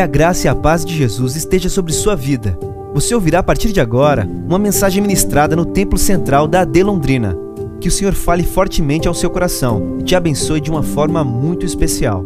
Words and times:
Que 0.00 0.04
a 0.04 0.06
graça 0.06 0.46
e 0.46 0.48
a 0.48 0.54
paz 0.54 0.82
de 0.82 0.96
Jesus 0.96 1.36
esteja 1.36 1.68
sobre 1.68 1.92
sua 1.92 2.16
vida. 2.16 2.58
Você 2.94 3.14
ouvirá 3.14 3.40
a 3.40 3.42
partir 3.42 3.70
de 3.70 3.82
agora 3.82 4.24
uma 4.24 4.58
mensagem 4.58 5.02
ministrada 5.02 5.54
no 5.54 5.66
Templo 5.66 5.98
Central 5.98 6.48
da 6.48 6.62
AD 6.62 6.82
Londrina. 6.82 7.36
Que 7.82 7.88
o 7.88 7.90
Senhor 7.90 8.14
fale 8.14 8.42
fortemente 8.42 9.06
ao 9.06 9.12
seu 9.12 9.28
coração 9.28 9.98
e 10.00 10.02
te 10.02 10.16
abençoe 10.16 10.58
de 10.58 10.70
uma 10.70 10.82
forma 10.82 11.22
muito 11.22 11.66
especial. 11.66 12.24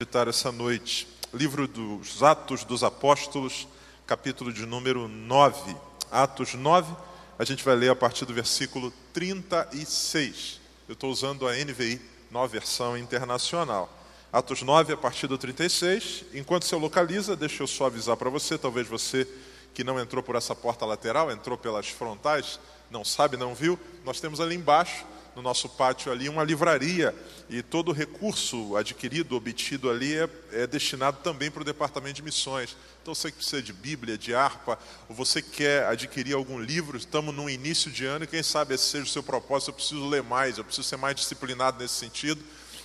Meditar 0.00 0.28
essa 0.28 0.52
noite, 0.52 1.08
livro 1.34 1.66
dos 1.66 2.22
Atos 2.22 2.62
dos 2.62 2.84
Apóstolos, 2.84 3.66
capítulo 4.06 4.52
de 4.52 4.64
número 4.64 5.08
9. 5.08 5.74
Atos 6.08 6.54
9, 6.54 6.94
a 7.36 7.44
gente 7.44 7.64
vai 7.64 7.74
ler 7.74 7.90
a 7.90 7.96
partir 7.96 8.24
do 8.26 8.32
versículo 8.32 8.92
36. 9.12 10.60
Eu 10.88 10.92
estou 10.92 11.10
usando 11.10 11.48
a 11.48 11.52
NVI, 11.52 12.00
nova 12.30 12.46
versão 12.46 12.96
internacional. 12.96 14.01
Atos 14.32 14.62
9, 14.62 14.94
a 14.94 14.96
partir 14.96 15.26
do 15.26 15.36
36. 15.36 16.24
Enquanto 16.32 16.64
você 16.64 16.74
localiza, 16.74 17.36
deixa 17.36 17.62
eu 17.62 17.66
só 17.66 17.84
avisar 17.84 18.16
para 18.16 18.30
você, 18.30 18.56
talvez 18.56 18.88
você 18.88 19.28
que 19.74 19.84
não 19.84 20.00
entrou 20.00 20.22
por 20.22 20.36
essa 20.36 20.54
porta 20.54 20.86
lateral, 20.86 21.30
entrou 21.30 21.58
pelas 21.58 21.88
frontais, 21.88 22.58
não 22.90 23.04
sabe, 23.04 23.36
não 23.36 23.54
viu, 23.54 23.78
nós 24.06 24.20
temos 24.20 24.40
ali 24.40 24.54
embaixo, 24.54 25.04
no 25.36 25.42
nosso 25.42 25.68
pátio 25.68 26.10
ali, 26.10 26.30
uma 26.30 26.44
livraria 26.44 27.14
e 27.48 27.62
todo 27.62 27.88
o 27.88 27.92
recurso 27.92 28.74
adquirido, 28.74 29.36
obtido 29.36 29.90
ali 29.90 30.14
é, 30.14 30.28
é 30.52 30.66
destinado 30.66 31.18
também 31.22 31.50
para 31.50 31.60
o 31.60 31.64
departamento 31.64 32.14
de 32.14 32.22
missões. 32.22 32.74
Então 33.02 33.14
você 33.14 33.30
que 33.30 33.36
precisa 33.36 33.62
de 33.62 33.72
Bíblia, 33.72 34.16
de 34.16 34.34
harpa, 34.34 34.78
ou 35.10 35.14
você 35.14 35.42
quer 35.42 35.86
adquirir 35.86 36.34
algum 36.34 36.58
livro, 36.58 36.96
estamos 36.96 37.34
no 37.34 37.50
início 37.50 37.90
de 37.90 38.06
ano 38.06 38.24
e 38.24 38.28
quem 38.28 38.42
sabe 38.42 38.74
esse 38.74 38.84
seja 38.84 39.04
o 39.04 39.08
seu 39.08 39.22
propósito, 39.22 39.70
eu 39.70 39.74
preciso 39.74 40.08
ler 40.08 40.22
mais, 40.22 40.56
eu 40.56 40.64
preciso 40.64 40.88
ser 40.88 40.96
mais 40.96 41.16
disciplinado 41.16 41.78
nesse 41.78 41.94
sentido 41.94 42.42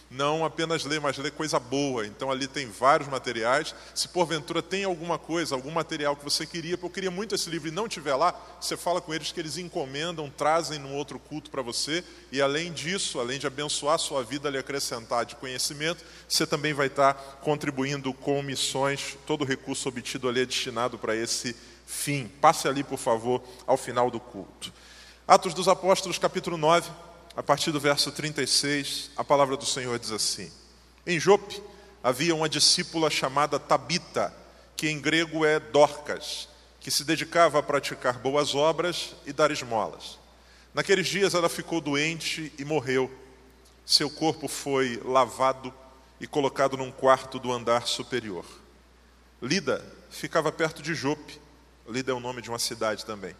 não 0.09 0.45
apenas 0.45 0.85
ler, 0.85 1.01
mas 1.01 1.17
ler 1.17 1.31
coisa 1.31 1.59
boa. 1.59 2.05
Então 2.05 2.31
ali 2.31 2.47
tem 2.47 2.67
vários 2.67 3.09
materiais. 3.09 3.75
Se 3.93 4.07
porventura 4.07 4.61
tem 4.61 4.83
alguma 4.83 5.19
coisa, 5.19 5.53
algum 5.53 5.71
material 5.71 6.15
que 6.15 6.23
você 6.23 6.45
queria, 6.45 6.79
eu 6.81 6.89
queria 6.89 7.11
muito 7.11 7.35
esse 7.35 7.49
livro 7.49 7.67
e 7.67 7.71
não 7.71 7.87
tiver 7.87 8.15
lá, 8.15 8.33
você 8.59 8.77
fala 8.77 9.01
com 9.01 9.13
eles 9.13 9.31
que 9.31 9.39
eles 9.39 9.57
encomendam, 9.57 10.29
trazem 10.29 10.79
num 10.79 10.95
outro 10.95 11.19
culto 11.19 11.49
para 11.49 11.61
você. 11.61 12.03
E 12.31 12.41
além 12.41 12.71
disso, 12.71 13.19
além 13.19 13.37
de 13.37 13.47
abençoar 13.47 13.95
a 13.95 13.99
sua 13.99 14.23
vida, 14.23 14.49
lhe 14.49 14.57
acrescentar 14.57 15.25
de 15.25 15.35
conhecimento, 15.35 16.03
você 16.27 16.47
também 16.47 16.73
vai 16.73 16.87
estar 16.87 17.13
contribuindo 17.41 18.13
com 18.13 18.41
missões. 18.41 19.17
Todo 19.25 19.41
o 19.41 19.45
recurso 19.45 19.89
obtido 19.89 20.29
ali 20.29 20.41
é 20.41 20.45
destinado 20.45 20.97
para 20.97 21.15
esse 21.15 21.55
fim. 21.85 22.31
Passe 22.41 22.67
ali, 22.67 22.83
por 22.83 22.97
favor, 22.97 23.41
ao 23.65 23.77
final 23.77 24.09
do 24.09 24.19
culto. 24.19 24.71
Atos 25.27 25.53
dos 25.53 25.67
Apóstolos, 25.67 26.17
capítulo 26.17 26.55
9 26.55 26.89
a 27.37 27.43
partir 27.43 27.71
do 27.71 27.79
verso 27.79 28.11
36, 28.11 29.11
a 29.15 29.23
palavra 29.23 29.55
do 29.55 29.63
Senhor 29.63 29.99
diz 29.99 30.11
assim: 30.11 30.51
Em 31.05 31.19
Jope 31.19 31.61
havia 32.03 32.33
uma 32.33 32.49
discípula 32.49 33.11
chamada 33.11 33.59
Tabita, 33.59 34.33
que 34.75 34.89
em 34.89 34.99
grego 34.99 35.45
é 35.45 35.59
Dorcas, 35.59 36.49
que 36.79 36.89
se 36.89 37.03
dedicava 37.03 37.59
a 37.59 37.63
praticar 37.63 38.17
boas 38.17 38.55
obras 38.55 39.13
e 39.23 39.31
dar 39.31 39.51
esmolas. 39.51 40.17
Naqueles 40.73 41.05
dias 41.05 41.35
ela 41.35 41.47
ficou 41.47 41.79
doente 41.79 42.51
e 42.57 42.65
morreu. 42.65 43.11
Seu 43.85 44.09
corpo 44.09 44.47
foi 44.47 44.99
lavado 45.05 45.71
e 46.19 46.25
colocado 46.25 46.75
num 46.75 46.91
quarto 46.91 47.37
do 47.37 47.51
andar 47.51 47.85
superior. 47.85 48.45
Lida 49.39 49.85
ficava 50.09 50.51
perto 50.51 50.81
de 50.81 50.95
Jope. 50.95 51.39
Lida 51.87 52.11
é 52.11 52.15
o 52.15 52.19
nome 52.19 52.41
de 52.41 52.49
uma 52.49 52.57
cidade 52.57 53.05
também. 53.05 53.35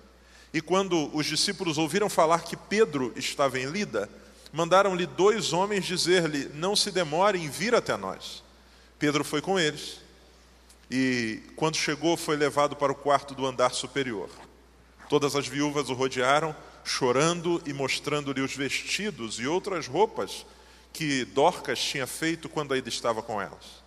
E 0.58 0.62
quando 0.62 1.16
os 1.16 1.28
discípulos 1.28 1.78
ouviram 1.78 2.10
falar 2.10 2.40
que 2.40 2.58
Pedro 2.58 3.14
estava 3.16 3.60
em 3.60 3.68
Lida, 3.68 4.10
mandaram-lhe 4.52 5.06
dois 5.06 5.54
homens 5.54 5.86
dizer-lhe: 5.86 6.50
Não 6.52 6.76
se 6.76 6.90
demore 6.90 7.38
em 7.38 7.48
vir 7.48 7.76
até 7.76 7.96
nós. 7.96 8.42
Pedro 8.98 9.24
foi 9.24 9.40
com 9.40 9.60
eles 9.60 10.00
e, 10.90 11.44
quando 11.56 11.76
chegou, 11.76 12.18
foi 12.18 12.36
levado 12.36 12.76
para 12.76 12.92
o 12.92 12.96
quarto 12.96 13.36
do 13.36 13.46
andar 13.46 13.72
superior. 13.76 14.32
Todas 15.08 15.36
as 15.36 15.48
viúvas 15.48 15.92
o 15.92 15.94
rodearam, 15.94 16.56
chorando 16.84 17.62
e 17.64 17.72
mostrando-lhe 17.72 18.42
os 18.42 18.56
vestidos 18.56 19.40
e 19.40 19.46
outras 19.46 19.86
roupas 19.86 20.44
que 20.92 21.24
Dorcas 21.24 21.78
tinha 21.78 22.08
feito 22.08 22.50
quando 22.50 22.74
ainda 22.74 22.90
estava 22.90 23.22
com 23.22 23.40
elas. 23.40 23.84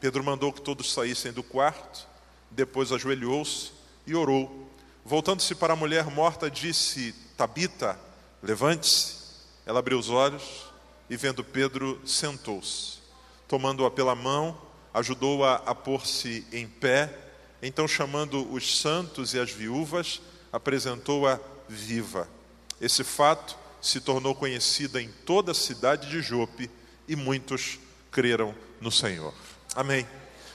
Pedro 0.00 0.24
mandou 0.24 0.50
que 0.50 0.62
todos 0.62 0.94
saíssem 0.94 1.30
do 1.30 1.42
quarto, 1.42 2.08
depois 2.50 2.90
ajoelhou-se 2.90 3.72
e 4.06 4.14
orou 4.14 4.65
Voltando-se 5.06 5.54
para 5.54 5.74
a 5.74 5.76
mulher 5.76 6.06
morta, 6.06 6.50
disse: 6.50 7.14
Tabita, 7.36 7.96
levante-se. 8.42 9.14
Ela 9.64 9.78
abriu 9.78 10.00
os 10.00 10.10
olhos 10.10 10.42
e, 11.08 11.16
vendo 11.16 11.44
Pedro, 11.44 12.00
sentou-se. 12.04 12.98
Tomando-a 13.46 13.88
pela 13.88 14.16
mão, 14.16 14.60
ajudou-a 14.92 15.62
a, 15.64 15.70
a 15.70 15.74
pôr-se 15.76 16.44
em 16.52 16.66
pé. 16.66 17.16
Então, 17.62 17.86
chamando 17.86 18.52
os 18.52 18.80
santos 18.80 19.32
e 19.32 19.38
as 19.38 19.52
viúvas, 19.52 20.20
apresentou-a 20.52 21.38
viva. 21.68 22.28
Esse 22.80 23.04
fato 23.04 23.56
se 23.80 24.00
tornou 24.00 24.34
conhecida 24.34 25.00
em 25.00 25.08
toda 25.24 25.52
a 25.52 25.54
cidade 25.54 26.10
de 26.10 26.20
Jope 26.20 26.68
e 27.06 27.14
muitos 27.14 27.78
creram 28.10 28.52
no 28.80 28.90
Senhor. 28.90 29.32
Amém. 29.72 30.04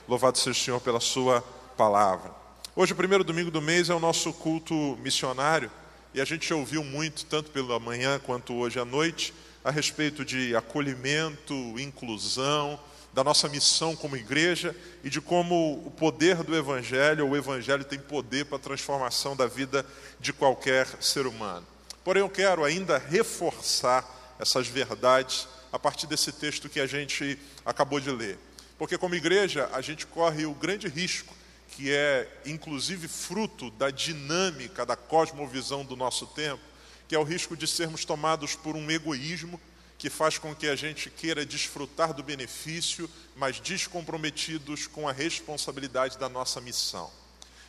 Louvado 0.09 0.37
seja 0.37 0.59
o 0.59 0.61
Senhor 0.61 0.81
pela 0.81 0.99
Sua 0.99 1.39
palavra. 1.77 2.40
Hoje, 2.73 2.93
o 2.93 2.95
primeiro 2.95 3.21
domingo 3.21 3.51
do 3.51 3.61
mês, 3.61 3.89
é 3.89 3.93
o 3.93 3.99
nosso 3.99 4.31
culto 4.31 4.97
missionário 5.03 5.69
e 6.13 6.21
a 6.21 6.25
gente 6.25 6.53
ouviu 6.53 6.81
muito, 6.85 7.25
tanto 7.25 7.51
pela 7.51 7.77
manhã 7.81 8.17
quanto 8.17 8.53
hoje 8.53 8.79
à 8.79 8.85
noite, 8.85 9.33
a 9.61 9.69
respeito 9.69 10.23
de 10.23 10.55
acolhimento, 10.55 11.53
inclusão, 11.77 12.79
da 13.11 13.25
nossa 13.25 13.49
missão 13.49 13.93
como 13.93 14.15
igreja 14.15 14.73
e 15.03 15.09
de 15.09 15.19
como 15.19 15.83
o 15.85 15.91
poder 15.91 16.43
do 16.43 16.55
Evangelho, 16.55 17.27
o 17.27 17.35
Evangelho 17.35 17.83
tem 17.83 17.99
poder 17.99 18.45
para 18.45 18.55
a 18.55 18.61
transformação 18.61 19.35
da 19.35 19.47
vida 19.47 19.85
de 20.17 20.31
qualquer 20.31 20.87
ser 21.01 21.27
humano. 21.27 21.67
Porém, 22.05 22.21
eu 22.21 22.29
quero 22.29 22.63
ainda 22.63 22.97
reforçar 22.97 24.37
essas 24.39 24.69
verdades 24.69 25.45
a 25.73 25.77
partir 25.77 26.07
desse 26.07 26.31
texto 26.31 26.69
que 26.69 26.79
a 26.79 26.87
gente 26.87 27.37
acabou 27.65 27.99
de 27.99 28.11
ler. 28.11 28.39
Porque, 28.77 28.97
como 28.97 29.13
igreja, 29.13 29.69
a 29.73 29.81
gente 29.81 30.07
corre 30.07 30.45
o 30.45 30.53
grande 30.53 30.87
risco 30.87 31.40
que 31.71 31.91
é 31.91 32.41
inclusive 32.45 33.07
fruto 33.07 33.71
da 33.71 33.89
dinâmica 33.89 34.85
da 34.85 34.95
cosmovisão 34.95 35.83
do 35.83 35.95
nosso 35.95 36.27
tempo, 36.27 36.61
que 37.07 37.15
é 37.15 37.19
o 37.19 37.23
risco 37.23 37.57
de 37.57 37.67
sermos 37.67 38.05
tomados 38.05 38.55
por 38.55 38.75
um 38.75 38.89
egoísmo 38.91 39.59
que 39.97 40.09
faz 40.09 40.37
com 40.37 40.55
que 40.55 40.67
a 40.67 40.75
gente 40.75 41.09
queira 41.11 41.45
desfrutar 41.45 42.13
do 42.13 42.23
benefício, 42.23 43.09
mas 43.35 43.59
descomprometidos 43.59 44.87
com 44.87 45.07
a 45.07 45.11
responsabilidade 45.11 46.17
da 46.17 46.27
nossa 46.27 46.59
missão. 46.59 47.11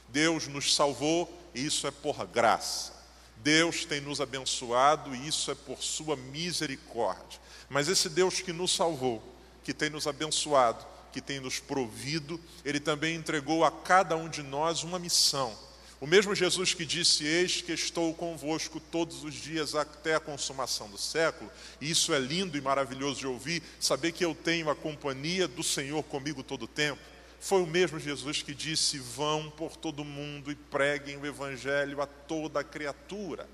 Deus 0.09 0.47
nos 0.47 0.75
salvou 0.75 1.31
e 1.55 1.67
isso 1.67 1.87
é 1.87 1.91
por 1.91 2.27
graça. 2.27 2.93
Deus 3.37 3.85
tem 3.85 4.01
nos 4.01 4.21
abençoado 4.21 5.15
e 5.15 5.29
isso 5.29 5.51
é 5.51 5.55
por 5.55 5.83
sua 5.83 6.17
misericórdia. 6.17 7.39
Mas 7.69 7.89
esse 7.89 8.09
Deus 8.09 8.41
que 8.41 8.53
nos 8.53 8.75
salvou, 8.75 9.23
que 9.63 9.75
tem 9.75 9.91
nos 9.91 10.07
abençoado, 10.07 10.85
que 11.13 11.21
tem 11.21 11.39
nos 11.39 11.61
provido, 11.61 12.41
ele 12.65 12.81
também 12.81 13.15
entregou 13.15 13.65
a 13.65 13.71
cada 13.71 14.17
um 14.17 14.29
de 14.29 14.43
nós 14.43 14.83
uma 14.83 14.99
missão. 14.99 15.57
O 16.01 16.07
mesmo 16.07 16.35
Jesus 16.35 16.75
que 16.75 16.85
disse: 16.85 17.25
Eis 17.25 17.63
que 17.63 17.73
estou 17.73 18.13
convosco 18.13 18.81
todos 18.81 19.23
os 19.23 19.35
dias 19.35 19.77
até 19.77 20.17
a 20.17 20.21
consumação 20.21 20.91
do 20.91 20.99
século, 20.99 21.49
e 21.81 21.89
isso 21.89 22.13
é 22.13 22.19
lindo 22.19 22.59
e 22.59 22.61
maravilhoso 22.61 23.21
de 23.21 23.27
ouvir, 23.29 23.63
saber 23.79 24.11
que 24.11 24.25
eu 24.25 24.35
tenho 24.35 24.69
a 24.69 24.75
companhia 24.75 25.47
do 25.47 25.63
Senhor 25.63 26.03
comigo 26.03 26.43
todo 26.43 26.65
o 26.65 26.69
tempo. 26.69 27.01
Foi 27.39 27.63
o 27.63 27.67
mesmo 27.69 28.01
Jesus 28.01 28.43
que 28.43 28.53
disse: 28.53 28.99
Vão 28.99 29.49
por 29.51 29.77
todo 29.77 30.01
o 30.01 30.05
mundo 30.05 30.51
e 30.51 30.57
preguem 30.57 31.19
o 31.19 31.27
Evangelho 31.27 32.03
a 32.03 32.07
toda 32.07 32.59
a 32.59 32.65
criatura. 32.65 33.49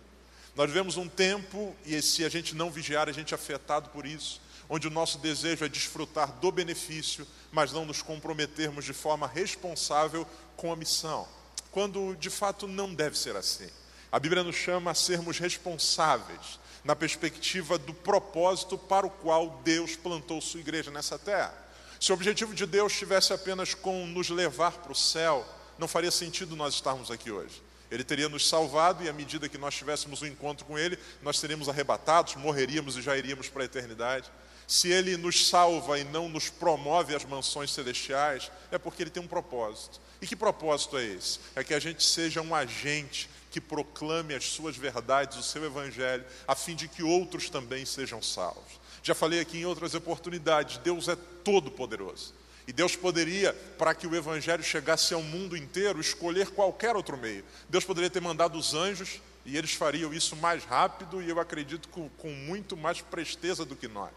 Nós 0.57 0.69
vivemos 0.69 0.97
um 0.97 1.07
tempo, 1.07 1.77
e 1.85 2.01
se 2.01 2.25
a 2.25 2.29
gente 2.31 2.55
não 2.55 2.71
vigiar, 2.71 3.11
a 3.11 3.13
gente 3.13 3.35
é 3.35 3.37
afetado 3.37 3.91
por 3.91 4.07
isso 4.07 4.41
onde 4.69 4.87
o 4.87 4.91
nosso 4.91 5.19
desejo 5.19 5.65
é 5.65 5.69
desfrutar 5.69 6.33
do 6.41 6.53
benefício, 6.53 7.27
mas 7.51 7.73
não 7.73 7.85
nos 7.85 8.03
comprometermos 8.03 8.85
de 8.85 8.93
forma 8.93 9.27
responsável 9.27 10.27
com 10.57 10.73
a 10.73 10.77
missão, 10.77 11.27
quando 11.71 12.15
de 12.17 12.31
fato 12.31 12.67
não 12.67 12.95
deve 12.95 13.17
ser 13.17 13.37
assim. 13.37 13.69
A 14.11 14.19
Bíblia 14.19 14.43
nos 14.43 14.57
chama 14.57 14.91
a 14.91 14.95
sermos 14.95 15.39
responsáveis 15.39 16.59
na 16.85 16.97
perspectiva 16.97 17.77
do 17.77 17.93
propósito 17.93 18.79
para 18.79 19.07
o 19.07 19.11
qual 19.11 19.61
Deus 19.65 19.97
plantou 19.97 20.41
sua 20.41 20.61
igreja 20.61 20.91
nessa 20.91 21.19
terra. 21.19 21.55
Se 22.01 22.13
o 22.13 22.15
objetivo 22.15 22.55
de 22.55 22.65
Deus 22.65 22.93
estivesse 22.93 23.33
apenas 23.33 23.75
com 23.75 24.07
nos 24.07 24.31
levar 24.31 24.73
para 24.73 24.93
o 24.93 24.95
céu, 24.95 25.47
não 25.79 25.89
faria 25.89 26.11
sentido 26.11 26.57
nós 26.57 26.75
estarmos 26.75 27.11
aqui 27.11 27.31
hoje. 27.31 27.63
Ele 27.91 28.05
teria 28.05 28.29
nos 28.29 28.47
salvado 28.47 29.03
e 29.03 29.09
à 29.09 29.13
medida 29.13 29.49
que 29.49 29.59
nós 29.59 29.75
tivéssemos 29.75 30.23
um 30.23 30.27
encontro 30.27 30.65
com 30.65 30.79
Ele, 30.79 30.99
nós 31.23 31.39
seríamos 31.39 31.69
arrebatados, 31.69 32.37
morreríamos 32.37 32.97
e 32.97 33.03
já 33.03 33.17
iríamos 33.17 33.49
para 33.49 33.63
a 33.63 33.65
eternidade. 33.65 34.31
Se 34.69 34.89
Ele 34.93 35.17
nos 35.17 35.49
salva 35.49 35.99
e 35.99 36.05
não 36.05 36.29
nos 36.29 36.51
promove 36.51 37.17
às 37.17 37.25
mansões 37.25 37.73
celestiais, 37.73 38.53
é 38.71 38.77
porque 38.77 39.03
Ele 39.03 39.11
tem 39.11 39.23
um 39.23 39.27
propósito. 39.27 39.99
E 40.21 40.27
que 40.27 40.37
propósito 40.37 40.99
é 40.99 41.05
esse? 41.07 41.41
É 41.57 41.65
que 41.65 41.73
a 41.73 41.81
gente 41.81 42.05
seja 42.05 42.43
um 42.43 42.55
agente 42.55 43.31
que 43.51 43.63
proclame 43.63 44.35
as 44.35 44.45
suas 44.45 44.77
verdades, 44.77 45.39
o 45.39 45.43
seu 45.43 45.65
evangelho, 45.65 46.23
a 46.47 46.55
fim 46.55 46.77
de 46.77 46.87
que 46.87 47.03
outros 47.03 47.49
também 47.49 47.87
sejam 47.87 48.21
salvos. 48.21 48.79
Já 49.03 49.15
falei 49.15 49.41
aqui 49.41 49.57
em 49.57 49.65
outras 49.65 49.95
oportunidades: 49.95 50.77
Deus 50.77 51.09
é 51.09 51.17
todo-poderoso. 51.43 52.35
E 52.67 52.73
Deus 52.73 52.95
poderia, 52.95 53.55
para 53.79 53.95
que 53.95 54.07
o 54.07 54.15
Evangelho 54.15 54.63
chegasse 54.63 55.15
ao 55.15 55.23
mundo 55.23 55.57
inteiro, 55.57 55.99
escolher 55.99 56.51
qualquer 56.51 56.95
outro 56.95 57.17
meio. 57.17 57.43
Deus 57.71 57.83
poderia 57.83 58.11
ter 58.11 58.21
mandado 58.21 58.59
os 58.59 58.75
anjos 58.75 59.23
e 59.47 59.57
eles 59.57 59.73
fariam 59.73 60.13
isso 60.13 60.37
mais 60.37 60.63
rápido 60.65 61.23
e 61.23 61.31
eu 61.31 61.41
acredito 61.41 61.89
com, 61.89 62.11
com 62.11 62.29
muito 62.29 62.77
mais 62.77 63.01
presteza 63.01 63.65
do 63.65 63.75
que 63.75 63.89
nós. 63.89 64.13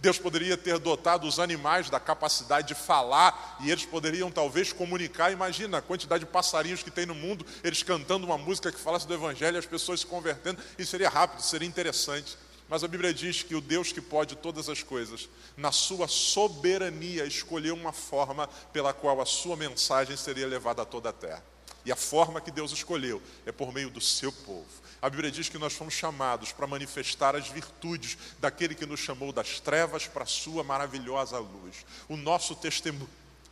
Deus 0.00 0.18
poderia 0.18 0.56
ter 0.56 0.78
dotado 0.78 1.26
os 1.26 1.40
animais 1.40 1.90
da 1.90 1.98
capacidade 1.98 2.68
de 2.68 2.74
falar 2.74 3.58
e 3.60 3.70
eles 3.70 3.84
poderiam 3.84 4.30
talvez 4.30 4.72
comunicar. 4.72 5.32
Imagina 5.32 5.78
a 5.78 5.82
quantidade 5.82 6.24
de 6.24 6.30
passarinhos 6.30 6.82
que 6.82 6.90
tem 6.90 7.04
no 7.04 7.14
mundo, 7.14 7.44
eles 7.64 7.82
cantando 7.82 8.24
uma 8.24 8.38
música 8.38 8.70
que 8.70 8.78
falasse 8.78 9.08
do 9.08 9.14
Evangelho 9.14 9.56
e 9.56 9.58
as 9.58 9.66
pessoas 9.66 10.00
se 10.00 10.06
convertendo. 10.06 10.62
Isso 10.78 10.92
seria 10.92 11.08
rápido, 11.08 11.42
seria 11.42 11.66
interessante. 11.66 12.36
Mas 12.68 12.84
a 12.84 12.88
Bíblia 12.88 13.14
diz 13.14 13.42
que 13.42 13.54
o 13.54 13.60
Deus 13.60 13.92
que 13.92 14.00
pode 14.00 14.36
todas 14.36 14.68
as 14.68 14.82
coisas, 14.82 15.28
na 15.56 15.72
sua 15.72 16.06
soberania, 16.06 17.24
escolheu 17.24 17.74
uma 17.74 17.92
forma 17.92 18.46
pela 18.72 18.92
qual 18.92 19.20
a 19.20 19.26
sua 19.26 19.56
mensagem 19.56 20.16
seria 20.16 20.46
levada 20.46 20.82
a 20.82 20.84
toda 20.84 21.08
a 21.08 21.12
terra. 21.12 21.42
E 21.88 21.92
a 21.92 21.96
forma 21.96 22.38
que 22.38 22.50
Deus 22.50 22.70
escolheu 22.70 23.22
é 23.46 23.50
por 23.50 23.72
meio 23.72 23.88
do 23.88 23.98
seu 23.98 24.30
povo. 24.30 24.66
A 25.00 25.08
Bíblia 25.08 25.30
diz 25.30 25.48
que 25.48 25.56
nós 25.56 25.72
fomos 25.72 25.94
chamados 25.94 26.52
para 26.52 26.66
manifestar 26.66 27.34
as 27.34 27.48
virtudes 27.48 28.18
daquele 28.38 28.74
que 28.74 28.84
nos 28.84 29.00
chamou 29.00 29.32
das 29.32 29.58
trevas 29.58 30.06
para 30.06 30.24
a 30.24 30.26
sua 30.26 30.62
maravilhosa 30.62 31.38
luz. 31.38 31.86
O 32.06 32.14
nosso 32.14 32.54
testemunho 32.54 33.08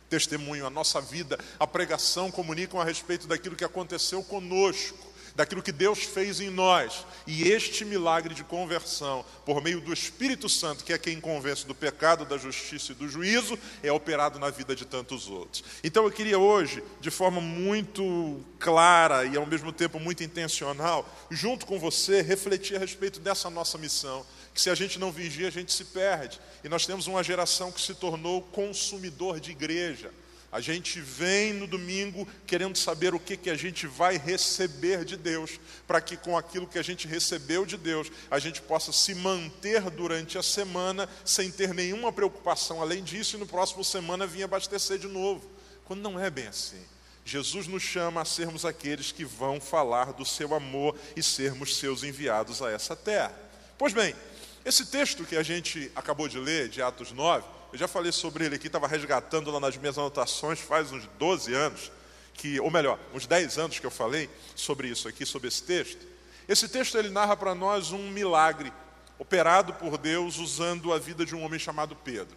testemunho, 0.07 0.65
a 0.65 0.69
nossa 0.69 1.01
vida, 1.01 1.37
a 1.59 1.65
pregação 1.65 2.31
comunicam 2.31 2.79
a 2.79 2.83
respeito 2.83 3.27
daquilo 3.27 3.55
que 3.55 3.65
aconteceu 3.65 4.23
conosco 4.23 5.06
daquilo 5.37 5.61
que 5.61 5.71
Deus 5.71 5.99
fez 5.99 6.41
em 6.41 6.49
nós. 6.49 7.05
E 7.27 7.47
este 7.47 7.85
milagre 7.85 8.33
de 8.33 8.43
conversão, 8.43 9.23
por 9.45 9.61
meio 9.61 9.79
do 9.79 9.93
Espírito 9.93 10.49
Santo, 10.49 10.83
que 10.83 10.91
é 10.91 10.97
quem 10.97 11.21
convence 11.21 11.65
do 11.65 11.75
pecado, 11.75 12.25
da 12.25 12.39
justiça 12.39 12.91
e 12.91 12.95
do 12.95 13.07
juízo, 13.07 13.57
é 13.83 13.91
operado 13.91 14.39
na 14.39 14.49
vida 14.49 14.75
de 14.75 14.83
tantos 14.83 15.29
outros. 15.29 15.63
Então 15.83 16.03
eu 16.05 16.11
queria 16.11 16.39
hoje, 16.39 16.83
de 16.99 17.11
forma 17.11 17.39
muito 17.39 18.43
clara 18.57 19.25
e 19.25 19.37
ao 19.37 19.45
mesmo 19.45 19.71
tempo 19.71 19.99
muito 19.99 20.23
intencional, 20.23 21.07
junto 21.29 21.67
com 21.67 21.77
você, 21.77 22.23
refletir 22.23 22.75
a 22.75 22.79
respeito 22.79 23.19
dessa 23.19 23.47
nossa 23.47 23.77
missão. 23.77 24.25
Que 24.55 24.61
se 24.61 24.71
a 24.71 24.75
gente 24.75 24.97
não 24.97 25.11
vigia, 25.11 25.49
a 25.49 25.51
gente 25.51 25.71
se 25.71 25.85
perde. 25.85 26.39
E 26.63 26.67
nós 26.67 26.87
temos 26.87 27.05
uma 27.05 27.23
geração 27.23 27.71
que 27.71 27.79
se 27.79 27.93
tornou 27.93 28.41
consumidor 28.41 29.39
de 29.39 29.51
igreja. 29.51 30.11
A 30.49 30.61
gente 30.61 31.01
vem 31.01 31.51
no 31.51 31.67
domingo 31.67 32.25
querendo 32.45 32.77
saber 32.77 33.13
o 33.13 33.19
que, 33.19 33.35
que 33.35 33.49
a 33.49 33.55
gente 33.55 33.85
vai 33.85 34.17
receber 34.17 35.03
de 35.03 35.17
Deus, 35.17 35.59
para 35.85 35.99
que 35.99 36.15
com 36.15 36.37
aquilo 36.37 36.67
que 36.67 36.79
a 36.79 36.83
gente 36.83 37.05
recebeu 37.05 37.65
de 37.65 37.75
Deus, 37.75 38.09
a 38.31 38.39
gente 38.39 38.61
possa 38.61 38.93
se 38.93 39.13
manter 39.13 39.81
durante 39.89 40.37
a 40.37 40.43
semana 40.43 41.09
sem 41.25 41.51
ter 41.51 41.73
nenhuma 41.73 42.13
preocupação 42.13 42.81
além 42.81 43.03
disso 43.03 43.35
e 43.35 43.39
no 43.39 43.45
próximo 43.45 43.83
semana 43.83 44.25
vir 44.25 44.43
abastecer 44.43 44.97
de 44.97 45.07
novo. 45.07 45.49
Quando 45.83 46.01
não 46.01 46.19
é 46.19 46.29
bem 46.29 46.47
assim. 46.47 46.81
Jesus 47.25 47.67
nos 47.67 47.83
chama 47.83 48.21
a 48.21 48.25
sermos 48.25 48.63
aqueles 48.63 49.11
que 49.11 49.25
vão 49.25 49.59
falar 49.59 50.13
do 50.13 50.23
seu 50.23 50.55
amor 50.55 50.97
e 51.13 51.21
sermos 51.21 51.75
seus 51.75 52.03
enviados 52.03 52.61
a 52.61 52.71
essa 52.71 52.95
terra. 52.95 53.37
Pois 53.77 53.91
bem, 53.91 54.15
esse 54.63 54.85
texto 54.85 55.25
que 55.25 55.35
a 55.35 55.43
gente 55.43 55.91
acabou 55.93 56.29
de 56.29 56.39
ler, 56.39 56.69
de 56.69 56.81
Atos 56.81 57.11
9, 57.11 57.56
eu 57.71 57.77
já 57.77 57.87
falei 57.87 58.11
sobre 58.11 58.45
ele 58.45 58.55
aqui, 58.55 58.67
estava 58.67 58.87
resgatando 58.87 59.51
lá 59.51 59.59
nas 59.59 59.77
minhas 59.77 59.97
anotações 59.97 60.59
faz 60.59 60.91
uns 60.91 61.05
12 61.19 61.53
anos, 61.53 61.91
que, 62.33 62.59
ou 62.59 62.71
melhor, 62.71 62.99
uns 63.13 63.25
10 63.25 63.57
anos 63.57 63.79
que 63.79 63.85
eu 63.85 63.91
falei 63.91 64.29
sobre 64.55 64.87
isso 64.87 65.07
aqui, 65.07 65.25
sobre 65.25 65.47
esse 65.47 65.63
texto. 65.63 66.05
Esse 66.47 66.69
texto 66.69 66.97
ele 66.97 67.09
narra 67.09 67.35
para 67.35 67.53
nós 67.53 67.91
um 67.91 68.09
milagre 68.09 68.71
operado 69.19 69.73
por 69.73 69.97
Deus 69.97 70.37
usando 70.37 70.93
a 70.93 70.99
vida 70.99 71.25
de 71.25 71.35
um 71.35 71.43
homem 71.43 71.59
chamado 71.59 71.95
Pedro. 71.95 72.35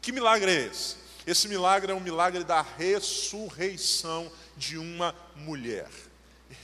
Que 0.00 0.12
milagre 0.12 0.50
é 0.50 0.66
esse? 0.66 0.96
Esse 1.26 1.48
milagre 1.48 1.90
é 1.92 1.94
um 1.94 2.00
milagre 2.00 2.44
da 2.44 2.62
ressurreição 2.62 4.30
de 4.56 4.78
uma 4.78 5.14
mulher. 5.34 5.88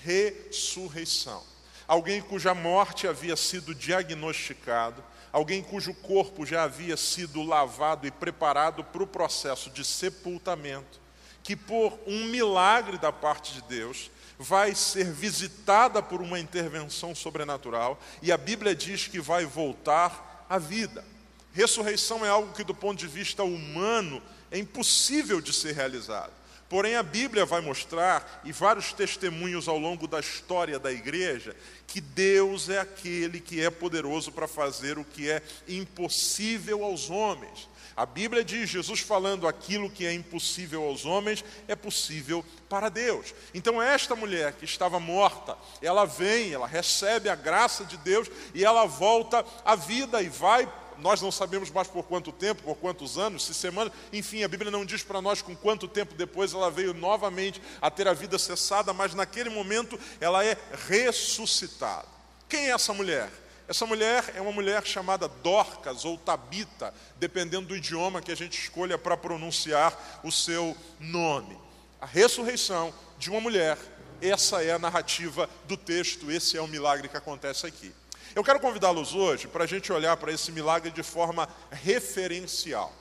Ressurreição. 0.02 1.43
Alguém 1.87 2.22
cuja 2.22 2.55
morte 2.55 3.06
havia 3.06 3.37
sido 3.37 3.75
diagnosticado, 3.75 5.05
alguém 5.35 5.65
cujo 5.65 5.93
corpo 5.93 6.47
já 6.47 6.63
havia 6.63 6.97
sido 6.97 7.43
lavado 7.43 8.07
e 8.07 8.11
preparado 8.13 8.85
para 8.85 9.03
o 9.03 9.07
processo 9.07 9.69
de 9.69 9.85
sepultamento, 9.85 11.01
que 11.43 11.57
por 11.57 11.99
um 12.07 12.27
milagre 12.27 12.99
da 12.99 13.11
parte 13.11 13.53
de 13.53 13.63
Deus 13.63 14.13
vai 14.39 14.77
ser 14.77 15.11
visitada 15.11 16.01
por 16.01 16.23
uma 16.23 16.39
intervenção 16.39 17.17
sobrenatural 17.17 18.01
e 18.23 18.31
a 18.31 18.37
Bíblia 18.37 18.77
diz 18.77 19.09
que 19.09 19.19
vai 19.19 19.45
voltar 19.45 20.47
à 20.49 20.57
vida. 20.57 21.05
Ressurreição 21.53 22.25
é 22.25 22.29
algo 22.29 22.53
que, 22.53 22.63
do 22.63 22.75
ponto 22.75 23.01
de 23.01 23.09
vista 23.09 23.43
humano, 23.43 24.23
é 24.53 24.59
impossível 24.59 25.41
de 25.41 25.53
ser 25.53 25.75
realizado. 25.75 26.33
Porém, 26.75 26.97
a 26.97 27.05
Bíblia 27.05 27.44
vai 27.44 27.61
mostrar, 27.61 28.43
e 28.43 28.50
vários 28.50 28.93
testemunhos 28.93 29.69
ao 29.69 29.79
longo 29.79 30.09
da 30.09 30.19
história 30.19 30.76
da 30.76 30.91
igreja, 30.91 31.55
que 31.87 32.00
Deus 32.00 32.69
é 32.69 32.81
aquele 32.81 33.38
que 33.38 33.65
é 33.65 33.71
poderoso 33.71 34.32
para 34.32 34.49
fazer 34.49 34.99
o 34.99 35.05
que 35.05 35.31
é 35.31 35.41
impossível 35.69 36.82
aos 36.82 37.11
homens. 37.11 37.69
A 37.97 38.05
Bíblia 38.05 38.43
diz, 38.43 38.69
Jesus 38.69 38.99
falando 38.99 39.47
aquilo 39.47 39.88
que 39.88 40.05
é 40.05 40.12
impossível 40.12 40.82
aos 40.82 41.05
homens 41.05 41.44
é 41.69 41.76
possível 41.76 42.44
para 42.69 42.88
Deus. 42.88 43.32
Então, 43.55 43.81
esta 43.81 44.17
mulher 44.17 44.55
que 44.55 44.65
estava 44.65 44.99
morta, 44.99 45.56
ela 45.81 46.05
vem, 46.05 46.53
ela 46.53 46.67
recebe 46.67 47.29
a 47.29 47.37
graça 47.37 47.85
de 47.85 47.97
Deus 47.99 48.29
e 48.53 48.65
ela 48.65 48.85
volta 48.85 49.47
à 49.65 49.76
vida 49.76 50.21
e 50.21 50.29
vai 50.29 50.69
nós 50.99 51.20
não 51.20 51.32
sabemos 51.32 51.70
mais 51.70 51.88
por 51.88 52.05
quanto 52.05 52.32
tempo, 52.32 52.62
por 52.62 52.76
quantos 52.76 53.19
anos, 53.19 53.44
se 53.44 53.55
semana, 53.55 53.93
enfim, 54.12 54.43
a 54.43 54.49
Bíblia 54.49 54.70
não 54.70 54.85
diz 54.85 55.02
para 55.02 55.20
nós 55.20 55.43
com 55.43 55.55
quanto 55.55 55.88
tempo 55.88 56.14
depois 56.14 56.52
ela 56.52 56.70
veio 56.70 56.94
novamente 56.94 57.61
a 57.81 57.91
ter 57.91 58.08
a 58.08 58.12
vida 58.12 58.38
cessada, 58.38 58.93
mas 58.93 59.14
naquele 59.14 59.50
momento 59.50 59.99
ela 60.20 60.44
é 60.44 60.56
ressuscitada. 60.88 62.06
Quem 62.49 62.67
é 62.67 62.70
essa 62.70 62.93
mulher? 62.93 63.31
Essa 63.67 63.87
mulher 63.87 64.32
é 64.37 64.41
uma 64.41 64.52
mulher 64.52 64.85
chamada 64.85 65.26
Dorcas 65.26 66.05
ou 66.05 66.19
Tabita, 66.19 66.93
dependendo 67.17 67.69
do 67.69 67.76
idioma 67.76 68.20
que 68.20 68.31
a 68.31 68.37
gente 68.37 68.58
escolha 68.58 68.99
para 68.99 69.17
pronunciar 69.17 70.20
o 70.23 70.31
seu 70.31 70.76
nome. 71.00 71.58
A 71.99 72.05
ressurreição 72.05 72.93
de 73.19 73.31
uma 73.31 73.40
mulher, 73.40 73.79
essa 74.20 74.62
é 74.62 74.73
a 74.73 74.79
narrativa 74.79 75.49
do 75.67 75.76
texto, 75.76 76.31
esse 76.31 76.58
é 76.58 76.61
o 76.61 76.69
milagre 76.69 77.08
que 77.08 77.17
acontece 77.17 77.67
aqui. 77.67 77.94
Eu 78.35 78.43
quero 78.43 78.59
convidá-los 78.59 79.15
hoje 79.15 79.47
para 79.47 79.63
a 79.63 79.67
gente 79.67 79.93
olhar 79.93 80.17
para 80.17 80.33
esse 80.33 80.51
milagre 80.51 80.91
de 80.91 81.05
forma 81.05 81.49
referencial, 81.71 82.93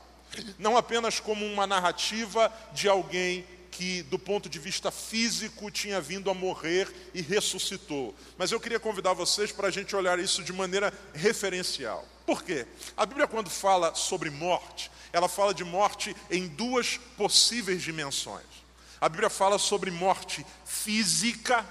não 0.59 0.77
apenas 0.77 1.19
como 1.19 1.43
uma 1.43 1.65
narrativa 1.65 2.53
de 2.71 2.87
alguém 2.87 3.43
que, 3.71 4.03
do 4.03 4.19
ponto 4.19 4.47
de 4.47 4.59
vista 4.59 4.91
físico, 4.91 5.71
tinha 5.71 5.99
vindo 5.99 6.29
a 6.29 6.35
morrer 6.35 6.87
e 7.15 7.21
ressuscitou. 7.23 8.13
Mas 8.37 8.51
eu 8.51 8.59
queria 8.59 8.79
convidar 8.79 9.13
vocês 9.13 9.51
para 9.51 9.69
a 9.69 9.71
gente 9.71 9.95
olhar 9.95 10.19
isso 10.19 10.43
de 10.43 10.53
maneira 10.53 10.93
referencial. 11.15 12.07
Por 12.27 12.43
quê? 12.43 12.67
A 12.95 13.03
Bíblia, 13.03 13.27
quando 13.27 13.49
fala 13.49 13.95
sobre 13.95 14.29
morte, 14.29 14.91
ela 15.11 15.27
fala 15.27 15.51
de 15.51 15.63
morte 15.63 16.15
em 16.29 16.47
duas 16.47 16.97
possíveis 17.17 17.81
dimensões. 17.81 18.45
A 19.01 19.09
Bíblia 19.09 19.31
fala 19.31 19.57
sobre 19.57 19.89
morte 19.89 20.45
física 20.63 21.65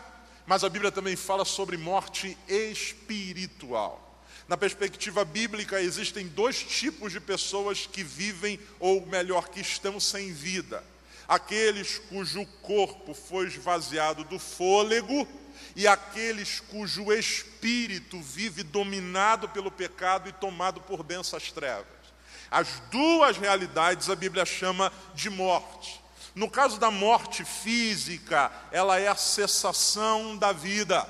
mas 0.53 0.65
a 0.65 0.69
Bíblia 0.69 0.93
também 0.93 1.17
fala 1.17 1.47
sobre 1.47 1.79
morte 1.79 2.37
espiritual. 2.47 4.23
Na 4.47 4.55
perspectiva 4.55 5.25
bíblica, 5.25 5.81
existem 5.81 6.29
dois 6.29 6.63
tipos 6.63 7.11
de 7.11 7.19
pessoas 7.19 7.87
que 7.87 8.05
vivem, 8.05 8.61
ou 8.79 9.07
melhor, 9.07 9.49
que 9.49 9.63
estão 9.63 9.99
sem 9.99 10.31
vida: 10.31 10.85
aqueles 11.27 11.97
cujo 11.97 12.45
corpo 12.61 13.15
foi 13.15 13.47
esvaziado 13.47 14.25
do 14.25 14.39
fôlego, 14.39 15.27
e 15.75 15.87
aqueles 15.87 16.61
cujo 16.61 17.11
espírito 17.11 18.21
vive 18.21 18.63
dominado 18.63 19.49
pelo 19.49 19.71
pecado 19.71 20.29
e 20.29 20.35
tomado 20.35 20.83
por 20.83 21.03
densas 21.03 21.51
trevas. 21.51 21.87
As 22.51 22.69
duas 22.91 23.39
realidades 23.39 24.11
a 24.11 24.15
Bíblia 24.15 24.45
chama 24.45 24.93
de 25.15 25.31
morte. 25.31 26.02
No 26.35 26.49
caso 26.49 26.79
da 26.79 26.91
morte 26.91 27.45
física, 27.45 28.51
ela 28.71 28.99
é 28.99 29.09
a 29.09 29.17
cessação 29.17 30.37
da 30.37 30.53
vida. 30.53 31.07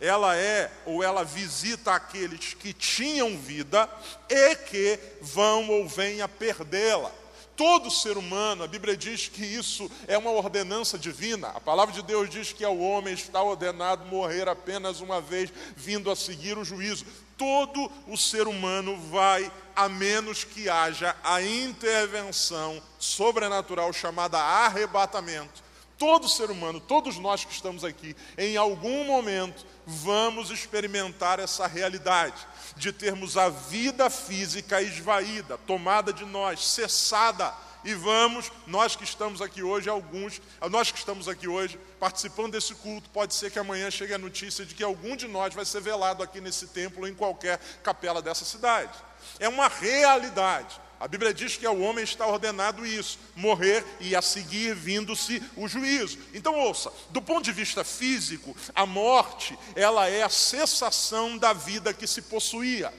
Ela 0.00 0.34
é 0.34 0.70
ou 0.84 1.02
ela 1.02 1.24
visita 1.24 1.92
aqueles 1.92 2.54
que 2.54 2.72
tinham 2.72 3.36
vida 3.36 3.88
e 4.28 4.56
que 4.56 4.98
vão 5.20 5.68
ou 5.68 5.86
vêm 5.86 6.22
a 6.22 6.28
perdê-la. 6.28 7.10
Todo 7.54 7.90
ser 7.90 8.16
humano, 8.16 8.64
a 8.64 8.66
Bíblia 8.66 8.96
diz 8.96 9.28
que 9.28 9.44
isso 9.44 9.90
é 10.08 10.16
uma 10.16 10.30
ordenança 10.30 10.98
divina. 10.98 11.48
A 11.48 11.60
palavra 11.60 11.94
de 11.94 12.02
Deus 12.02 12.28
diz 12.30 12.52
que 12.52 12.64
ao 12.64 12.78
homem 12.78 13.12
está 13.12 13.42
ordenado 13.42 14.06
morrer 14.06 14.48
apenas 14.48 15.00
uma 15.00 15.20
vez, 15.20 15.52
vindo 15.76 16.10
a 16.10 16.16
seguir 16.16 16.56
o 16.56 16.64
juízo 16.64 17.04
todo 17.42 17.90
o 18.06 18.16
ser 18.16 18.46
humano 18.46 18.96
vai, 19.10 19.50
a 19.74 19.88
menos 19.88 20.44
que 20.44 20.68
haja 20.68 21.16
a 21.24 21.42
intervenção 21.42 22.80
sobrenatural 23.00 23.92
chamada 23.92 24.38
arrebatamento. 24.38 25.60
Todo 25.98 26.28
ser 26.28 26.52
humano, 26.52 26.78
todos 26.78 27.18
nós 27.18 27.44
que 27.44 27.52
estamos 27.52 27.82
aqui, 27.82 28.14
em 28.38 28.56
algum 28.56 29.04
momento 29.04 29.66
vamos 29.84 30.52
experimentar 30.52 31.40
essa 31.40 31.66
realidade 31.66 32.46
de 32.76 32.92
termos 32.92 33.36
a 33.36 33.48
vida 33.48 34.08
física 34.08 34.80
esvaída, 34.80 35.58
tomada 35.66 36.12
de 36.12 36.24
nós, 36.24 36.64
cessada. 36.64 37.52
E 37.84 37.94
vamos, 37.94 38.50
nós 38.66 38.94
que 38.94 39.04
estamos 39.04 39.42
aqui 39.42 39.62
hoje, 39.62 39.88
alguns, 39.88 40.40
nós 40.70 40.90
que 40.90 40.98
estamos 40.98 41.28
aqui 41.28 41.48
hoje, 41.48 41.78
participando 41.98 42.52
desse 42.52 42.74
culto, 42.74 43.10
pode 43.10 43.34
ser 43.34 43.50
que 43.50 43.58
amanhã 43.58 43.90
chegue 43.90 44.14
a 44.14 44.18
notícia 44.18 44.64
de 44.64 44.74
que 44.74 44.84
algum 44.84 45.16
de 45.16 45.26
nós 45.26 45.54
vai 45.54 45.64
ser 45.64 45.80
velado 45.80 46.22
aqui 46.22 46.40
nesse 46.40 46.68
templo 46.68 47.02
ou 47.02 47.08
em 47.08 47.14
qualquer 47.14 47.58
capela 47.82 48.22
dessa 48.22 48.44
cidade. 48.44 48.96
É 49.38 49.48
uma 49.48 49.68
realidade. 49.68 50.80
A 51.02 51.08
Bíblia 51.08 51.34
diz 51.34 51.56
que 51.56 51.66
ao 51.66 51.80
homem 51.80 52.04
está 52.04 52.24
ordenado 52.24 52.86
isso, 52.86 53.18
morrer 53.34 53.84
e 53.98 54.14
a 54.14 54.22
seguir 54.22 54.72
vindo-se 54.72 55.42
o 55.56 55.66
juízo. 55.66 56.16
Então 56.32 56.54
ouça, 56.54 56.92
do 57.10 57.20
ponto 57.20 57.42
de 57.42 57.50
vista 57.50 57.82
físico, 57.82 58.56
a 58.72 58.86
morte, 58.86 59.58
ela 59.74 60.08
é 60.08 60.22
a 60.22 60.28
cessação 60.28 61.36
da 61.36 61.52
vida 61.52 61.92
que 61.92 62.06
se 62.06 62.22
possuía. 62.22 62.94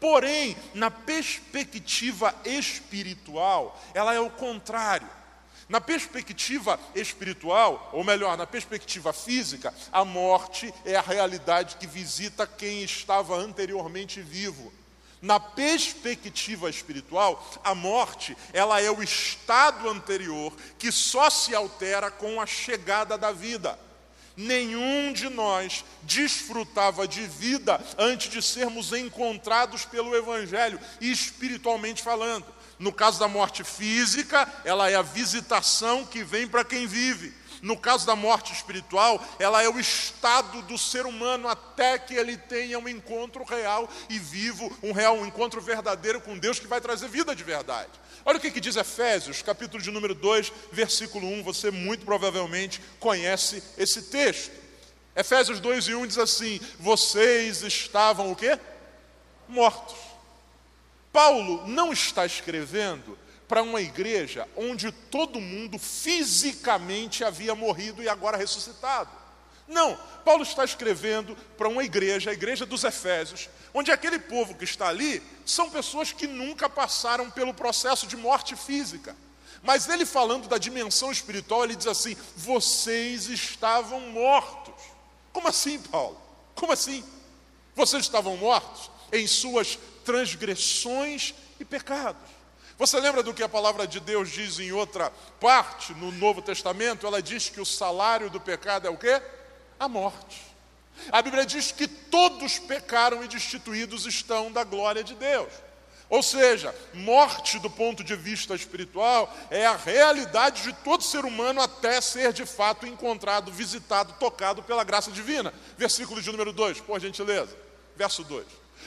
Porém, 0.00 0.56
na 0.74 0.90
perspectiva 0.90 2.34
espiritual, 2.44 3.80
ela 3.92 4.14
é 4.14 4.20
o 4.20 4.30
contrário. 4.30 5.08
Na 5.68 5.80
perspectiva 5.80 6.80
espiritual, 6.94 7.90
ou 7.92 8.02
melhor, 8.02 8.38
na 8.38 8.46
perspectiva 8.46 9.12
física, 9.12 9.74
a 9.92 10.04
morte 10.04 10.72
é 10.84 10.96
a 10.96 11.02
realidade 11.02 11.76
que 11.76 11.86
visita 11.86 12.46
quem 12.46 12.82
estava 12.82 13.36
anteriormente 13.36 14.22
vivo. 14.22 14.72
Na 15.20 15.40
perspectiva 15.40 16.70
espiritual, 16.70 17.44
a 17.62 17.74
morte, 17.74 18.36
ela 18.52 18.80
é 18.80 18.90
o 18.90 19.02
estado 19.02 19.90
anterior 19.90 20.54
que 20.78 20.92
só 20.92 21.28
se 21.28 21.54
altera 21.54 22.10
com 22.10 22.40
a 22.40 22.46
chegada 22.46 23.18
da 23.18 23.32
vida. 23.32 23.78
Nenhum 24.40 25.12
de 25.12 25.28
nós 25.28 25.84
desfrutava 26.04 27.08
de 27.08 27.26
vida 27.26 27.84
antes 27.98 28.30
de 28.30 28.40
sermos 28.40 28.92
encontrados 28.92 29.84
pelo 29.84 30.14
evangelho, 30.14 30.78
espiritualmente 31.00 32.04
falando. 32.04 32.46
No 32.78 32.92
caso 32.92 33.18
da 33.18 33.26
morte 33.26 33.64
física, 33.64 34.48
ela 34.64 34.88
é 34.88 34.94
a 34.94 35.02
visitação 35.02 36.06
que 36.06 36.22
vem 36.22 36.46
para 36.46 36.64
quem 36.64 36.86
vive. 36.86 37.34
No 37.60 37.76
caso 37.76 38.06
da 38.06 38.14
morte 38.14 38.52
espiritual, 38.52 39.22
ela 39.38 39.62
é 39.62 39.68
o 39.68 39.80
estado 39.80 40.62
do 40.62 40.78
ser 40.78 41.06
humano 41.06 41.48
até 41.48 41.98
que 41.98 42.14
ele 42.14 42.36
tenha 42.36 42.78
um 42.78 42.88
encontro 42.88 43.44
real 43.44 43.88
e 44.08 44.18
vivo, 44.18 44.76
um 44.82 44.92
real, 44.92 45.16
um 45.16 45.26
encontro 45.26 45.60
verdadeiro 45.60 46.20
com 46.20 46.38
Deus 46.38 46.58
que 46.58 46.66
vai 46.66 46.80
trazer 46.80 47.08
vida 47.08 47.34
de 47.34 47.42
verdade. 47.42 47.90
Olha 48.24 48.38
o 48.38 48.40
que, 48.40 48.50
que 48.50 48.60
diz 48.60 48.76
Efésios, 48.76 49.42
capítulo 49.42 49.82
de 49.82 49.90
número 49.90 50.14
2, 50.14 50.52
versículo 50.70 51.26
1. 51.26 51.42
Você 51.44 51.70
muito 51.70 52.04
provavelmente 52.04 52.80
conhece 53.00 53.62
esse 53.76 54.02
texto. 54.02 54.52
Efésios 55.16 55.58
2 55.60 55.88
e 55.88 55.94
1 55.94 56.06
diz 56.06 56.18
assim: 56.18 56.60
Vocês 56.78 57.62
estavam 57.62 58.30
o 58.30 58.36
quê? 58.36 58.58
Mortos. 59.48 59.96
Paulo 61.12 61.66
não 61.66 61.92
está 61.92 62.24
escrevendo 62.26 63.18
para 63.48 63.62
uma 63.62 63.80
igreja 63.80 64.46
onde 64.54 64.92
todo 64.92 65.40
mundo 65.40 65.78
fisicamente 65.78 67.24
havia 67.24 67.54
morrido 67.54 68.02
e 68.02 68.08
agora 68.08 68.36
ressuscitado. 68.36 69.10
Não, 69.66 69.98
Paulo 70.24 70.42
está 70.42 70.64
escrevendo 70.64 71.36
para 71.56 71.68
uma 71.68 71.82
igreja, 71.82 72.30
a 72.30 72.34
igreja 72.34 72.64
dos 72.64 72.84
Efésios, 72.84 73.48
onde 73.72 73.90
aquele 73.90 74.18
povo 74.18 74.54
que 74.54 74.64
está 74.64 74.88
ali 74.88 75.22
são 75.44 75.70
pessoas 75.70 76.12
que 76.12 76.26
nunca 76.26 76.68
passaram 76.68 77.30
pelo 77.30 77.52
processo 77.52 78.06
de 78.06 78.16
morte 78.16 78.54
física. 78.54 79.16
Mas 79.62 79.88
ele 79.88 80.06
falando 80.06 80.48
da 80.48 80.56
dimensão 80.56 81.10
espiritual, 81.10 81.64
ele 81.64 81.76
diz 81.76 81.86
assim: 81.86 82.16
vocês 82.36 83.28
estavam 83.28 84.00
mortos. 84.00 84.74
Como 85.32 85.48
assim, 85.48 85.78
Paulo? 85.78 86.20
Como 86.54 86.72
assim? 86.72 87.04
Vocês 87.74 88.04
estavam 88.04 88.36
mortos 88.36 88.90
em 89.12 89.26
suas 89.26 89.78
transgressões 90.04 91.34
e 91.60 91.64
pecados. 91.64 92.37
Você 92.78 93.00
lembra 93.00 93.24
do 93.24 93.34
que 93.34 93.42
a 93.42 93.48
palavra 93.48 93.88
de 93.88 93.98
Deus 93.98 94.30
diz 94.30 94.60
em 94.60 94.70
outra 94.70 95.10
parte 95.40 95.92
no 95.94 96.12
Novo 96.12 96.40
Testamento? 96.40 97.08
Ela 97.08 97.20
diz 97.20 97.48
que 97.48 97.60
o 97.60 97.66
salário 97.66 98.30
do 98.30 98.40
pecado 98.40 98.86
é 98.86 98.90
o 98.90 98.96
quê? 98.96 99.20
A 99.80 99.88
morte. 99.88 100.46
A 101.10 101.20
Bíblia 101.20 101.44
diz 101.44 101.72
que 101.72 101.88
todos 101.88 102.60
pecaram 102.60 103.24
e 103.24 103.28
destituídos 103.28 104.06
estão 104.06 104.52
da 104.52 104.62
glória 104.62 105.02
de 105.02 105.16
Deus. 105.16 105.52
Ou 106.08 106.22
seja, 106.22 106.72
morte 106.94 107.58
do 107.58 107.68
ponto 107.68 108.04
de 108.04 108.14
vista 108.14 108.54
espiritual 108.54 109.36
é 109.50 109.66
a 109.66 109.76
realidade 109.76 110.62
de 110.62 110.72
todo 110.72 111.02
ser 111.02 111.24
humano 111.24 111.60
até 111.60 112.00
ser 112.00 112.32
de 112.32 112.46
fato 112.46 112.86
encontrado, 112.86 113.52
visitado, 113.52 114.14
tocado 114.20 114.62
pela 114.62 114.84
graça 114.84 115.10
divina. 115.10 115.52
Versículo 115.76 116.22
de 116.22 116.30
número 116.30 116.52
2, 116.52 116.80
por 116.80 117.00
gentileza. 117.00 117.56
Verso 117.96 118.22
2. 118.22 118.46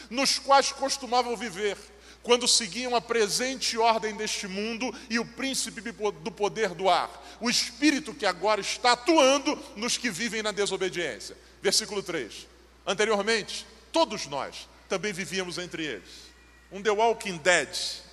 Nos 0.10 0.39
quais 0.39 0.71
costumavam 0.71 1.36
viver 1.36 1.77
quando 2.24 2.48
seguiam 2.48 2.96
a 2.96 3.01
presente 3.01 3.78
ordem 3.78 4.16
deste 4.16 4.48
mundo 4.48 4.94
e 5.10 5.20
o 5.20 5.25
príncipe 5.25 5.82
do 5.82 6.32
poder 6.32 6.70
do 6.70 6.90
ar, 6.90 7.10
o 7.40 7.50
espírito 7.50 8.13
que 8.13 8.25
agora 8.25 8.62
está 8.62 8.92
atuando 8.92 9.58
nos 9.75 9.98
que 9.98 10.12
vivem 10.12 10.44
na 10.44 10.51
desobediência. 10.51 11.36
Versículo 11.62 12.04
3. 12.04 12.48
Anteriormente, 12.86 13.66
todos 13.92 14.28
nós 14.28 14.68
também 14.88 15.13
vivíamos 15.13 15.58
entre 15.58 15.84
eles. 15.84 16.32
Um 16.72 16.82
The 16.82 16.92
Walking 16.92 17.38
Dead 17.38 17.70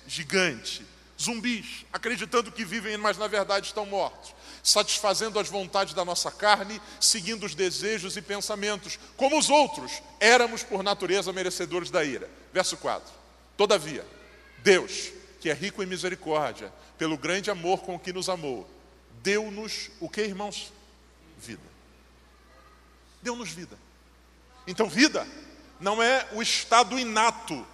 gigante, 0.07 0.83
zumbis, 1.19 1.85
acreditando 1.93 2.51
que 2.51 2.65
vivem, 2.65 2.97
mas 2.97 3.17
na 3.17 3.27
verdade 3.27 3.67
estão 3.67 3.85
mortos, 3.85 4.33
satisfazendo 4.63 5.39
as 5.39 5.47
vontades 5.47 5.93
da 5.93 6.03
nossa 6.03 6.31
carne, 6.31 6.81
seguindo 6.99 7.45
os 7.45 7.53
desejos 7.53 8.17
e 8.17 8.21
pensamentos, 8.21 8.97
como 9.15 9.37
os 9.37 9.49
outros, 9.49 10.01
éramos 10.19 10.63
por 10.63 10.81
natureza 10.81 11.31
merecedores 11.31 11.91
da 11.91 12.03
ira. 12.03 12.29
Verso 12.51 12.75
4. 12.77 13.18
Todavia, 13.59 14.07
Deus, 14.59 15.11
que 15.41 15.49
é 15.49 15.53
rico 15.53 15.83
em 15.83 15.85
misericórdia, 15.85 16.71
pelo 16.97 17.17
grande 17.17 17.51
amor 17.51 17.81
com 17.81 17.99
que 17.99 18.13
nos 18.13 18.29
amou, 18.29 18.65
deu-nos 19.21 19.91
o 19.99 20.07
que, 20.07 20.21
irmãos? 20.21 20.71
Vida. 21.37 21.61
Deu-nos 23.21 23.49
vida. 23.49 23.77
Então, 24.65 24.87
vida 24.87 25.27
não 25.77 26.01
é 26.01 26.25
o 26.31 26.41
estado 26.41 26.97
inato. 26.97 27.67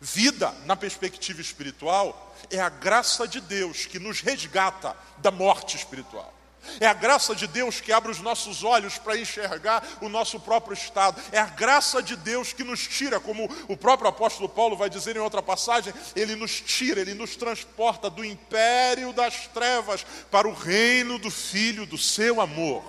Vida, 0.00 0.52
na 0.66 0.76
perspectiva 0.76 1.40
espiritual, 1.40 2.36
é 2.48 2.60
a 2.60 2.68
graça 2.68 3.26
de 3.26 3.40
Deus 3.40 3.86
que 3.86 3.98
nos 3.98 4.20
resgata 4.20 4.96
da 5.18 5.32
morte 5.32 5.76
espiritual. 5.76 6.32
É 6.80 6.86
a 6.86 6.94
graça 6.94 7.34
de 7.34 7.46
Deus 7.46 7.80
que 7.80 7.92
abre 7.92 8.10
os 8.10 8.20
nossos 8.20 8.62
olhos 8.62 8.98
para 8.98 9.16
enxergar 9.16 9.86
o 10.00 10.08
nosso 10.08 10.38
próprio 10.38 10.74
estado. 10.74 11.20
É 11.32 11.38
a 11.38 11.46
graça 11.46 12.02
de 12.02 12.16
Deus 12.16 12.52
que 12.52 12.64
nos 12.64 12.86
tira, 12.86 13.18
como 13.18 13.50
o 13.68 13.76
próprio 13.76 14.08
apóstolo 14.08 14.48
Paulo 14.48 14.76
vai 14.76 14.88
dizer 14.88 15.16
em 15.16 15.20
outra 15.20 15.42
passagem, 15.42 15.92
ele 16.14 16.36
nos 16.36 16.60
tira, 16.60 17.00
ele 17.00 17.14
nos 17.14 17.36
transporta 17.36 18.08
do 18.08 18.24
império 18.24 19.12
das 19.12 19.46
trevas 19.48 20.06
para 20.30 20.48
o 20.48 20.54
reino 20.54 21.18
do 21.18 21.30
Filho 21.30 21.86
do 21.86 21.98
seu 21.98 22.40
amor. 22.40 22.82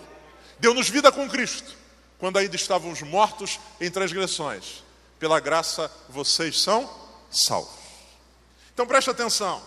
Deu-nos 0.59 0.89
vida 0.89 1.11
com 1.11 1.27
Cristo, 1.27 1.75
quando 2.19 2.37
ainda 2.37 2.55
estávamos 2.55 3.01
mortos 3.01 3.59
em 3.81 3.89
transgressões. 3.89 4.83
Pela 5.19 5.39
graça 5.39 5.91
vocês 6.09 6.61
são 6.61 6.89
salvos. 7.31 7.73
Então 8.73 8.85
preste 8.85 9.09
atenção. 9.09 9.61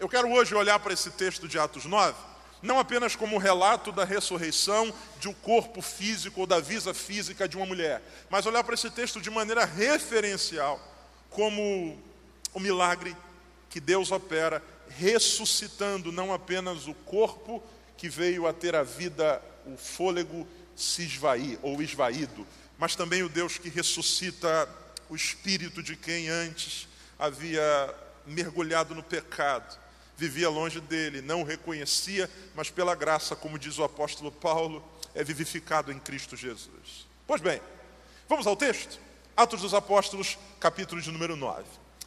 Eu 0.00 0.08
quero 0.08 0.30
hoje 0.32 0.54
olhar 0.54 0.78
para 0.80 0.92
esse 0.92 1.10
texto 1.10 1.46
de 1.46 1.58
Atos 1.58 1.84
9 1.84 2.31
não 2.62 2.78
apenas 2.78 3.16
como 3.16 3.38
relato 3.38 3.90
da 3.90 4.04
ressurreição 4.04 4.94
de 5.18 5.28
um 5.28 5.34
corpo 5.34 5.82
físico 5.82 6.42
ou 6.42 6.46
da 6.46 6.60
visa 6.60 6.94
física 6.94 7.48
de 7.48 7.56
uma 7.56 7.66
mulher, 7.66 8.00
mas 8.30 8.46
olhar 8.46 8.62
para 8.62 8.74
esse 8.74 8.88
texto 8.88 9.20
de 9.20 9.30
maneira 9.30 9.64
referencial, 9.64 10.80
como 11.28 11.98
o 12.54 12.60
milagre 12.60 13.16
que 13.68 13.80
Deus 13.80 14.12
opera, 14.12 14.62
ressuscitando 14.88 16.12
não 16.12 16.32
apenas 16.32 16.86
o 16.86 16.94
corpo 16.94 17.62
que 17.96 18.08
veio 18.08 18.46
a 18.46 18.52
ter 18.52 18.76
a 18.76 18.82
vida, 18.82 19.42
o 19.66 19.76
fôlego 19.76 20.46
se 20.76 21.02
esvair 21.02 21.58
ou 21.62 21.82
esvaído, 21.82 22.46
mas 22.78 22.94
também 22.94 23.22
o 23.22 23.28
Deus 23.28 23.58
que 23.58 23.68
ressuscita 23.68 24.68
o 25.08 25.16
espírito 25.16 25.82
de 25.82 25.96
quem 25.96 26.28
antes 26.28 26.88
havia 27.18 27.62
mergulhado 28.26 28.94
no 28.94 29.02
pecado 29.02 29.81
vivia 30.16 30.48
longe 30.48 30.80
dele, 30.80 31.20
não 31.20 31.42
o 31.42 31.44
reconhecia, 31.44 32.30
mas 32.54 32.70
pela 32.70 32.94
graça, 32.94 33.34
como 33.34 33.58
diz 33.58 33.78
o 33.78 33.84
apóstolo 33.84 34.30
Paulo, 34.30 34.84
é 35.14 35.24
vivificado 35.24 35.92
em 35.92 35.98
Cristo 35.98 36.36
Jesus. 36.36 37.06
Pois 37.26 37.40
bem, 37.40 37.60
vamos 38.28 38.46
ao 38.46 38.56
texto? 38.56 38.98
Atos 39.36 39.62
dos 39.62 39.74
Apóstolos, 39.74 40.38
capítulo 40.60 41.00
de 41.00 41.10
número 41.10 41.36
9. 41.36 41.64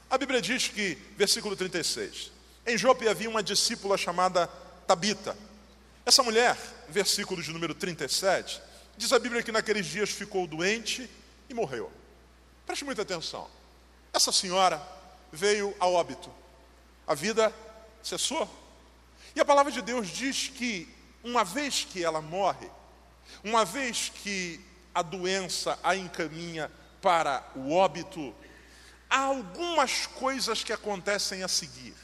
A 0.09 0.17
Bíblia 0.17 0.41
diz 0.41 0.67
que, 0.67 0.97
versículo 1.17 1.55
36, 1.55 2.31
em 2.65 2.77
Jope 2.77 3.07
havia 3.07 3.29
uma 3.29 3.43
discípula 3.43 3.97
chamada 3.97 4.47
Tabita. 4.87 5.35
Essa 6.05 6.21
mulher, 6.21 6.57
versículo 6.87 7.41
de 7.41 7.51
número 7.51 7.73
37, 7.73 8.61
diz 8.95 9.11
a 9.11 9.19
Bíblia 9.19 9.41
que 9.41 9.51
naqueles 9.51 9.85
dias 9.85 10.09
ficou 10.09 10.45
doente 10.45 11.09
e 11.49 11.53
morreu. 11.53 11.91
Preste 12.65 12.85
muita 12.85 13.01
atenção. 13.01 13.47
Essa 14.13 14.31
senhora 14.31 14.81
veio 15.31 15.75
a 15.79 15.87
óbito. 15.87 16.31
A 17.07 17.13
vida 17.13 17.53
cessou. 18.07 18.49
E 19.35 19.39
a 19.39 19.45
palavra 19.45 19.71
de 19.71 19.81
Deus 19.81 20.07
diz 20.07 20.47
que, 20.47 20.87
uma 21.23 21.43
vez 21.43 21.83
que 21.83 22.03
ela 22.03 22.21
morre, 22.21 22.69
uma 23.43 23.65
vez 23.65 24.11
que 24.13 24.61
a 24.93 25.01
doença 25.01 25.77
a 25.83 25.95
encaminha 25.95 26.71
para 27.01 27.43
o 27.55 27.73
óbito, 27.73 28.33
há 29.09 29.19
algumas 29.19 30.05
coisas 30.07 30.63
que 30.63 30.71
acontecem 30.71 31.43
a 31.43 31.47
seguir. 31.47 31.95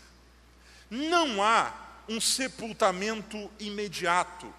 Não 0.89 1.41
há 1.41 1.73
um 2.09 2.19
sepultamento 2.19 3.49
imediato. 3.59 4.53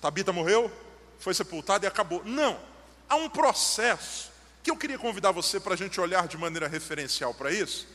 Tabita 0.00 0.32
morreu, 0.32 0.70
foi 1.18 1.32
sepultada 1.32 1.86
e 1.86 1.88
acabou. 1.88 2.22
Não. 2.24 2.60
Há 3.08 3.16
um 3.16 3.28
processo 3.28 4.30
que 4.62 4.70
eu 4.70 4.76
queria 4.76 4.98
convidar 4.98 5.32
você 5.32 5.58
para 5.58 5.74
a 5.74 5.76
gente 5.76 6.00
olhar 6.00 6.28
de 6.28 6.36
maneira 6.36 6.68
referencial 6.68 7.34
para 7.34 7.50
isso, 7.50 7.86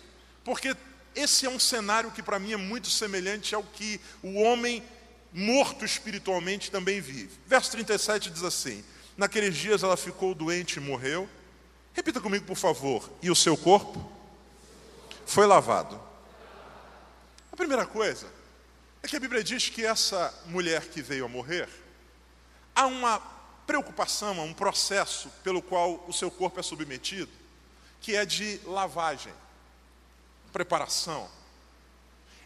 porque 0.43 0.75
esse 1.15 1.45
é 1.45 1.49
um 1.49 1.59
cenário 1.59 2.11
que 2.11 2.21
para 2.21 2.39
mim 2.39 2.53
é 2.53 2.57
muito 2.57 2.89
semelhante 2.89 3.55
ao 3.55 3.63
que 3.63 3.99
o 4.21 4.35
homem 4.35 4.83
morto 5.33 5.85
espiritualmente 5.85 6.71
também 6.71 7.01
vive. 7.01 7.39
Verso 7.45 7.71
37 7.71 8.29
diz 8.29 8.43
assim: 8.43 8.83
Naqueles 9.15 9.55
dias 9.55 9.83
ela 9.83 9.97
ficou 9.97 10.33
doente 10.33 10.77
e 10.77 10.79
morreu. 10.79 11.29
Repita 11.93 12.21
comigo, 12.21 12.45
por 12.45 12.57
favor. 12.57 13.09
E 13.21 13.31
o 13.31 13.35
seu 13.35 13.57
corpo 13.57 14.11
foi 15.25 15.45
lavado. 15.45 15.99
A 17.51 17.55
primeira 17.55 17.85
coisa 17.85 18.27
é 19.01 19.07
que 19.07 19.15
a 19.15 19.19
Bíblia 19.19 19.43
diz 19.43 19.69
que 19.69 19.85
essa 19.85 20.33
mulher 20.45 20.87
que 20.89 21.01
veio 21.01 21.25
a 21.25 21.27
morrer, 21.29 21.67
há 22.75 22.85
uma 22.85 23.19
preocupação, 23.65 24.39
há 24.39 24.43
um 24.43 24.53
processo 24.53 25.29
pelo 25.43 25.61
qual 25.61 26.05
o 26.07 26.13
seu 26.13 26.29
corpo 26.29 26.59
é 26.59 26.63
submetido, 26.63 27.31
que 27.99 28.15
é 28.15 28.25
de 28.25 28.59
lavagem, 28.65 29.33
preparação. 30.57 31.29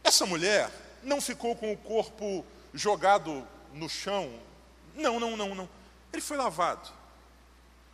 Essa 0.03 0.25
mulher 0.25 0.70
não 1.01 1.22
ficou 1.22 1.56
com 1.56 1.72
o 1.72 1.77
corpo 1.77 2.46
jogado 2.74 3.48
no 3.74 3.88
chão. 3.88 4.38
Não, 4.94 5.18
não, 5.18 5.38
não, 5.38 5.56
não. 5.56 5.70
Ele 6.12 6.22
foi 6.22 6.36
lavado, 6.36 6.89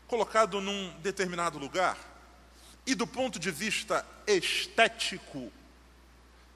colocado 0.07 0.59
num 0.59 0.89
determinado 1.01 1.59
lugar. 1.59 1.99
E 2.83 2.95
do 2.95 3.05
ponto 3.05 3.37
de 3.37 3.51
vista 3.51 4.03
estético, 4.25 5.51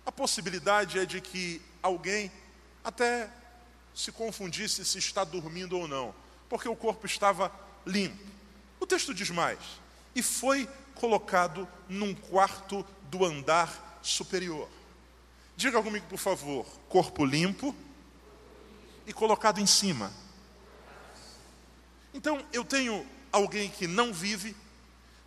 a 0.04 0.12
possibilidade 0.12 0.98
é 0.98 1.06
de 1.06 1.22
que 1.22 1.62
alguém 1.84 2.32
até 2.84 3.30
se 3.94 4.12
confundisse 4.12 4.84
se 4.84 4.98
está 4.98 5.24
dormindo 5.24 5.78
ou 5.78 5.88
não, 5.88 6.16
porque 6.50 6.68
o 6.68 6.76
corpo 6.76 7.06
estava 7.06 7.52
limpo. 7.86 8.26
O 8.80 8.88
texto 8.88 9.14
diz 9.14 9.30
mais: 9.30 9.60
e 10.16 10.24
foi 10.24 10.68
colocado 10.96 11.68
num 11.88 12.16
quarto 12.16 12.84
do 13.12 13.26
andar 13.26 14.00
superior. 14.02 14.70
Diga 15.58 15.84
comigo, 15.84 16.06
por 16.08 16.18
favor: 16.18 16.66
corpo 16.88 17.26
limpo 17.26 17.76
e 19.06 19.12
colocado 19.12 19.60
em 19.60 19.66
cima. 19.66 20.12
Então, 22.14 22.44
eu 22.54 22.64
tenho 22.64 23.06
alguém 23.32 23.70
que 23.70 23.86
não 23.86 24.14
vive, 24.14 24.56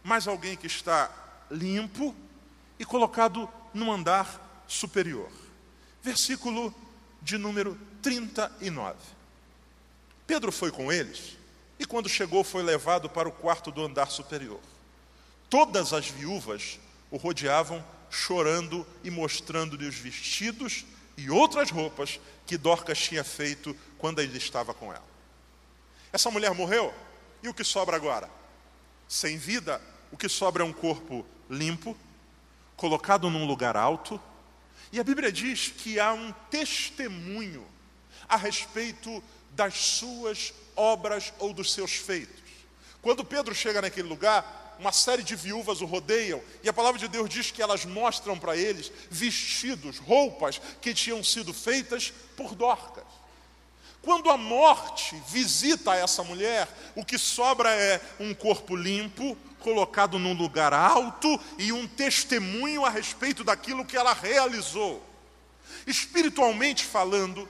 mas 0.02 0.26
alguém 0.26 0.56
que 0.56 0.66
está 0.66 1.10
limpo 1.50 2.14
e 2.78 2.84
colocado 2.84 3.48
no 3.74 3.92
andar 3.92 4.64
superior. 4.66 5.30
Versículo 6.02 6.74
de 7.20 7.36
número 7.36 7.78
39. 8.02 8.96
Pedro 10.26 10.50
foi 10.50 10.70
com 10.70 10.90
eles 10.90 11.36
e, 11.78 11.84
quando 11.84 12.08
chegou, 12.08 12.42
foi 12.42 12.62
levado 12.62 13.10
para 13.10 13.28
o 13.28 13.32
quarto 13.32 13.70
do 13.70 13.84
andar 13.84 14.10
superior. 14.10 14.60
Todas 15.50 15.92
as 15.92 16.08
viúvas 16.08 16.78
o 17.14 17.16
rodeavam, 17.16 17.82
chorando 18.10 18.84
e 19.04 19.08
mostrando-lhe 19.08 19.86
os 19.86 19.94
vestidos 19.94 20.84
e 21.16 21.30
outras 21.30 21.70
roupas 21.70 22.18
que 22.44 22.58
Dorcas 22.58 22.98
tinha 22.98 23.22
feito 23.22 23.72
quando 23.98 24.20
ele 24.20 24.36
estava 24.36 24.74
com 24.74 24.92
ela. 24.92 25.06
Essa 26.12 26.28
mulher 26.28 26.52
morreu, 26.54 26.92
e 27.40 27.48
o 27.48 27.54
que 27.54 27.62
sobra 27.62 27.94
agora? 27.94 28.28
Sem 29.06 29.38
vida, 29.38 29.80
o 30.10 30.16
que 30.16 30.28
sobra 30.28 30.64
é 30.64 30.66
um 30.66 30.72
corpo 30.72 31.24
limpo, 31.48 31.96
colocado 32.76 33.30
num 33.30 33.46
lugar 33.46 33.76
alto, 33.76 34.20
e 34.90 34.98
a 34.98 35.04
Bíblia 35.04 35.30
diz 35.30 35.68
que 35.68 36.00
há 36.00 36.12
um 36.12 36.32
testemunho 36.50 37.64
a 38.28 38.36
respeito 38.36 39.22
das 39.52 39.74
suas 39.74 40.52
obras 40.74 41.32
ou 41.38 41.52
dos 41.52 41.72
seus 41.72 41.92
feitos. 41.92 42.42
Quando 43.00 43.24
Pedro 43.24 43.54
chega 43.54 43.80
naquele 43.80 44.08
lugar, 44.08 44.63
uma 44.78 44.92
série 44.92 45.22
de 45.22 45.36
viúvas 45.36 45.80
o 45.80 45.86
rodeiam, 45.86 46.42
e 46.62 46.68
a 46.68 46.72
palavra 46.72 46.98
de 46.98 47.08
Deus 47.08 47.28
diz 47.28 47.50
que 47.50 47.62
elas 47.62 47.84
mostram 47.84 48.38
para 48.38 48.56
eles 48.56 48.90
vestidos, 49.10 49.98
roupas 49.98 50.60
que 50.80 50.94
tinham 50.94 51.22
sido 51.22 51.52
feitas 51.52 52.12
por 52.36 52.54
Dorcas. 52.54 53.04
Quando 54.02 54.28
a 54.28 54.36
morte 54.36 55.16
visita 55.28 55.94
essa 55.94 56.22
mulher, 56.22 56.68
o 56.94 57.04
que 57.04 57.16
sobra 57.16 57.70
é 57.70 58.00
um 58.20 58.34
corpo 58.34 58.76
limpo, 58.76 59.36
colocado 59.60 60.18
num 60.18 60.34
lugar 60.34 60.74
alto 60.74 61.40
e 61.58 61.72
um 61.72 61.88
testemunho 61.88 62.84
a 62.84 62.90
respeito 62.90 63.42
daquilo 63.42 63.84
que 63.84 63.96
ela 63.96 64.12
realizou. 64.12 65.02
Espiritualmente 65.86 66.84
falando, 66.84 67.48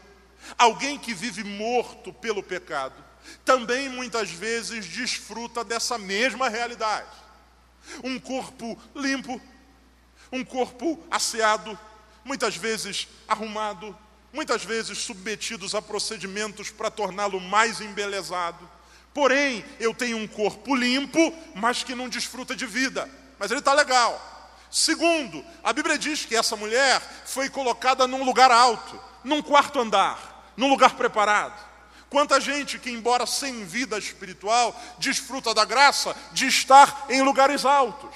alguém 0.56 0.96
que 0.96 1.12
vive 1.12 1.42
morto 1.42 2.12
pelo 2.12 2.40
pecado, 2.40 3.03
também 3.44 3.88
muitas 3.88 4.30
vezes 4.30 4.86
desfruta 4.86 5.64
dessa 5.64 5.98
mesma 5.98 6.48
realidade. 6.48 7.08
Um 8.02 8.18
corpo 8.18 8.78
limpo, 8.94 9.40
um 10.32 10.44
corpo 10.44 11.02
asseado, 11.10 11.78
muitas 12.24 12.56
vezes 12.56 13.06
arrumado, 13.28 13.96
muitas 14.32 14.64
vezes 14.64 14.98
submetidos 14.98 15.74
a 15.74 15.82
procedimentos 15.82 16.70
para 16.70 16.90
torná-lo 16.90 17.40
mais 17.40 17.80
embelezado. 17.80 18.68
Porém, 19.12 19.64
eu 19.78 19.94
tenho 19.94 20.16
um 20.16 20.26
corpo 20.26 20.74
limpo, 20.74 21.32
mas 21.54 21.84
que 21.84 21.94
não 21.94 22.08
desfruta 22.08 22.56
de 22.56 22.66
vida. 22.66 23.08
Mas 23.38 23.50
ele 23.50 23.60
está 23.60 23.72
legal. 23.72 24.32
Segundo, 24.70 25.44
a 25.62 25.72
Bíblia 25.72 25.96
diz 25.96 26.24
que 26.24 26.34
essa 26.34 26.56
mulher 26.56 27.00
foi 27.24 27.48
colocada 27.48 28.08
num 28.08 28.24
lugar 28.24 28.50
alto, 28.50 29.00
num 29.22 29.40
quarto 29.40 29.78
andar, 29.78 30.52
num 30.56 30.68
lugar 30.68 30.96
preparado. 30.96 31.73
Quanta 32.14 32.40
gente 32.40 32.78
que, 32.78 32.92
embora 32.92 33.26
sem 33.26 33.64
vida 33.64 33.98
espiritual, 33.98 34.80
desfruta 34.98 35.52
da 35.52 35.64
graça 35.64 36.14
de 36.30 36.46
estar 36.46 37.06
em 37.08 37.22
lugares 37.22 37.64
altos. 37.64 38.14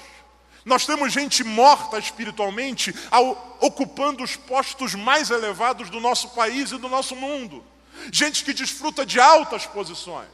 Nós 0.63 0.85
temos 0.85 1.11
gente 1.11 1.43
morta 1.43 1.99
espiritualmente 1.99 2.95
ao, 3.11 3.57
ocupando 3.59 4.23
os 4.23 4.37
postos 4.37 4.95
mais 4.95 5.31
elevados 5.31 5.89
do 5.89 5.99
nosso 5.99 6.29
país 6.29 6.71
e 6.71 6.77
do 6.77 6.87
nosso 6.87 7.13
mundo. 7.13 7.61
Gente 8.09 8.45
que 8.45 8.53
desfruta 8.53 9.05
de 9.05 9.19
altas 9.19 9.65
posições. 9.65 10.29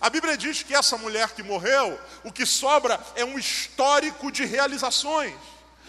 A 0.00 0.08
Bíblia 0.08 0.36
diz 0.36 0.62
que 0.62 0.72
essa 0.72 0.96
mulher 0.96 1.30
que 1.30 1.42
morreu, 1.42 1.98
o 2.22 2.30
que 2.30 2.46
sobra 2.46 3.00
é 3.16 3.24
um 3.24 3.36
histórico 3.36 4.30
de 4.30 4.44
realizações. 4.44 5.34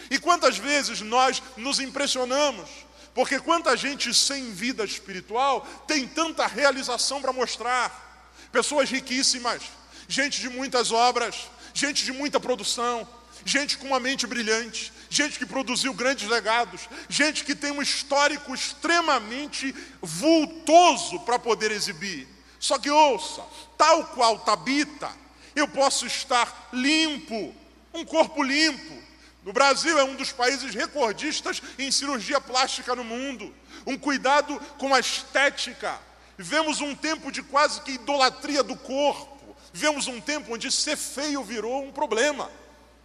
E 0.10 0.18
quantas 0.18 0.58
vezes 0.58 1.02
nós 1.02 1.40
nos 1.56 1.80
impressionamos 1.80 2.68
porque 3.14 3.40
quanta 3.40 3.76
gente 3.76 4.14
sem 4.14 4.52
vida 4.52 4.84
espiritual 4.86 5.68
tem 5.88 6.08
tanta 6.08 6.48
realização 6.48 7.22
para 7.22 7.34
mostrar. 7.34 8.10
Pessoas 8.52 8.90
riquíssimas, 8.90 9.62
gente 10.08 10.40
de 10.42 10.50
muitas 10.50 10.92
obras, 10.92 11.50
gente 11.74 12.06
de 12.06 12.12
muita 12.12 12.40
produção, 12.40 13.08
gente 13.46 13.78
com 13.78 13.88
uma 13.88 14.00
mente 14.00 14.28
brilhante, 14.28 14.92
gente 15.10 15.38
que 15.38 15.46
produziu 15.46 15.94
grandes 15.94 16.30
legados, 16.30 16.82
gente 17.10 17.44
que 17.44 17.56
tem 17.56 17.72
um 17.72 17.82
histórico 17.82 18.54
extremamente 18.54 19.76
vultoso 20.02 21.20
para 21.22 21.40
poder 21.40 21.72
exibir. 21.72 22.28
Só 22.60 22.78
que 22.78 22.90
ouça, 22.90 23.42
tal 23.78 24.06
qual 24.08 24.40
Tabita, 24.40 25.12
eu 25.56 25.68
posso 25.68 26.06
estar 26.06 26.70
limpo, 26.72 27.54
um 27.94 28.06
corpo 28.06 28.44
limpo, 28.44 29.11
no 29.44 29.52
Brasil 29.52 29.98
é 29.98 30.04
um 30.04 30.16
dos 30.16 30.32
países 30.32 30.74
recordistas 30.76 31.62
em 31.80 31.92
cirurgia 31.92 32.40
plástica 32.40 32.96
no 32.96 33.04
mundo. 33.04 33.54
Um 33.88 33.98
cuidado 33.98 34.60
com 34.78 34.94
a 34.94 35.00
estética. 35.00 36.00
Vivemos 36.38 36.80
um 36.80 36.94
tempo 36.96 37.32
de 37.32 37.42
quase 37.42 37.82
que 37.82 37.94
idolatria 37.94 38.62
do 38.62 38.76
corpo. 38.76 39.56
Vivemos 39.74 40.08
um 40.08 40.22
tempo 40.22 40.54
onde 40.54 40.72
ser 40.72 40.96
feio 40.96 41.44
virou 41.44 41.84
um 41.84 41.92
problema. 41.92 42.52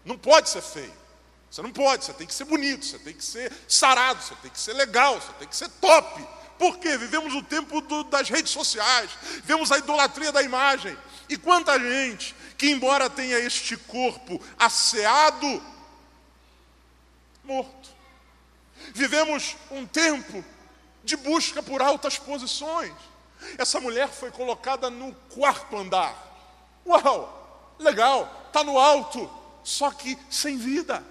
Não 0.04 0.18
pode 0.18 0.50
ser 0.50 0.62
feio. 0.62 0.92
Você 1.50 1.62
não 1.62 1.70
pode, 1.70 2.04
você 2.04 2.12
tem 2.12 2.26
que 2.26 2.34
ser 2.34 2.44
bonito, 2.44 2.84
você 2.84 2.98
tem 2.98 3.14
que 3.14 3.24
ser 3.24 3.50
sarado, 3.66 4.22
você 4.22 4.34
tem 4.42 4.50
que 4.50 4.60
ser 4.60 4.74
legal, 4.74 5.18
você 5.18 5.32
tem 5.38 5.48
que 5.48 5.56
ser 5.56 5.70
top. 5.80 6.26
Por 6.58 6.78
quê? 6.78 6.98
Vivemos 6.98 7.34
o 7.34 7.42
tempo 7.42 7.80
do, 7.80 8.04
das 8.04 8.28
redes 8.28 8.50
sociais, 8.50 9.10
vemos 9.44 9.70
a 9.72 9.78
idolatria 9.78 10.32
da 10.32 10.42
imagem. 10.42 10.96
E 11.28 11.36
quanta 11.36 11.78
gente 11.78 12.34
que, 12.58 12.70
embora 12.70 13.08
tenha 13.08 13.38
este 13.38 13.76
corpo 13.76 14.40
asseado, 14.58 15.62
morto. 17.46 17.88
Vivemos 18.92 19.56
um 19.70 19.86
tempo 19.86 20.44
de 21.02 21.16
busca 21.16 21.62
por 21.62 21.80
altas 21.80 22.18
posições. 22.18 22.92
Essa 23.56 23.80
mulher 23.80 24.08
foi 24.08 24.30
colocada 24.30 24.90
no 24.90 25.14
quarto 25.30 25.76
andar. 25.76 26.14
Uau, 26.84 27.74
legal, 27.78 28.46
está 28.48 28.62
no 28.64 28.78
alto, 28.78 29.30
só 29.62 29.90
que 29.90 30.18
sem 30.30 30.58
vida. 30.58 31.02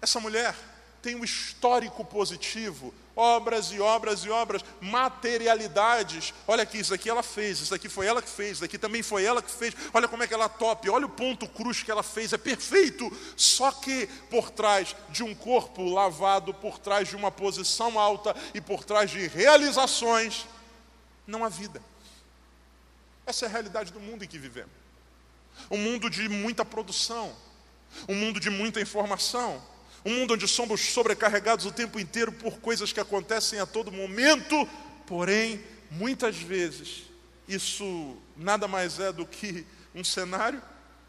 Essa 0.00 0.20
mulher 0.20 0.54
tem 1.00 1.14
um 1.14 1.24
histórico 1.24 2.04
positivo, 2.04 2.94
obras 3.16 3.70
e 3.72 3.80
obras 3.80 4.24
e 4.24 4.30
obras, 4.30 4.64
materialidades. 4.80 6.34
Olha 6.46 6.62
aqui, 6.62 6.78
isso 6.78 6.92
aqui 6.92 7.08
ela 7.08 7.22
fez, 7.22 7.60
isso 7.60 7.74
aqui 7.74 7.88
foi 7.88 8.06
ela 8.06 8.20
que 8.20 8.28
fez, 8.28 8.52
isso 8.52 8.64
aqui 8.64 8.78
também 8.78 9.02
foi 9.02 9.24
ela 9.24 9.42
que 9.42 9.50
fez. 9.50 9.74
Olha 9.92 10.08
como 10.08 10.22
é 10.22 10.26
que 10.26 10.34
ela 10.34 10.48
top, 10.48 10.88
olha 10.90 11.06
o 11.06 11.10
ponto 11.10 11.48
cruz 11.48 11.82
que 11.82 11.90
ela 11.90 12.02
fez, 12.02 12.32
é 12.32 12.38
perfeito. 12.38 13.10
Só 13.36 13.70
que 13.70 14.06
por 14.30 14.50
trás 14.50 14.94
de 15.10 15.22
um 15.22 15.34
corpo 15.34 15.82
lavado, 15.88 16.52
por 16.52 16.78
trás 16.78 17.08
de 17.08 17.16
uma 17.16 17.30
posição 17.30 17.98
alta 17.98 18.34
e 18.52 18.60
por 18.60 18.84
trás 18.84 19.10
de 19.10 19.26
realizações, 19.26 20.46
não 21.26 21.44
há 21.44 21.48
vida. 21.48 21.80
Essa 23.26 23.46
é 23.46 23.48
a 23.48 23.50
realidade 23.50 23.92
do 23.92 24.00
mundo 24.00 24.24
em 24.24 24.28
que 24.28 24.38
vivemos. 24.38 24.72
Um 25.70 25.78
mundo 25.78 26.10
de 26.10 26.28
muita 26.28 26.64
produção, 26.64 27.34
um 28.08 28.14
mundo 28.14 28.40
de 28.40 28.50
muita 28.50 28.80
informação, 28.80 29.62
um 30.04 30.14
mundo 30.14 30.34
onde 30.34 30.46
somos 30.46 30.80
sobrecarregados 30.80 31.64
o 31.64 31.72
tempo 31.72 31.98
inteiro 31.98 32.30
por 32.30 32.58
coisas 32.58 32.92
que 32.92 33.00
acontecem 33.00 33.58
a 33.58 33.66
todo 33.66 33.90
momento, 33.90 34.68
porém, 35.06 35.64
muitas 35.90 36.36
vezes, 36.36 37.04
isso 37.48 38.16
nada 38.36 38.68
mais 38.68 39.00
é 39.00 39.12
do 39.12 39.24
que 39.24 39.66
um 39.94 40.04
cenário, 40.04 40.62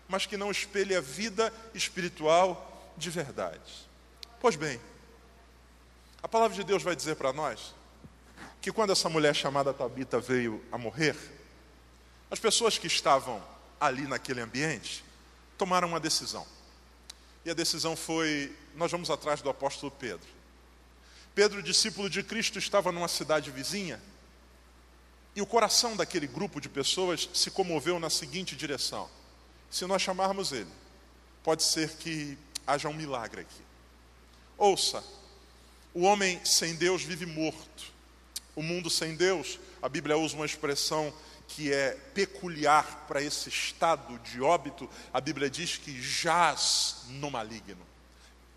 mas 0.08 0.26
que 0.26 0.38
não 0.38 0.52
espelha 0.52 1.00
a 1.00 1.02
vida 1.02 1.52
espiritual 1.74 2.94
de 2.98 3.10
verdade. 3.10 3.88
Pois 4.40 4.56
bem, 4.56 4.80
a 6.22 6.28
palavra 6.28 6.56
de 6.56 6.64
Deus 6.64 6.84
vai 6.84 6.96
dizer 6.96 7.16
para 7.16 7.34
nós 7.34 7.76
que 8.62 8.72
quando 8.72 8.92
essa 8.92 9.10
mulher 9.10 9.36
chamada 9.36 9.74
Tabita 9.74 10.20
veio 10.20 10.64
a 10.72 10.78
morrer, 10.78 11.16
as 12.32 12.40
pessoas 12.40 12.78
que 12.78 12.88
estavam 12.88 13.44
ali 13.80 14.08
naquele 14.08 14.42
ambiente 14.42 15.04
tomaram 15.58 15.88
uma 15.88 16.00
decisão. 16.00 16.46
E 17.46 17.52
a 17.52 17.54
decisão 17.54 17.96
foi: 17.96 18.54
nós 18.76 18.92
vamos 18.92 19.10
atrás 19.10 19.42
do 19.42 19.50
apóstolo 19.50 19.92
Pedro. 19.92 20.28
Pedro, 21.34 21.62
discípulo 21.62 22.10
de 22.10 22.24
Cristo, 22.24 22.58
estava 22.58 22.92
numa 22.92 23.08
cidade 23.08 23.52
vizinha 23.52 24.02
e 25.36 25.42
o 25.42 25.46
coração 25.46 25.98
daquele 25.98 26.28
grupo 26.28 26.62
de 26.62 26.70
pessoas 26.70 27.30
se 27.34 27.52
comoveu 27.52 28.00
na 28.00 28.10
seguinte 28.10 28.56
direção: 28.56 29.10
se 29.70 29.86
nós 29.86 30.02
chamarmos 30.02 30.52
ele, 30.54 30.72
pode 31.44 31.64
ser 31.64 31.90
que 31.98 32.38
haja 32.66 32.88
um 32.88 32.94
milagre 32.94 33.42
aqui. 33.42 33.62
Ouça, 34.58 35.04
o 35.94 36.02
homem 36.04 36.44
sem 36.46 36.76
Deus 36.76 37.04
vive 37.04 37.26
morto. 37.26 37.94
O 38.56 38.64
mundo 38.64 38.90
sem 38.90 39.16
Deus, 39.16 39.60
a 39.82 39.90
Bíblia 39.90 40.18
usa 40.18 40.38
uma 40.38 40.46
expressão 40.46 41.14
que 41.48 41.72
é 41.72 41.92
peculiar 42.14 43.06
para 43.08 43.22
esse 43.22 43.50
estado 43.50 44.18
de 44.20 44.42
óbito, 44.42 44.90
a 45.14 45.22
Bíblia 45.22 45.50
diz 45.50 45.78
que 45.78 46.02
jaz 46.02 47.04
no 47.08 47.30
maligno. 47.30 47.86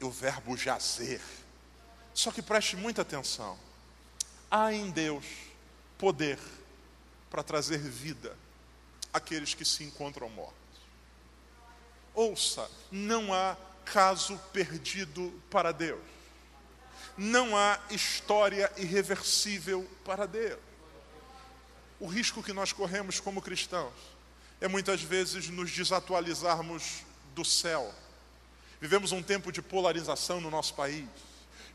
O 0.01 0.11
verbo 0.11 0.57
jazer. 0.57 1.21
Só 2.15 2.31
que 2.31 2.43
preste 2.43 2.77
muita 2.77 3.03
atenção. 3.03 3.59
Há 4.51 4.73
em 4.73 4.91
Deus 4.91 5.25
poder 5.97 6.39
para 7.31 7.43
trazer 7.43 7.79
vida 7.79 8.37
àqueles 9.13 9.55
que 9.55 9.65
se 9.65 9.85
encontram 9.85 10.29
mortos. 10.31 10.55
Ouça, 12.15 12.69
não 12.91 13.33
há 13.33 13.57
caso 13.85 14.39
perdido 14.53 15.33
para 15.51 15.73
Deus. 15.73 16.03
Não 17.17 17.57
há 17.57 17.79
história 17.91 18.73
irreversível 18.77 19.89
para 20.05 20.27
Deus. 20.27 20.68
O 22.01 22.07
risco 22.07 22.43
que 22.43 22.53
nós 22.53 22.73
corremos 22.73 23.19
como 23.19 23.43
cristãos 23.43 23.93
é 24.61 24.69
muitas 24.69 25.03
vezes 25.03 25.49
nos 25.49 25.71
desatualizarmos 25.71 27.03
do 27.35 27.45
céu. 27.45 27.93
Vivemos 28.81 29.11
um 29.11 29.23
tempo 29.23 29.51
de 29.51 29.61
polarização 29.61 30.41
no 30.41 30.51
nosso 30.51 30.75
país, 30.75 31.09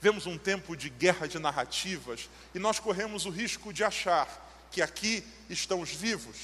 vivemos 0.02 0.26
um 0.26 0.38
tempo 0.38 0.78
de 0.78 0.90
guerra 0.90 1.28
de 1.28 1.40
narrativas 1.40 2.30
e 2.56 2.60
nós 2.60 2.80
corremos 2.80 3.26
o 3.26 3.30
risco 3.30 3.74
de 3.74 3.84
achar 3.84 4.28
que 4.72 4.82
aqui 4.82 5.26
estão 5.50 5.82
os 5.82 5.90
vivos 5.90 6.38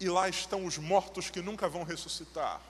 e 0.00 0.08
lá 0.08 0.28
estão 0.28 0.64
os 0.64 0.78
mortos 0.78 1.28
que 1.28 1.42
nunca 1.42 1.68
vão 1.68 1.82
ressuscitar. 1.82 2.60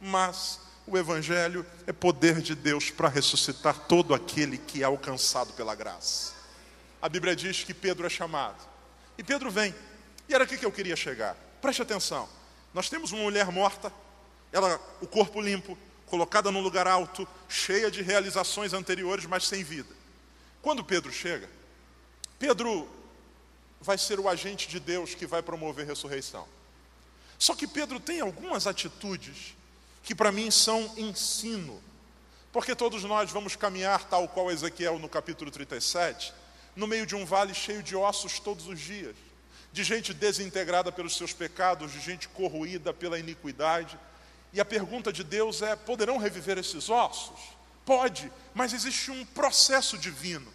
Mas 0.00 0.58
o 0.86 0.96
Evangelho 0.96 1.66
é 1.86 1.92
poder 1.92 2.40
de 2.40 2.54
Deus 2.54 2.90
para 2.90 3.08
ressuscitar 3.08 3.80
todo 3.80 4.14
aquele 4.14 4.56
que 4.56 4.82
é 4.82 4.86
alcançado 4.86 5.52
pela 5.52 5.74
graça. 5.74 6.32
A 7.02 7.08
Bíblia 7.10 7.36
diz 7.36 7.62
que 7.62 7.74
Pedro 7.74 8.06
é 8.06 8.10
chamado 8.10 8.75
e 9.18 9.22
Pedro 9.22 9.50
vem. 9.50 9.74
E 10.28 10.34
era 10.34 10.44
aqui 10.44 10.58
que 10.58 10.66
eu 10.66 10.72
queria 10.72 10.96
chegar. 10.96 11.36
Preste 11.60 11.82
atenção. 11.82 12.28
Nós 12.74 12.88
temos 12.88 13.12
uma 13.12 13.22
mulher 13.22 13.50
morta, 13.50 13.92
ela, 14.52 14.80
o 15.00 15.06
corpo 15.06 15.40
limpo, 15.40 15.78
colocada 16.06 16.50
num 16.50 16.60
lugar 16.60 16.86
alto, 16.86 17.26
cheia 17.48 17.90
de 17.90 18.02
realizações 18.02 18.72
anteriores, 18.72 19.26
mas 19.26 19.46
sem 19.46 19.64
vida. 19.64 19.94
Quando 20.62 20.84
Pedro 20.84 21.12
chega, 21.12 21.48
Pedro 22.38 22.88
vai 23.80 23.98
ser 23.98 24.18
o 24.18 24.28
agente 24.28 24.68
de 24.68 24.80
Deus 24.80 25.14
que 25.14 25.26
vai 25.26 25.42
promover 25.42 25.84
a 25.84 25.88
ressurreição. 25.88 26.46
Só 27.38 27.54
que 27.54 27.66
Pedro 27.66 28.00
tem 28.00 28.20
algumas 28.20 28.66
atitudes 28.66 29.54
que 30.02 30.14
para 30.14 30.32
mim 30.32 30.50
são 30.50 30.92
ensino. 30.96 31.82
Porque 32.52 32.74
todos 32.74 33.04
nós 33.04 33.30
vamos 33.30 33.54
caminhar, 33.56 34.04
tal 34.04 34.26
qual 34.28 34.50
Ezequiel 34.50 34.98
no 34.98 35.08
capítulo 35.08 35.50
37, 35.50 36.32
no 36.76 36.86
meio 36.86 37.06
de 37.06 37.16
um 37.16 37.24
vale 37.24 37.54
cheio 37.54 37.82
de 37.82 37.96
ossos 37.96 38.38
todos 38.38 38.68
os 38.68 38.78
dias, 38.78 39.16
de 39.72 39.82
gente 39.82 40.12
desintegrada 40.12 40.92
pelos 40.92 41.16
seus 41.16 41.32
pecados, 41.32 41.90
de 41.90 42.00
gente 42.00 42.28
corroída 42.28 42.92
pela 42.92 43.18
iniquidade. 43.18 43.98
E 44.52 44.60
a 44.60 44.64
pergunta 44.64 45.12
de 45.12 45.24
Deus 45.24 45.62
é: 45.62 45.74
poderão 45.74 46.18
reviver 46.18 46.58
esses 46.58 46.88
ossos? 46.88 47.40
Pode, 47.84 48.30
mas 48.54 48.72
existe 48.72 49.10
um 49.10 49.24
processo 49.24 49.96
divino. 49.96 50.52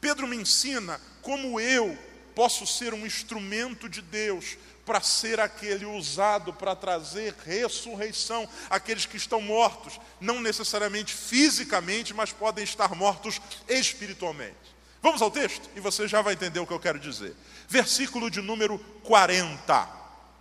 Pedro 0.00 0.26
me 0.26 0.36
ensina 0.36 1.00
como 1.22 1.58
eu 1.58 1.98
posso 2.34 2.66
ser 2.66 2.92
um 2.92 3.06
instrumento 3.06 3.88
de 3.88 4.02
Deus 4.02 4.56
para 4.84 5.00
ser 5.00 5.40
aquele 5.40 5.86
usado 5.86 6.52
para 6.52 6.76
trazer 6.76 7.34
ressurreição 7.44 8.46
àqueles 8.68 9.06
que 9.06 9.16
estão 9.16 9.40
mortos, 9.40 9.98
não 10.20 10.40
necessariamente 10.40 11.14
fisicamente, 11.14 12.12
mas 12.12 12.32
podem 12.32 12.64
estar 12.64 12.94
mortos 12.94 13.40
espiritualmente. 13.68 14.73
Vamos 15.04 15.20
ao 15.20 15.30
texto 15.30 15.68
e 15.76 15.80
você 15.80 16.08
já 16.08 16.22
vai 16.22 16.32
entender 16.32 16.58
o 16.60 16.66
que 16.66 16.72
eu 16.72 16.80
quero 16.80 16.98
dizer. 16.98 17.36
Versículo 17.68 18.30
de 18.30 18.40
número 18.40 18.78
40. 19.02 19.86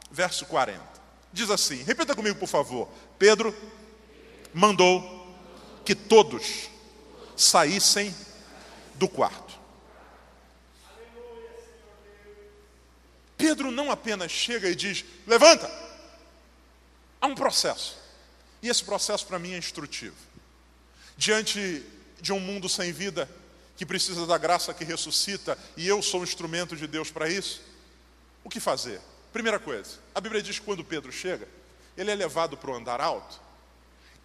Verso 0.10 0.45
40. 0.45 0.82
Diz 1.34 1.49
assim: 1.49 1.84
repita 1.84 2.15
comigo, 2.15 2.39
por 2.39 2.47
favor. 2.47 2.88
Pedro 3.19 3.54
mandou 4.54 5.36
que 5.84 5.93
todos 5.93 6.69
saíssem 7.36 8.15
do 8.95 9.10
quarto. 9.10 9.60
Pedro 13.36 13.69
não 13.69 13.91
apenas 13.91 14.32
chega 14.32 14.69
e 14.69 14.76
diz: 14.76 15.04
levanta. 15.28 15.69
Há 17.19 17.28
um 17.28 17.36
processo. 17.36 17.97
E 18.62 18.69
esse 18.69 18.86
processo 18.86 19.28
para 19.28 19.38
mim 19.38 19.56
é 19.56 19.58
instrutivo. 19.58 20.15
Diante 21.17 21.84
de 22.21 22.32
um 22.32 22.39
mundo 22.39 22.69
sem 22.69 22.93
vida, 22.93 23.30
que 23.76 23.86
precisa 23.86 24.26
da 24.26 24.38
graça 24.38 24.74
que 24.74 24.84
ressuscita 24.84 25.58
e 25.76 25.88
eu 25.88 26.02
sou 26.02 26.22
um 26.22 26.24
instrumento 26.24 26.76
de 26.76 26.88
Deus 26.88 27.12
para 27.12 27.30
isso? 27.30 27.62
O 28.44 28.50
que 28.50 28.60
fazer? 28.60 29.02
Primeira 29.32 29.60
coisa, 29.60 29.98
a 30.14 30.22
Bíblia 30.22 30.44
diz 30.44 30.60
que 30.60 30.66
quando 30.66 30.84
Pedro 30.84 31.12
chega, 31.12 31.48
ele 31.98 32.12
é 32.12 32.16
levado 32.16 32.56
para 32.56 32.70
o 32.70 32.76
andar 32.76 33.02
alto 33.02 33.42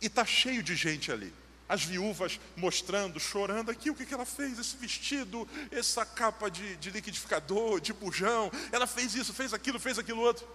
e 0.01 0.07
está 0.07 0.25
cheio 0.25 0.63
de 0.63 0.77
gente 0.77 1.11
ali. 1.11 1.33
As 1.67 1.85
viúvas 1.85 2.41
mostrando, 2.57 3.21
chorando 3.21 3.71
aqui 3.71 3.91
o 3.91 3.95
que, 3.95 4.07
que 4.07 4.15
ela 4.15 4.25
fez, 4.25 4.59
esse 4.59 4.77
vestido, 4.77 5.47
essa 5.71 6.05
capa 6.05 6.51
de, 6.51 6.77
de 6.77 6.91
liquidificador, 6.91 7.81
de 7.81 7.93
bujão, 7.93 8.51
ela 8.73 8.87
fez 8.87 9.15
isso, 9.15 9.35
fez 9.35 9.53
aquilo, 9.53 9.79
fez 9.79 9.99
aquilo 9.99 10.21
outro. 10.21 10.47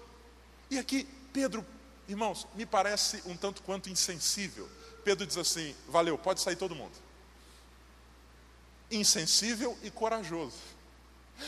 E 0.72 0.80
aqui, 0.80 1.08
Pedro, 1.32 1.64
irmãos, 2.08 2.48
me 2.56 2.66
parece 2.66 3.22
um 3.26 3.38
tanto 3.38 3.62
quanto 3.62 3.90
insensível. 3.90 4.68
Pedro 5.04 5.26
diz 5.26 5.38
assim: 5.38 5.76
valeu, 5.88 6.18
pode 6.18 6.42
sair 6.42 6.56
todo 6.56 6.76
mundo 6.76 6.94
insensível 8.96 9.78
e 9.84 9.92
corajoso. 9.92 10.58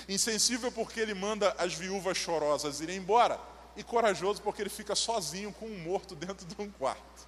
Insensível 0.09 0.71
porque 0.71 0.99
ele 0.99 1.13
manda 1.13 1.55
as 1.57 1.73
viúvas 1.73 2.17
chorosas 2.17 2.81
irem 2.81 2.97
embora, 2.97 3.39
e 3.75 3.83
corajoso 3.83 4.41
porque 4.41 4.61
ele 4.61 4.69
fica 4.69 4.95
sozinho 4.95 5.51
com 5.51 5.65
um 5.65 5.77
morto 5.79 6.15
dentro 6.15 6.45
de 6.45 6.61
um 6.61 6.69
quarto. 6.69 7.27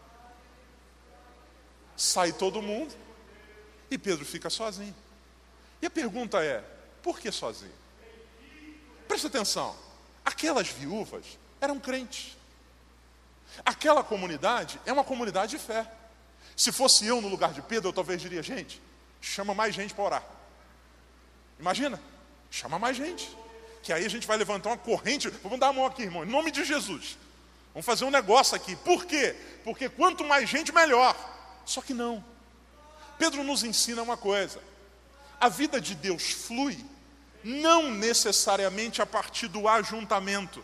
Sai 1.96 2.32
todo 2.32 2.62
mundo 2.62 2.94
e 3.92 3.98
Pedro 3.98 4.26
fica 4.26 4.50
sozinho. 4.50 4.96
E 5.82 5.86
a 5.86 5.90
pergunta 5.90 6.44
é: 6.44 6.64
por 7.04 7.20
que 7.20 7.32
sozinho? 7.32 7.74
Presta 9.08 9.28
atenção, 9.28 9.76
aquelas 10.24 10.68
viúvas 10.68 11.26
eram 11.60 11.80
crentes. 11.80 12.38
Aquela 13.66 14.04
comunidade 14.04 14.80
é 14.86 14.92
uma 14.92 15.04
comunidade 15.04 15.52
de 15.52 15.58
fé. 15.58 15.90
Se 16.56 16.72
fosse 16.72 17.06
eu 17.06 17.22
no 17.22 17.28
lugar 17.28 17.54
de 17.54 17.62
Pedro, 17.62 17.90
eu 17.90 17.94
talvez 17.94 18.22
diria: 18.22 18.44
gente, 18.44 18.82
chama 19.22 19.54
mais 19.54 19.74
gente 19.74 19.94
para 19.94 20.04
orar. 20.04 20.24
Imagina, 21.60 22.02
chama 22.50 22.78
mais 22.78 22.98
gente. 22.98 23.30
Que 23.84 23.94
aí 23.94 24.06
a 24.06 24.10
gente 24.10 24.28
vai 24.28 24.38
levantar 24.38 24.70
uma 24.70 24.78
corrente. 24.78 25.30
Vamos 25.30 25.60
dar 25.60 25.68
a 25.68 25.74
mão 25.74 25.86
aqui, 25.86 26.04
irmão, 26.04 26.24
em 26.24 26.30
nome 26.30 26.52
de 26.52 26.64
Jesus. 26.66 27.18
Vamos 27.74 27.86
fazer 27.86 28.06
um 28.06 28.12
negócio 28.12 28.56
aqui. 28.56 28.76
Por 28.76 29.06
quê? 29.06 29.36
Porque 29.64 29.88
quanto 29.88 30.24
mais 30.24 30.50
gente, 30.50 30.72
melhor. 30.72 31.16
Só 31.66 31.82
que 31.82 31.94
não. 31.94 32.24
Pedro 33.18 33.44
nos 33.44 33.64
ensina 33.64 34.02
uma 34.02 34.18
coisa: 34.18 34.62
a 35.40 35.50
vida 35.50 35.80
de 35.80 35.96
Deus 35.96 36.32
flui 36.32 36.84
não 37.44 37.92
necessariamente 37.92 39.02
a 39.02 39.06
partir 39.06 39.48
do 39.48 39.68
ajuntamento. 39.68 40.64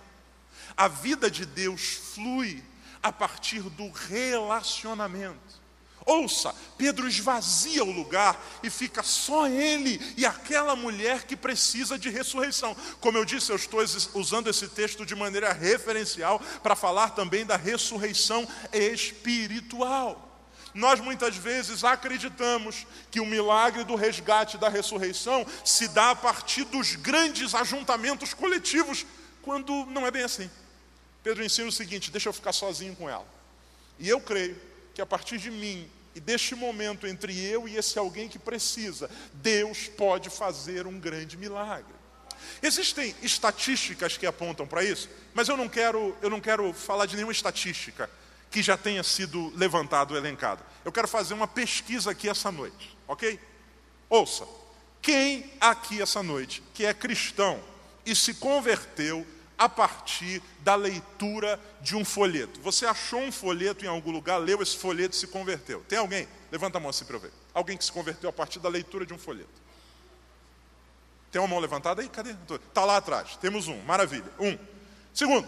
A 0.75 0.87
vida 0.87 1.29
de 1.29 1.45
Deus 1.45 1.81
flui 2.13 2.63
a 3.01 3.11
partir 3.11 3.61
do 3.61 3.89
relacionamento. 3.91 5.62
Ouça, 6.05 6.53
Pedro 6.77 7.07
esvazia 7.07 7.83
o 7.83 7.91
lugar 7.91 8.41
e 8.61 8.69
fica 8.69 9.01
só 9.01 9.47
ele 9.47 10.01
e 10.17 10.25
aquela 10.25 10.75
mulher 10.75 11.23
que 11.23 11.35
precisa 11.35 11.97
de 11.97 12.09
ressurreição. 12.09 12.75
Como 12.99 13.17
eu 13.17 13.23
disse, 13.23 13.51
eu 13.51 13.55
estou 13.55 13.79
usando 14.13 14.49
esse 14.49 14.67
texto 14.67 15.05
de 15.05 15.15
maneira 15.15 15.53
referencial 15.53 16.41
para 16.61 16.75
falar 16.75 17.11
também 17.11 17.45
da 17.45 17.55
ressurreição 17.55 18.47
espiritual. 18.73 20.29
Nós 20.73 20.99
muitas 20.99 21.35
vezes 21.37 21.83
acreditamos 21.83 22.87
que 23.11 23.19
o 23.19 23.25
milagre 23.25 23.83
do 23.83 23.95
resgate 23.95 24.57
da 24.57 24.67
ressurreição 24.67 25.45
se 25.63 25.87
dá 25.87 26.11
a 26.11 26.15
partir 26.15 26.65
dos 26.65 26.95
grandes 26.95 27.53
ajuntamentos 27.53 28.33
coletivos, 28.33 29.05
quando 29.43 29.85
não 29.85 30.05
é 30.05 30.11
bem 30.11 30.23
assim. 30.23 30.49
Pedro 31.23 31.45
ensina 31.45 31.69
o 31.69 31.71
seguinte: 31.71 32.11
deixa 32.11 32.27
eu 32.27 32.33
ficar 32.33 32.51
sozinho 32.51 32.95
com 32.95 33.07
ela. 33.09 33.25
E 33.99 34.09
eu 34.09 34.19
creio 34.19 34.72
que 34.93 35.01
a 35.01 35.05
partir 35.05 35.37
de 35.37 35.49
mim 35.49 35.89
e 36.15 36.19
deste 36.19 36.53
momento 36.55 37.07
entre 37.07 37.37
eu 37.39 37.67
e 37.67 37.75
esse 37.75 37.97
alguém 37.97 38.29
que 38.29 38.37
precisa, 38.37 39.09
Deus 39.33 39.87
pode 39.87 40.29
fazer 40.29 40.85
um 40.85 40.99
grande 40.99 41.35
milagre. 41.35 41.93
Existem 42.61 43.15
estatísticas 43.21 44.17
que 44.17 44.25
apontam 44.25 44.67
para 44.67 44.83
isso, 44.83 45.09
mas 45.33 45.47
eu 45.47 45.57
não 45.57 45.67
quero, 45.67 46.15
eu 46.21 46.29
não 46.29 46.39
quero 46.39 46.71
falar 46.73 47.05
de 47.05 47.15
nenhuma 47.15 47.31
estatística 47.31 48.09
que 48.51 48.61
já 48.61 48.77
tenha 48.77 49.01
sido 49.03 49.51
levantado, 49.55 50.15
elencado. 50.15 50.63
Eu 50.85 50.91
quero 50.91 51.07
fazer 51.07 51.33
uma 51.33 51.47
pesquisa 51.47 52.11
aqui 52.11 52.29
essa 52.29 52.51
noite, 52.51 52.95
ok? 53.07 53.39
Ouça, 54.09 54.45
quem 55.01 55.51
aqui 55.59 56.01
essa 56.01 56.21
noite 56.21 56.61
que 56.73 56.85
é 56.85 56.93
cristão 56.93 57.59
e 58.05 58.15
se 58.15 58.35
converteu 58.35 59.25
a 59.63 59.69
partir 59.69 60.43
da 60.59 60.75
leitura 60.75 61.57
de 61.79 61.95
um 61.95 62.03
folheto. 62.03 62.59
Você 62.59 62.85
achou 62.85 63.21
um 63.21 63.31
folheto 63.31 63.85
em 63.85 63.87
algum 63.87 64.11
lugar, 64.11 64.37
leu 64.37 64.61
esse 64.61 64.75
folheto 64.75 65.15
e 65.15 65.17
se 65.17 65.27
converteu. 65.27 65.81
Tem 65.87 65.97
alguém? 65.97 66.27
Levanta 66.51 66.77
a 66.79 66.81
mão 66.81 66.89
assim 66.89 67.05
para 67.05 67.15
eu 67.15 67.21
ver. 67.21 67.31
Alguém 67.53 67.77
que 67.77 67.85
se 67.85 67.91
converteu 67.91 68.29
a 68.29 68.33
partir 68.33 68.59
da 68.59 68.67
leitura 68.67 69.05
de 69.05 69.13
um 69.13 69.17
folheto. 69.17 69.61
Tem 71.31 71.41
uma 71.41 71.47
mão 71.47 71.59
levantada 71.59 72.01
aí? 72.01 72.09
Cadê? 72.09 72.35
Está 72.67 72.83
lá 72.83 72.97
atrás. 72.97 73.37
Temos 73.37 73.69
um. 73.69 73.81
Maravilha. 73.83 74.29
Um. 74.37 74.57
Segundo, 75.13 75.47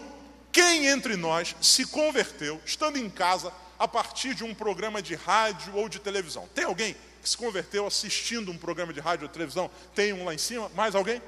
quem 0.50 0.86
entre 0.86 1.14
nós 1.14 1.54
se 1.60 1.84
converteu, 1.84 2.58
estando 2.64 2.96
em 2.96 3.10
casa, 3.10 3.52
a 3.78 3.86
partir 3.86 4.34
de 4.34 4.44
um 4.44 4.54
programa 4.54 5.02
de 5.02 5.14
rádio 5.14 5.76
ou 5.76 5.90
de 5.90 5.98
televisão? 5.98 6.48
Tem 6.54 6.64
alguém 6.64 6.96
que 7.22 7.28
se 7.28 7.36
converteu 7.36 7.86
assistindo 7.86 8.50
um 8.50 8.56
programa 8.56 8.94
de 8.94 9.00
rádio 9.00 9.26
ou 9.26 9.28
televisão? 9.28 9.70
Tem 9.94 10.14
um 10.14 10.24
lá 10.24 10.32
em 10.32 10.38
cima? 10.38 10.70
Mais 10.70 10.94
alguém? 10.94 11.20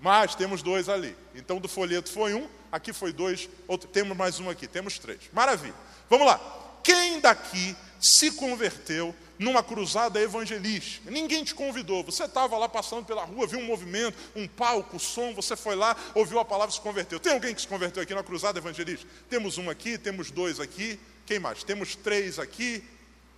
Mas 0.00 0.34
temos 0.34 0.62
dois 0.62 0.88
ali. 0.88 1.14
Então 1.34 1.60
do 1.60 1.68
folheto 1.68 2.10
foi 2.10 2.34
um, 2.34 2.48
aqui 2.72 2.92
foi 2.92 3.12
dois, 3.12 3.48
outro, 3.68 3.88
temos 3.88 4.16
mais 4.16 4.40
um 4.40 4.48
aqui, 4.48 4.66
temos 4.66 4.98
três. 4.98 5.20
Maravilha. 5.32 5.74
Vamos 6.08 6.26
lá. 6.26 6.40
Quem 6.82 7.20
daqui 7.20 7.76
se 8.00 8.30
converteu 8.32 9.14
numa 9.38 9.62
cruzada 9.62 10.18
evangelística? 10.18 11.10
Ninguém 11.10 11.44
te 11.44 11.54
convidou. 11.54 12.02
Você 12.04 12.24
estava 12.24 12.56
lá 12.56 12.68
passando 12.68 13.04
pela 13.04 13.24
rua, 13.24 13.46
viu 13.46 13.58
um 13.58 13.66
movimento, 13.66 14.16
um 14.34 14.48
palco, 14.48 14.98
som, 14.98 15.34
você 15.34 15.54
foi 15.54 15.76
lá, 15.76 15.94
ouviu 16.14 16.38
a 16.38 16.44
palavra 16.44 16.72
e 16.72 16.74
se 16.74 16.80
converteu. 16.80 17.20
Tem 17.20 17.32
alguém 17.32 17.54
que 17.54 17.60
se 17.60 17.68
converteu 17.68 18.02
aqui 18.02 18.14
na 18.14 18.22
cruzada 18.22 18.58
evangelística? 18.58 19.10
Temos 19.28 19.58
um 19.58 19.68
aqui, 19.68 19.98
temos 19.98 20.30
dois 20.30 20.58
aqui. 20.58 20.98
Quem 21.26 21.38
mais? 21.38 21.62
Temos 21.62 21.94
três 21.94 22.38
aqui. 22.38 22.82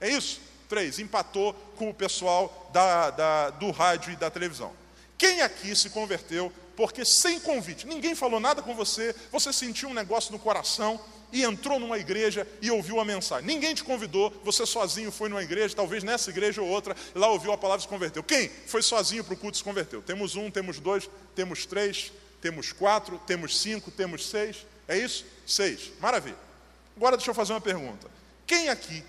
É 0.00 0.08
isso? 0.08 0.40
Três. 0.68 1.00
Empatou 1.00 1.52
com 1.76 1.90
o 1.90 1.94
pessoal 1.94 2.70
da, 2.72 3.10
da, 3.10 3.50
do 3.50 3.72
rádio 3.72 4.12
e 4.12 4.16
da 4.16 4.30
televisão. 4.30 4.81
Quem 5.22 5.40
aqui 5.40 5.76
se 5.76 5.88
converteu 5.88 6.52
porque 6.74 7.04
sem 7.04 7.38
convite, 7.38 7.86
ninguém 7.86 8.12
falou 8.12 8.40
nada 8.40 8.60
com 8.60 8.74
você, 8.74 9.14
você 9.30 9.52
sentiu 9.52 9.88
um 9.88 9.94
negócio 9.94 10.32
no 10.32 10.38
coração 10.38 11.00
e 11.30 11.44
entrou 11.44 11.78
numa 11.78 11.96
igreja 11.96 12.44
e 12.60 12.72
ouviu 12.72 12.98
a 12.98 13.04
mensagem. 13.04 13.46
Ninguém 13.46 13.72
te 13.72 13.84
convidou, 13.84 14.32
você 14.42 14.66
sozinho 14.66 15.12
foi 15.12 15.28
numa 15.28 15.40
igreja, 15.44 15.76
talvez 15.76 16.02
nessa 16.02 16.30
igreja 16.30 16.60
ou 16.60 16.66
outra, 16.66 16.96
lá 17.14 17.28
ouviu 17.28 17.52
a 17.52 17.56
palavra 17.56 17.78
e 17.78 17.82
se 17.82 17.88
converteu. 17.88 18.20
Quem 18.24 18.48
foi 18.66 18.82
sozinho 18.82 19.22
para 19.22 19.34
o 19.34 19.36
culto 19.36 19.54
e 19.54 19.58
se 19.58 19.62
converteu? 19.62 20.02
Temos 20.02 20.34
um, 20.34 20.50
temos 20.50 20.80
dois, 20.80 21.08
temos 21.36 21.66
três, 21.66 22.12
temos 22.40 22.72
quatro, 22.72 23.16
temos 23.24 23.60
cinco, 23.60 23.92
temos 23.92 24.28
seis. 24.28 24.66
É 24.88 24.98
isso? 24.98 25.24
Seis. 25.46 25.92
Maravilha. 26.00 26.36
Agora 26.96 27.16
deixa 27.16 27.30
eu 27.30 27.34
fazer 27.34 27.52
uma 27.52 27.60
pergunta. 27.60 28.10
Quem 28.44 28.68
aqui, 28.70 29.04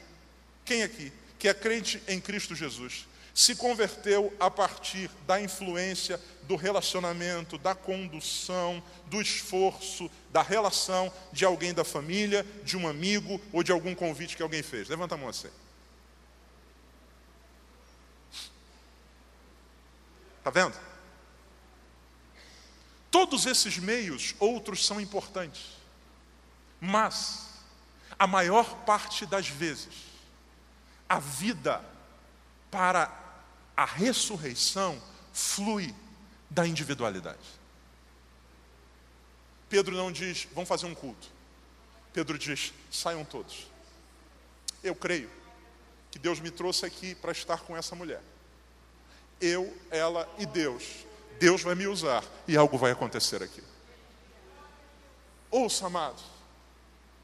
quem 0.63 0.83
aqui, 0.83 1.11
que 1.39 1.47
é 1.47 1.55
crente 1.55 2.03
em 2.07 2.21
Cristo 2.21 2.53
Jesus, 2.53 3.07
se 3.33 3.55
converteu 3.55 4.31
a 4.39 4.49
partir 4.51 5.09
da 5.25 5.41
influência 5.41 6.21
do 6.43 6.55
relacionamento, 6.55 7.57
da 7.57 7.73
condução, 7.73 8.83
do 9.07 9.19
esforço, 9.21 10.09
da 10.31 10.41
relação 10.41 11.11
de 11.31 11.43
alguém 11.43 11.73
da 11.73 11.83
família, 11.83 12.45
de 12.63 12.77
um 12.77 12.87
amigo 12.87 13.41
ou 13.51 13.63
de 13.63 13.71
algum 13.71 13.95
convite 13.95 14.37
que 14.37 14.43
alguém 14.43 14.61
fez. 14.61 14.87
Levanta 14.87 15.15
a 15.15 15.17
mão 15.17 15.29
assim. 15.29 15.49
Está 20.37 20.51
vendo? 20.51 20.77
Todos 23.09 23.45
esses 23.45 23.77
meios, 23.77 24.35
outros 24.39 24.85
são 24.85 24.99
importantes. 24.99 25.77
Mas, 26.81 27.47
a 28.19 28.27
maior 28.27 28.83
parte 28.85 29.25
das 29.25 29.47
vezes, 29.47 29.93
a 31.07 31.17
vida 31.17 31.83
para 32.69 33.22
a 33.75 33.85
ressurreição 33.85 35.01
flui 35.31 35.93
da 36.49 36.67
individualidade. 36.67 37.39
Pedro 39.69 39.95
não 39.95 40.11
diz, 40.11 40.47
vamos 40.53 40.69
fazer 40.69 40.85
um 40.85 40.93
culto. 40.93 41.27
Pedro 42.13 42.37
diz, 42.37 42.71
saiam 42.91 43.25
todos. 43.25 43.67
Eu 44.83 44.93
creio 44.93 45.29
que 46.11 46.19
Deus 46.19 46.39
me 46.39 46.51
trouxe 46.51 46.85
aqui 46.85 47.15
para 47.15 47.31
estar 47.31 47.61
com 47.61 47.75
essa 47.75 47.95
mulher. 47.95 48.21
Eu, 49.41 49.75
ela 49.89 50.31
e 50.37 50.45
Deus. 50.45 50.83
Deus 51.39 51.63
vai 51.63 51.73
me 51.73 51.87
usar 51.87 52.23
e 52.47 52.55
algo 52.55 52.77
vai 52.77 52.91
acontecer 52.91 53.41
aqui. 53.41 53.63
Ouça, 55.49 55.87
amados, 55.87 56.23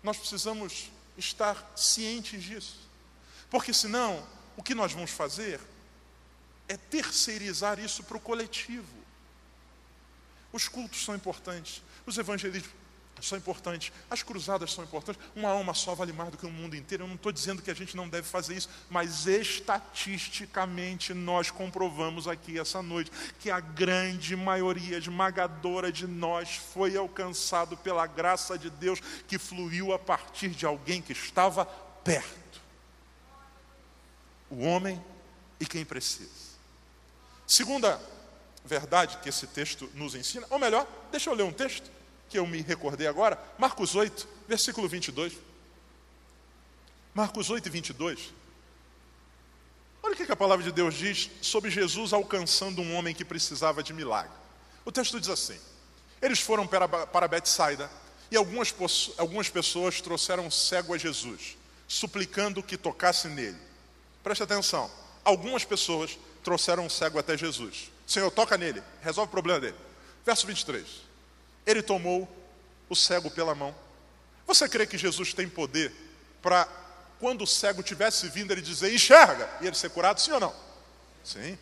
nós 0.01 0.17
precisamos 0.17 0.91
estar 1.17 1.71
cientes 1.75 2.43
disso. 2.43 2.79
Porque 3.49 3.73
senão, 3.73 4.25
o 4.57 4.63
que 4.63 4.73
nós 4.73 4.91
vamos 4.91 5.11
fazer 5.11 5.59
é 6.69 6.77
terceirizar 6.77 7.79
isso 7.79 8.03
para 8.03 8.15
o 8.15 8.21
coletivo. 8.21 8.87
Os 10.53 10.67
cultos 10.67 11.03
são 11.03 11.15
importantes, 11.15 11.83
os 12.05 12.17
evangelismos 12.17 12.79
são 13.21 13.37
importantes, 13.37 13.91
as 14.09 14.23
cruzadas 14.23 14.71
são 14.71 14.83
importantes. 14.83 15.21
Uma 15.35 15.49
alma 15.49 15.73
só 15.73 15.93
vale 15.93 16.13
mais 16.13 16.31
do 16.31 16.37
que 16.37 16.45
o 16.45 16.51
mundo 16.51 16.75
inteiro. 16.75 17.03
Eu 17.03 17.07
não 17.07 17.15
estou 17.15 17.31
dizendo 17.31 17.61
que 17.61 17.69
a 17.69 17.73
gente 17.73 17.95
não 17.97 18.07
deve 18.07 18.27
fazer 18.27 18.55
isso, 18.55 18.69
mas 18.89 19.27
estatisticamente 19.27 21.13
nós 21.13 21.51
comprovamos 21.51 22.27
aqui 22.27 22.57
essa 22.57 22.81
noite 22.81 23.11
que 23.39 23.51
a 23.51 23.59
grande 23.59 24.35
maioria 24.35 24.97
esmagadora 24.97 25.91
de 25.91 26.07
nós 26.07 26.55
foi 26.55 26.95
alcançado 26.95 27.75
pela 27.77 28.07
graça 28.07 28.57
de 28.57 28.69
Deus 28.69 28.99
que 29.27 29.37
fluiu 29.37 29.93
a 29.93 29.99
partir 29.99 30.49
de 30.49 30.65
alguém 30.65 31.01
que 31.01 31.11
estava 31.11 31.65
perto. 31.65 32.39
O 34.49 34.63
homem 34.63 35.03
e 35.59 35.65
quem 35.65 35.85
precisa. 35.85 36.48
Segunda 37.49 37.99
verdade 38.63 39.17
que 39.23 39.29
esse 39.29 39.47
texto 39.47 39.89
nos 39.95 40.13
ensina, 40.13 40.45
ou 40.51 40.59
melhor, 40.59 40.87
deixa 41.11 41.31
eu 41.31 41.33
ler 41.33 41.41
um 41.41 41.51
texto 41.51 41.89
que 42.29 42.37
eu 42.37 42.45
me 42.45 42.61
recordei 42.61 43.07
agora, 43.07 43.43
Marcos 43.57 43.95
8, 43.95 44.27
versículo 44.47 44.87
22. 44.87 45.33
Marcos 47.11 47.49
8, 47.49 47.67
22. 47.67 48.31
Olha 50.03 50.13
o 50.13 50.15
que 50.15 50.31
a 50.31 50.35
palavra 50.35 50.63
de 50.63 50.71
Deus 50.71 50.93
diz 50.93 51.31
sobre 51.41 51.71
Jesus 51.71 52.13
alcançando 52.13 52.83
um 52.83 52.93
homem 52.93 53.15
que 53.15 53.25
precisava 53.25 53.81
de 53.81 53.93
milagre. 53.93 54.31
O 54.85 54.91
texto 54.91 55.19
diz 55.19 55.27
assim: 55.27 55.59
Eles 56.21 56.39
foram 56.39 56.67
para, 56.67 56.87
para 56.87 57.27
Betsaida 57.27 57.89
e 58.29 58.37
algumas, 58.37 58.71
algumas 59.17 59.49
pessoas 59.49 59.99
trouxeram 60.01 60.45
um 60.45 60.51
cego 60.51 60.93
a 60.93 60.99
Jesus, 60.99 61.57
suplicando 61.87 62.61
que 62.61 62.77
tocasse 62.77 63.27
nele. 63.27 63.57
Preste 64.21 64.43
atenção, 64.43 64.89
algumas 65.25 65.65
pessoas 65.65 66.15
trouxeram 66.43 66.85
um 66.85 66.89
cego 66.89 67.19
até 67.19 67.37
Jesus. 67.37 67.91
Senhor, 68.07 68.31
toca 68.31 68.57
nele, 68.57 68.81
resolve 69.01 69.29
o 69.29 69.31
problema 69.31 69.59
dele. 69.59 69.75
Verso 70.25 70.47
23. 70.47 70.85
Ele 71.65 71.81
tomou 71.81 72.27
o 72.89 72.95
cego 72.95 73.29
pela 73.29 73.53
mão. 73.53 73.75
Você 74.47 74.67
crê 74.67 74.87
que 74.87 74.97
Jesus 74.97 75.33
tem 75.33 75.47
poder 75.47 75.93
para, 76.41 76.67
quando 77.19 77.43
o 77.43 77.47
cego 77.47 77.83
tivesse 77.83 78.27
vindo, 78.29 78.51
ele 78.51 78.61
dizer, 78.61 78.93
enxerga, 78.93 79.49
e 79.61 79.67
ele 79.67 79.75
ser 79.75 79.89
curado, 79.91 80.19
sim 80.19 80.31
ou 80.31 80.39
não? 80.39 80.55
Sim. 81.23 81.53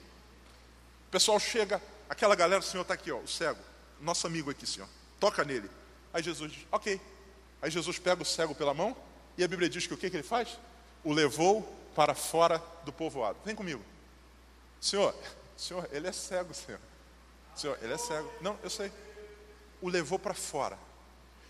O 1.08 1.12
pessoal 1.12 1.40
chega, 1.40 1.82
aquela 2.10 2.36
galera, 2.36 2.62
o 2.62 2.64
Senhor 2.64 2.84
está 2.84 2.94
aqui, 2.94 3.12
ó, 3.12 3.18
o 3.18 3.28
cego, 3.28 3.60
nosso 4.00 4.26
amigo 4.26 4.50
aqui, 4.50 4.66
Senhor, 4.66 4.88
toca 5.20 5.44
nele. 5.44 5.70
Aí 6.14 6.24
Jesus 6.24 6.52
diz, 6.52 6.66
ok. 6.72 7.02
Aí 7.62 7.70
Jesus 7.70 8.00
pega 8.00 8.22
o 8.22 8.26
cego 8.26 8.56
pela 8.56 8.74
mão, 8.74 8.96
e 9.38 9.44
a 9.44 9.48
Bíblia 9.48 9.70
diz 9.70 9.86
que 9.86 9.94
o 9.94 9.98
que, 9.98 10.10
que 10.10 10.16
ele 10.16 10.24
faz? 10.24 10.58
O 11.04 11.12
levou 11.12 11.62
para 11.96 12.14
fora 12.14 12.64
do 12.86 12.94
povoado. 12.94 13.38
Vem 13.44 13.56
comigo. 13.56 13.84
Senhor, 14.80 15.16
senhor, 15.58 15.88
ele 15.92 16.08
é 16.08 16.12
cego, 16.12 16.54
senhor. 16.54 16.80
Senhor, 17.56 17.78
ele 17.82 17.94
é 17.94 17.98
cego. 17.98 18.32
Não, 18.42 18.58
eu 18.64 18.70
sei. 18.70 18.92
O 19.82 19.90
levou 19.90 20.20
para 20.20 20.34
fora. 20.34 20.78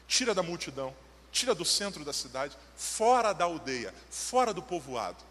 Tira 0.08 0.34
da 0.34 0.42
multidão, 0.42 0.96
tira 1.32 1.54
do 1.54 1.66
centro 1.66 2.06
da 2.06 2.14
cidade, 2.14 2.58
fora 2.76 3.34
da 3.34 3.46
aldeia, 3.46 3.94
fora 4.10 4.54
do 4.54 4.62
povoado. 4.62 5.24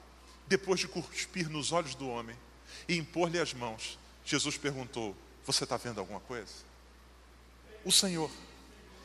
Depois 0.46 0.78
de 0.78 0.86
cuspir 0.86 1.48
nos 1.48 1.72
olhos 1.72 1.94
do 1.94 2.08
homem 2.08 2.36
e 2.86 2.96
impor-lhe 2.96 3.38
as 3.38 3.54
mãos, 3.54 3.98
Jesus 4.24 4.56
perguntou: 4.56 5.16
Você 5.44 5.64
está 5.64 5.76
vendo 5.76 5.98
alguma 5.98 6.20
coisa? 6.20 6.52
O 7.84 7.90
Senhor 7.90 8.30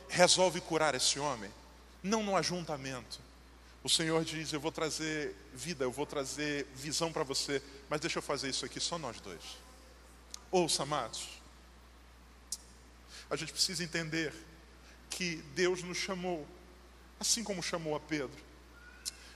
resolve 0.08 0.60
curar 0.60 0.94
esse 0.94 1.18
homem, 1.18 1.50
não 2.02 2.22
no 2.22 2.36
ajuntamento. 2.36 3.18
O 3.84 3.88
Senhor 3.88 4.24
diz: 4.24 4.52
Eu 4.52 4.60
vou 4.60 4.70
trazer 4.70 5.34
vida, 5.52 5.84
eu 5.84 5.90
vou 5.90 6.06
trazer 6.06 6.66
visão 6.74 7.12
para 7.12 7.24
você, 7.24 7.60
mas 7.88 8.00
deixa 8.00 8.18
eu 8.18 8.22
fazer 8.22 8.48
isso 8.48 8.64
aqui 8.64 8.78
só 8.78 8.98
nós 8.98 9.20
dois. 9.20 9.42
Ouça, 10.50 10.82
amados, 10.82 11.28
a 13.28 13.36
gente 13.36 13.52
precisa 13.52 13.82
entender 13.82 14.32
que 15.10 15.36
Deus 15.54 15.82
nos 15.82 15.98
chamou, 15.98 16.46
assim 17.18 17.42
como 17.42 17.62
chamou 17.62 17.96
a 17.96 18.00
Pedro. 18.00 18.52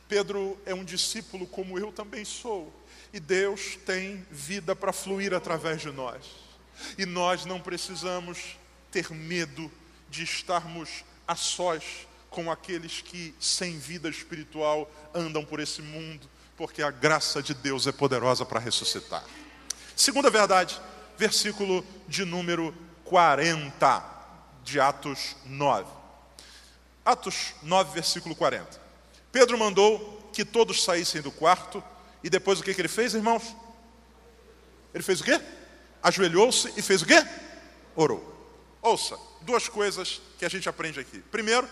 Pedro 0.09 0.59
é 0.64 0.74
um 0.74 0.85
discípulo 0.85 1.46
como 1.46 1.78
eu 1.78 1.90
também 1.90 2.24
sou, 2.24 2.72
e 3.12 3.18
Deus 3.18 3.76
tem 3.85 4.24
vida 4.30 4.76
para 4.76 4.92
fluir 4.92 5.35
através 5.35 5.80
de 5.80 5.90
nós. 5.90 6.24
E 6.96 7.06
nós 7.06 7.44
não 7.44 7.61
precisamos 7.61 8.56
ter 8.92 9.11
medo 9.11 9.70
de 10.09 10.22
estarmos 10.22 11.04
a 11.26 11.35
sós 11.35 12.06
com 12.37 12.51
aqueles 12.51 13.01
que, 13.01 13.35
sem 13.40 13.79
vida 13.79 14.11
espiritual, 14.11 14.92
andam 15.14 15.42
por 15.42 15.59
esse 15.59 15.81
mundo, 15.81 16.29
porque 16.55 16.83
a 16.83 16.90
graça 16.90 17.42
de 17.42 17.55
Deus 17.55 17.87
é 17.87 17.92
poderosa 17.92 18.44
para 18.44 18.61
ressuscitar. 18.61 19.25
Segunda 19.96 20.29
verdade, 20.29 20.79
versículo 21.16 21.83
de 22.07 22.27
número 22.27 22.75
40 23.05 24.05
de 24.62 24.79
Atos 24.79 25.35
9. 25.46 25.90
Atos 27.03 27.55
9, 27.62 27.94
versículo 27.94 28.37
40. 28.37 28.83
Pedro 29.33 29.57
mandou 29.57 30.31
que 30.31 30.44
todos 30.44 30.85
saíssem 30.85 31.22
do 31.22 31.33
quarto, 31.33 31.83
e 32.22 32.29
depois 32.29 32.61
o 32.61 32.62
que, 32.62 32.75
que 32.75 32.81
ele 32.83 32.87
fez, 32.87 33.14
irmãos? 33.14 33.57
Ele 34.92 35.03
fez 35.03 35.22
o 35.22 35.25
quê? 35.25 35.40
Ajoelhou-se 36.03 36.70
e 36.77 36.83
fez 36.83 37.01
o 37.01 37.07
quê? 37.07 37.27
Orou. 37.94 38.35
Ouça, 38.83 39.18
duas 39.40 39.70
coisas 39.70 40.20
que 40.38 40.44
a 40.44 40.51
gente 40.51 40.68
aprende 40.68 41.01
aqui. 41.01 41.20
Primeiro, 41.31 41.66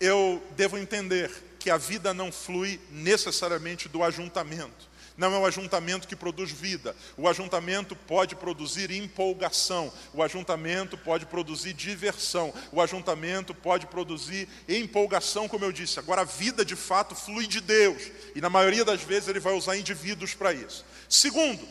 eu 0.00 0.42
devo 0.56 0.78
entender 0.78 1.30
que 1.58 1.70
a 1.70 1.76
vida 1.76 2.14
não 2.14 2.32
flui 2.32 2.80
necessariamente 2.90 3.88
do 3.88 4.02
ajuntamento. 4.02 4.88
Não 5.20 5.34
é 5.34 5.38
o 5.38 5.44
ajuntamento 5.44 6.08
que 6.08 6.16
produz 6.16 6.50
vida. 6.50 6.96
O 7.14 7.28
ajuntamento 7.28 7.94
pode 7.94 8.34
produzir 8.34 8.90
empolgação. 8.90 9.92
O 10.14 10.22
ajuntamento 10.22 10.96
pode 10.96 11.26
produzir 11.26 11.74
diversão. 11.74 12.54
O 12.72 12.80
ajuntamento 12.80 13.54
pode 13.54 13.86
produzir 13.86 14.48
empolgação, 14.66 15.46
como 15.46 15.66
eu 15.66 15.72
disse. 15.72 15.98
Agora, 15.98 16.22
a 16.22 16.24
vida 16.24 16.64
de 16.64 16.74
fato 16.74 17.14
flui 17.14 17.46
de 17.46 17.60
Deus. 17.60 18.10
E 18.34 18.40
na 18.40 18.48
maioria 18.48 18.82
das 18.82 19.02
vezes 19.02 19.28
ele 19.28 19.40
vai 19.40 19.52
usar 19.52 19.76
indivíduos 19.76 20.32
para 20.32 20.54
isso. 20.54 20.86
Segundo, 21.06 21.68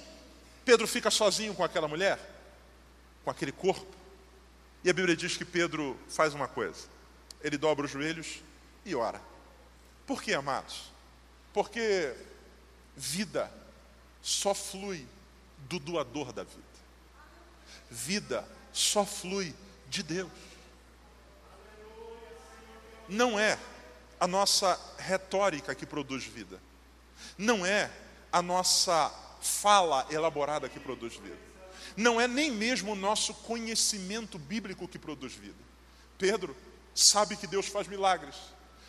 Pedro 0.63 0.85
fica 0.85 1.09
sozinho 1.09 1.55
com 1.55 1.63
aquela 1.63 1.87
mulher, 1.87 2.19
com 3.23 3.31
aquele 3.31 3.51
corpo. 3.51 3.87
E 4.83 4.91
a 4.91 4.93
Bíblia 4.93 5.15
diz 5.15 5.35
que 5.35 5.43
Pedro 5.43 5.97
faz 6.07 6.35
uma 6.35 6.47
coisa: 6.47 6.81
ele 7.41 7.57
dobra 7.57 7.85
os 7.85 7.91
joelhos 7.91 8.41
e 8.85 8.95
ora. 8.95 9.21
Por 10.05 10.21
que, 10.21 10.33
amados? 10.33 10.91
Porque 11.53 12.13
vida 12.95 13.51
só 14.21 14.53
flui 14.53 15.07
do 15.57 15.79
doador 15.79 16.33
da 16.33 16.43
vida. 16.43 16.63
Vida 17.89 18.47
só 18.73 19.05
flui 19.05 19.53
de 19.87 20.03
Deus. 20.03 20.31
Não 23.07 23.39
é 23.39 23.57
a 24.19 24.27
nossa 24.27 24.79
retórica 24.97 25.73
que 25.73 25.85
produz 25.85 26.23
vida. 26.23 26.59
Não 27.37 27.65
é 27.65 27.91
a 28.31 28.41
nossa 28.41 29.09
fala 29.41 30.05
elaborada 30.11 30.69
que 30.69 30.79
produz 30.79 31.15
vida 31.15 31.49
não 31.99 32.19
é 32.19 32.27
nem 32.27 32.51
mesmo 32.51 32.93
o 32.93 32.95
nosso 32.95 33.33
conhecimento 33.33 34.39
bíblico 34.39 34.87
que 34.87 34.97
produz 34.97 35.33
vida. 35.33 35.57
Pedro 36.17 36.55
sabe 36.99 37.35
que 37.35 37.47
Deus 37.47 37.67
faz 37.67 37.87
milagres, 37.87 38.35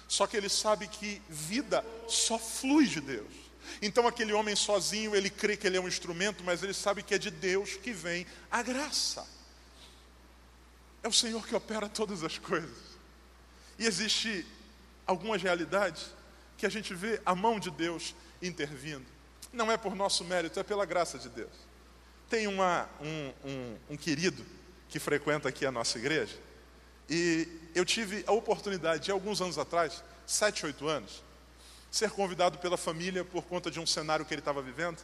só 0.09 0.27
que 0.27 0.37
ele 0.37 0.49
sabe 0.49 0.89
que 0.89 1.23
vida 1.29 1.85
só 2.09 2.39
flui 2.39 2.87
de 2.87 3.01
Deus. 3.01 3.33
Então 3.81 4.07
aquele 4.07 4.33
homem 4.33 4.57
sozinho, 4.57 5.15
ele 5.15 5.31
crê 5.31 5.57
que 5.57 5.67
ele 5.67 5.77
é 5.77 5.81
um 5.81 5.89
instrumento, 5.89 6.43
mas 6.43 6.63
ele 6.63 6.75
sabe 6.75 7.03
que 7.03 7.15
é 7.15 7.19
de 7.19 7.31
Deus 7.31 7.77
que 7.77 7.93
vem 7.93 8.27
a 8.51 8.63
graça. 8.63 9.27
É 11.03 11.09
o 11.09 11.13
Senhor 11.13 11.47
que 11.47 11.55
opera 11.55 11.89
todas 11.89 12.23
as 12.25 12.37
coisas. 12.39 12.77
E 13.79 13.87
existe 13.87 14.47
algumas 15.07 15.43
realidades 15.43 16.07
que 16.59 16.67
a 16.67 16.69
gente 16.69 16.93
vê 16.95 17.21
a 17.25 17.35
mão 17.35 17.59
de 17.59 17.71
Deus 17.71 18.15
intervindo. 18.43 19.07
Não 19.53 19.71
é 19.71 19.77
por 19.77 19.95
nosso 19.95 20.25
mérito, 20.25 20.61
é 20.61 20.63
pela 20.63 20.85
graça 20.85 21.19
de 21.19 21.29
Deus. 21.29 21.53
Tem 22.29 22.47
uma, 22.47 22.89
um, 23.01 23.33
um, 23.49 23.77
um 23.91 23.97
querido 23.97 24.45
que 24.89 24.99
frequenta 24.99 25.49
aqui 25.49 25.65
a 25.65 25.73
nossa 25.73 25.99
igreja, 25.99 26.37
e 27.11 27.49
eu 27.75 27.85
tive 27.85 28.23
a 28.27 28.33
oportunidade 28.33 29.05
de, 29.05 29.11
alguns 29.11 29.43
anos 29.43 29.59
atrás, 29.59 30.03
sete, 30.25 30.65
oito 30.65 30.87
anos, 30.87 31.25
ser 31.91 32.11
convidado 32.13 32.59
pela 32.59 32.77
família 32.77 33.25
por 33.25 33.43
conta 33.43 33.69
de 33.69 33.81
um 33.81 33.87
cenário 33.87 34.25
que 34.25 34.33
ele 34.33 34.41
estava 34.41 34.63
vivendo. 34.63 34.99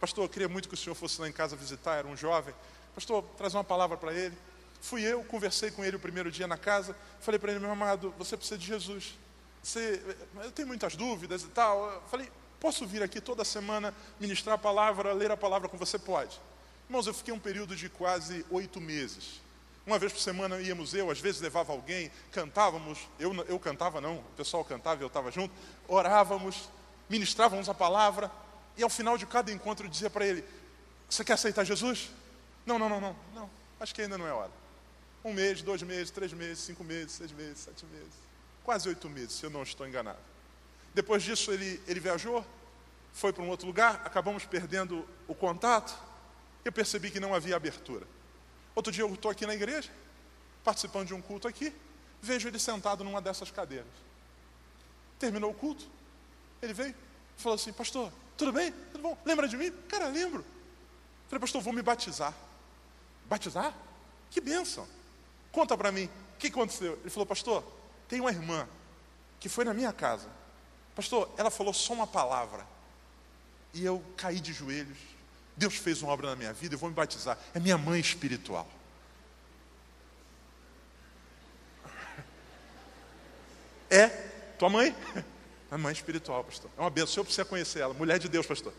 Pastor, 0.00 0.24
eu 0.24 0.28
queria 0.28 0.48
muito 0.48 0.68
que 0.68 0.74
o 0.74 0.76
senhor 0.76 0.96
fosse 0.96 1.20
lá 1.20 1.28
em 1.28 1.32
casa 1.32 1.54
visitar, 1.54 1.94
era 1.94 2.08
um 2.08 2.16
jovem. 2.16 2.52
Pastor, 2.96 3.22
traz 3.36 3.54
uma 3.54 3.62
palavra 3.62 3.96
para 3.96 4.12
ele. 4.12 4.36
Fui 4.80 5.02
eu, 5.02 5.22
conversei 5.22 5.70
com 5.70 5.84
ele 5.84 5.94
o 5.94 6.00
primeiro 6.00 6.28
dia 6.32 6.48
na 6.48 6.58
casa, 6.58 6.96
falei 7.20 7.38
para 7.38 7.52
ele, 7.52 7.60
meu 7.60 7.70
amado, 7.70 8.12
você 8.18 8.36
precisa 8.36 8.58
de 8.58 8.66
Jesus. 8.66 9.16
Você, 9.62 10.02
eu 10.42 10.50
tenho 10.50 10.66
muitas 10.66 10.96
dúvidas 10.96 11.44
e 11.44 11.46
tal. 11.46 11.92
Eu 11.92 12.02
falei, 12.10 12.28
posso 12.58 12.84
vir 12.84 13.00
aqui 13.04 13.20
toda 13.20 13.44
semana 13.44 13.94
ministrar 14.18 14.56
a 14.56 14.58
palavra, 14.58 15.12
ler 15.12 15.30
a 15.30 15.36
palavra 15.36 15.68
com 15.68 15.78
você? 15.78 15.96
Pode. 15.96 16.40
Irmãos, 16.88 17.06
eu 17.06 17.14
fiquei 17.14 17.32
um 17.32 17.38
período 17.38 17.76
de 17.76 17.88
quase 17.88 18.44
oito 18.50 18.80
meses. 18.80 19.40
Uma 19.84 19.98
vez 19.98 20.12
por 20.12 20.20
semana 20.20 20.60
íamos 20.60 20.94
eu, 20.94 21.10
às 21.10 21.18
vezes 21.18 21.40
levava 21.40 21.72
alguém, 21.72 22.10
cantávamos, 22.30 22.98
eu, 23.18 23.34
eu 23.46 23.58
cantava 23.58 24.00
não, 24.00 24.18
o 24.18 24.22
pessoal 24.36 24.64
cantava 24.64 25.02
e 25.02 25.04
eu 25.04 25.08
estava 25.08 25.30
junto, 25.32 25.52
orávamos, 25.88 26.68
ministrávamos 27.08 27.68
a 27.68 27.74
palavra, 27.74 28.30
e 28.76 28.82
ao 28.82 28.88
final 28.88 29.18
de 29.18 29.26
cada 29.26 29.50
encontro 29.50 29.86
eu 29.86 29.90
dizia 29.90 30.08
para 30.08 30.24
ele, 30.24 30.44
você 31.10 31.24
quer 31.24 31.32
aceitar 31.32 31.64
Jesus? 31.64 32.10
Não, 32.64 32.78
não, 32.78 32.88
não, 32.88 33.00
não, 33.00 33.16
não, 33.34 33.50
acho 33.80 33.92
que 33.92 34.02
ainda 34.02 34.16
não 34.16 34.26
é 34.26 34.32
hora. 34.32 34.52
Um 35.24 35.32
mês, 35.32 35.62
dois 35.62 35.82
meses, 35.82 36.10
três 36.10 36.32
meses, 36.32 36.60
cinco 36.60 36.84
meses, 36.84 37.12
seis 37.12 37.32
meses, 37.32 37.58
sete 37.58 37.84
meses, 37.86 38.14
quase 38.62 38.88
oito 38.88 39.10
meses, 39.10 39.32
se 39.32 39.44
eu 39.44 39.50
não 39.50 39.64
estou 39.64 39.86
enganado. 39.86 40.18
Depois 40.94 41.24
disso 41.24 41.50
ele, 41.50 41.82
ele 41.88 41.98
viajou, 41.98 42.46
foi 43.12 43.32
para 43.32 43.42
um 43.42 43.48
outro 43.48 43.66
lugar, 43.66 44.00
acabamos 44.04 44.44
perdendo 44.44 45.06
o 45.26 45.34
contato, 45.34 45.92
eu 46.64 46.70
percebi 46.70 47.10
que 47.10 47.18
não 47.18 47.34
havia 47.34 47.56
abertura. 47.56 48.06
Outro 48.74 48.92
dia 48.92 49.04
eu 49.04 49.12
estou 49.12 49.30
aqui 49.30 49.46
na 49.46 49.54
igreja, 49.54 49.90
participando 50.64 51.08
de 51.08 51.14
um 51.14 51.20
culto 51.20 51.46
aqui, 51.46 51.74
vejo 52.20 52.48
ele 52.48 52.58
sentado 52.58 53.04
numa 53.04 53.20
dessas 53.20 53.50
cadeiras. 53.50 53.86
Terminou 55.18 55.50
o 55.50 55.54
culto, 55.54 55.86
ele 56.60 56.72
veio, 56.72 56.94
falou 57.36 57.56
assim: 57.56 57.72
Pastor, 57.72 58.12
tudo 58.36 58.52
bem? 58.52 58.72
Tudo 58.92 59.02
bom? 59.02 59.18
Lembra 59.24 59.46
de 59.46 59.56
mim? 59.56 59.70
Cara, 59.88 60.08
lembro. 60.08 60.44
Falei, 61.28 61.40
Pastor, 61.40 61.62
vou 61.62 61.72
me 61.72 61.82
batizar. 61.82 62.34
Batizar? 63.26 63.74
Que 64.30 64.40
bênção. 64.40 64.86
Conta 65.50 65.76
para 65.76 65.92
mim, 65.92 66.06
o 66.34 66.38
que 66.38 66.48
aconteceu? 66.48 66.98
Ele 67.00 67.10
falou, 67.10 67.26
Pastor, 67.26 67.64
tem 68.08 68.20
uma 68.20 68.30
irmã 68.30 68.68
que 69.38 69.48
foi 69.48 69.64
na 69.64 69.74
minha 69.74 69.92
casa. 69.92 70.28
Pastor, 70.94 71.30
ela 71.36 71.50
falou 71.50 71.72
só 71.72 71.92
uma 71.92 72.06
palavra. 72.06 72.66
E 73.74 73.84
eu 73.84 74.02
caí 74.16 74.40
de 74.40 74.52
joelhos 74.52 74.98
Deus 75.56 75.76
fez 75.76 76.02
uma 76.02 76.12
obra 76.12 76.30
na 76.30 76.36
minha 76.36 76.52
vida, 76.52 76.74
eu 76.74 76.78
vou 76.78 76.88
me 76.88 76.94
batizar. 76.94 77.38
É 77.54 77.60
minha 77.60 77.76
mãe 77.76 78.00
espiritual. 78.00 78.68
É 83.90 84.08
tua 84.58 84.70
mãe? 84.70 84.96
É 85.70 85.76
mãe 85.76 85.92
espiritual, 85.92 86.44
pastor. 86.44 86.70
É 86.76 86.80
uma 86.80 86.90
benção. 86.90 87.20
Eu 87.20 87.24
preciso 87.24 87.46
conhecer 87.46 87.80
ela. 87.80 87.92
Mulher 87.92 88.18
de 88.18 88.28
Deus, 88.28 88.46
pastor. 88.46 88.72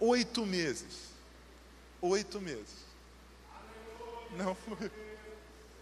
Oito 0.00 0.44
meses. 0.44 1.10
Oito 2.00 2.40
meses. 2.40 2.84
Não 4.32 4.54
foi. 4.54 4.90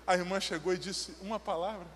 A 0.07 0.15
irmã 0.15 0.41
chegou 0.41 0.75
e 0.75 0.79
disse 0.79 1.15
uma 1.21 1.41
palavra. 1.41 1.87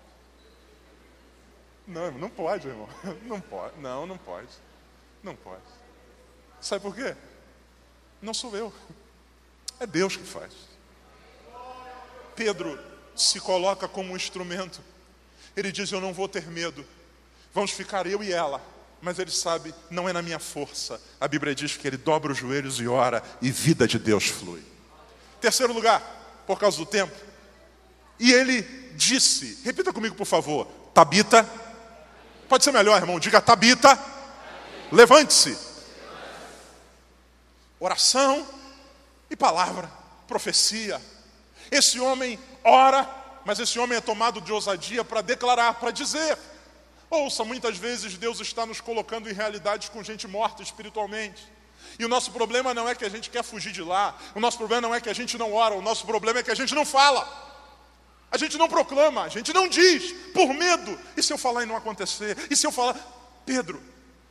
Não, 1.87 2.11
não 2.11 2.29
pode, 2.29 2.67
irmão. 2.67 2.89
Não 3.23 3.39
pode. 3.39 3.79
Não, 3.79 4.07
não 4.07 4.17
pode. 4.17 4.49
Não 5.21 5.35
pode. 5.35 5.61
Sabe 6.65 6.81
por 6.81 6.95
quê? 6.95 7.15
Não 8.19 8.33
sou 8.33 8.57
eu. 8.57 8.73
É 9.79 9.85
Deus 9.85 10.17
que 10.17 10.23
faz. 10.23 10.51
Pedro 12.35 12.79
se 13.15 13.39
coloca 13.39 13.87
como 13.87 14.13
um 14.13 14.15
instrumento. 14.15 14.81
Ele 15.55 15.71
diz: 15.71 15.91
Eu 15.91 16.01
não 16.01 16.11
vou 16.11 16.27
ter 16.27 16.47
medo. 16.47 16.83
Vamos 17.53 17.69
ficar 17.69 18.07
eu 18.07 18.23
e 18.23 18.33
ela. 18.33 18.59
mas 18.99 19.19
ele 19.19 19.29
sabe, 19.29 19.75
não 19.91 20.09
é 20.09 20.13
na 20.13 20.23
minha 20.23 20.39
força. 20.39 20.99
A 21.21 21.27
Bíblia 21.27 21.53
diz 21.53 21.77
que 21.77 21.87
ele 21.87 21.97
dobra 21.97 22.31
os 22.31 22.37
joelhos 22.39 22.79
e 22.79 22.87
ora, 22.87 23.21
e 23.39 23.51
vida 23.51 23.87
de 23.87 23.99
Deus 23.99 24.25
flui. 24.25 24.63
Terceiro 25.39 25.71
lugar, 25.71 26.01
por 26.47 26.57
causa 26.57 26.77
do 26.77 26.85
tempo. 26.87 27.15
E 28.19 28.33
ele 28.33 28.63
disse, 28.95 29.61
repita 29.63 29.93
comigo 29.93 30.15
por 30.15 30.25
favor, 30.25 30.65
Tabita, 30.95 31.47
pode 32.49 32.63
ser 32.63 32.71
melhor, 32.71 32.99
irmão, 32.99 33.19
diga 33.19 33.39
Tabita, 33.39 33.99
levante-se. 34.91 35.74
Oração 37.79 38.47
e 39.29 39.35
palavra, 39.35 39.91
profecia. 40.27 41.01
Esse 41.69 41.99
homem 41.99 42.39
ora, 42.63 43.09
mas 43.45 43.59
esse 43.59 43.77
homem 43.77 43.97
é 43.97 44.01
tomado 44.01 44.39
de 44.39 44.51
ousadia 44.51 45.03
para 45.03 45.21
declarar, 45.21 45.73
para 45.75 45.91
dizer. 45.91 46.37
Ouça, 47.09 47.43
muitas 47.43 47.77
vezes 47.77 48.17
Deus 48.17 48.39
está 48.39 48.65
nos 48.65 48.81
colocando 48.81 49.29
em 49.29 49.33
realidades 49.33 49.89
com 49.89 50.03
gente 50.03 50.27
morta 50.27 50.63
espiritualmente. 50.63 51.43
E 51.99 52.05
o 52.05 52.07
nosso 52.07 52.31
problema 52.31 52.73
não 52.73 52.87
é 52.87 52.95
que 52.95 53.05
a 53.05 53.09
gente 53.09 53.29
quer 53.29 53.43
fugir 53.43 53.71
de 53.71 53.81
lá, 53.81 54.17
o 54.33 54.39
nosso 54.39 54.57
problema 54.57 54.81
não 54.81 54.95
é 54.95 54.99
que 54.99 55.09
a 55.09 55.13
gente 55.13 55.37
não 55.37 55.53
ora, 55.53 55.75
o 55.75 55.81
nosso 55.81 56.05
problema 56.05 56.39
é 56.39 56.43
que 56.43 56.51
a 56.51 56.55
gente 56.55 56.73
não 56.73 56.85
fala. 56.85 57.43
A 58.31 58.37
gente 58.37 58.57
não 58.57 58.67
proclama, 58.67 59.23
a 59.23 59.29
gente 59.29 59.53
não 59.53 59.67
diz, 59.67 60.11
por 60.33 60.53
medo. 60.53 60.99
E 61.15 61.23
se 61.23 61.31
eu 61.31 61.37
falar 61.37 61.63
e 61.63 61.65
não 61.65 61.75
acontecer? 61.75 62.37
E 62.49 62.55
se 62.55 62.65
eu 62.65 62.71
falar, 62.71 62.97
Pedro, 63.45 63.81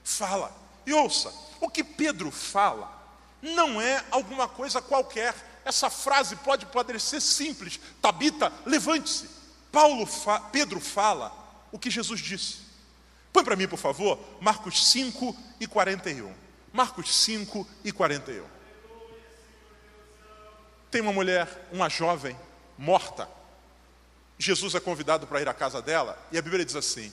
fala. 0.02 0.54
E 0.84 0.92
ouça, 0.92 1.32
o 1.60 1.70
que 1.70 1.82
Pedro 1.82 2.30
fala 2.30 3.03
não 3.44 3.80
é 3.80 4.02
alguma 4.10 4.48
coisa 4.48 4.80
qualquer. 4.80 5.34
Essa 5.64 5.90
frase 5.90 6.34
pode 6.36 6.64
parecer 6.66 7.20
simples. 7.20 7.78
Tabita, 8.00 8.50
levante-se. 8.64 9.28
Paulo, 9.70 10.06
fa 10.06 10.40
Pedro 10.40 10.80
fala 10.80 11.32
o 11.70 11.78
que 11.78 11.90
Jesus 11.90 12.20
disse. 12.20 12.58
Põe 13.32 13.44
para 13.44 13.56
mim, 13.56 13.68
por 13.68 13.78
favor, 13.78 14.18
Marcos 14.40 14.90
5 14.90 15.36
e 15.60 15.66
41. 15.66 16.32
Marcos 16.72 17.14
5 17.22 17.66
e 17.84 17.92
41. 17.92 18.44
Tem 20.90 21.02
uma 21.02 21.12
mulher, 21.12 21.68
uma 21.72 21.88
jovem, 21.88 22.38
morta. 22.78 23.28
Jesus 24.38 24.74
é 24.74 24.80
convidado 24.80 25.26
para 25.26 25.40
ir 25.40 25.48
à 25.48 25.54
casa 25.54 25.82
dela, 25.82 26.18
e 26.30 26.38
a 26.38 26.42
Bíblia 26.42 26.64
diz 26.64 26.76
assim: 26.76 27.12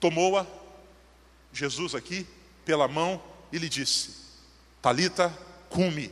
tomou-a, 0.00 0.46
Jesus 1.52 1.94
aqui, 1.94 2.26
pela 2.64 2.86
mão, 2.86 3.22
e 3.50 3.58
lhe 3.58 3.68
disse: 3.68 4.14
Talita 4.80 5.36
cumi, 5.68 6.10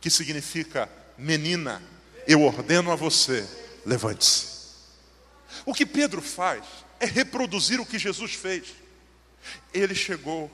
que 0.00 0.10
significa 0.10 0.88
menina, 1.16 1.82
eu 2.26 2.42
ordeno 2.42 2.90
a 2.90 2.96
você, 2.96 3.46
levante-se. 3.84 4.48
O 5.64 5.74
que 5.74 5.84
Pedro 5.84 6.22
faz 6.22 6.64
é 6.98 7.06
reproduzir 7.06 7.80
o 7.80 7.86
que 7.86 7.98
Jesus 7.98 8.34
fez. 8.34 8.74
Ele 9.72 9.94
chegou 9.94 10.50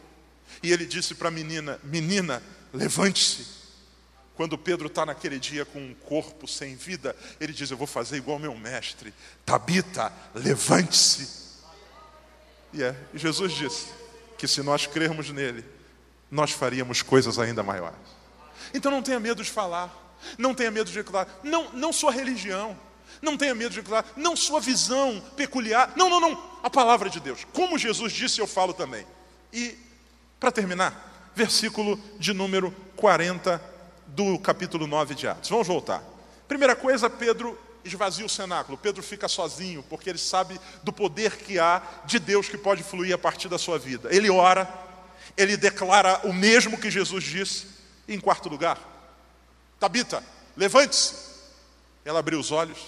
e 0.62 0.72
ele 0.72 0.86
disse 0.86 1.14
para 1.14 1.28
a 1.28 1.30
menina: 1.30 1.78
Menina, 1.82 2.42
levante-se. 2.72 3.56
Quando 4.34 4.58
Pedro 4.58 4.86
está 4.88 5.06
naquele 5.06 5.38
dia 5.38 5.64
com 5.64 5.78
um 5.78 5.94
corpo 5.94 6.46
sem 6.46 6.76
vida, 6.76 7.16
ele 7.40 7.52
diz: 7.52 7.70
Eu 7.70 7.76
vou 7.76 7.86
fazer 7.86 8.16
igual 8.16 8.38
meu 8.38 8.54
mestre. 8.54 9.12
Tabita, 9.44 10.12
levante-se. 10.34 11.46
E 12.72 12.82
é, 12.82 12.94
Jesus 13.14 13.52
disse 13.52 13.86
que 14.36 14.46
se 14.46 14.62
nós 14.62 14.86
crermos 14.86 15.30
nele, 15.30 15.64
nós 16.30 16.50
faríamos 16.50 17.02
coisas 17.02 17.38
ainda 17.38 17.62
maiores. 17.62 18.15
Então 18.74 18.90
não 18.90 19.02
tenha 19.02 19.20
medo 19.20 19.42
de 19.42 19.50
falar, 19.50 19.90
não 20.38 20.54
tenha 20.54 20.70
medo 20.70 20.90
de 20.90 20.96
declarar, 20.96 21.28
não, 21.42 21.70
não 21.72 21.92
sua 21.92 22.10
religião, 22.10 22.76
não 23.22 23.36
tenha 23.36 23.54
medo 23.54 23.70
de 23.70 23.80
declarar, 23.80 24.06
não 24.16 24.36
sua 24.36 24.60
visão 24.60 25.22
peculiar. 25.36 25.92
Não, 25.96 26.08
não, 26.08 26.20
não. 26.20 26.56
A 26.62 26.70
palavra 26.70 27.08
de 27.08 27.20
Deus. 27.20 27.46
Como 27.52 27.78
Jesus 27.78 28.12
disse, 28.12 28.40
eu 28.40 28.46
falo 28.46 28.72
também. 28.74 29.06
E, 29.52 29.76
para 30.38 30.50
terminar, 30.50 31.32
versículo 31.34 32.00
de 32.18 32.32
número 32.32 32.74
40 32.96 33.62
do 34.06 34.38
capítulo 34.38 34.86
9 34.86 35.14
de 35.14 35.28
Atos. 35.28 35.50
Vamos 35.50 35.66
voltar. 35.66 36.02
Primeira 36.48 36.76
coisa, 36.76 37.10
Pedro 37.10 37.58
esvazia 37.84 38.26
o 38.26 38.28
cenáculo. 38.28 38.78
Pedro 38.78 39.02
fica 39.02 39.28
sozinho, 39.28 39.82
porque 39.88 40.10
ele 40.10 40.18
sabe 40.18 40.58
do 40.82 40.92
poder 40.92 41.36
que 41.36 41.58
há 41.58 41.82
de 42.04 42.18
Deus 42.18 42.48
que 42.48 42.58
pode 42.58 42.82
fluir 42.82 43.14
a 43.14 43.18
partir 43.18 43.48
da 43.48 43.58
sua 43.58 43.78
vida. 43.78 44.08
Ele 44.14 44.30
ora, 44.30 44.68
ele 45.36 45.56
declara 45.56 46.20
o 46.24 46.32
mesmo 46.32 46.78
que 46.78 46.90
Jesus 46.90 47.24
disse. 47.24 47.66
E, 48.07 48.14
em 48.14 48.20
quarto 48.20 48.48
lugar, 48.48 48.78
Tabita, 49.78 50.22
levante-se. 50.57 51.26
Ela 52.04 52.20
abriu 52.20 52.38
os 52.38 52.50
olhos 52.50 52.78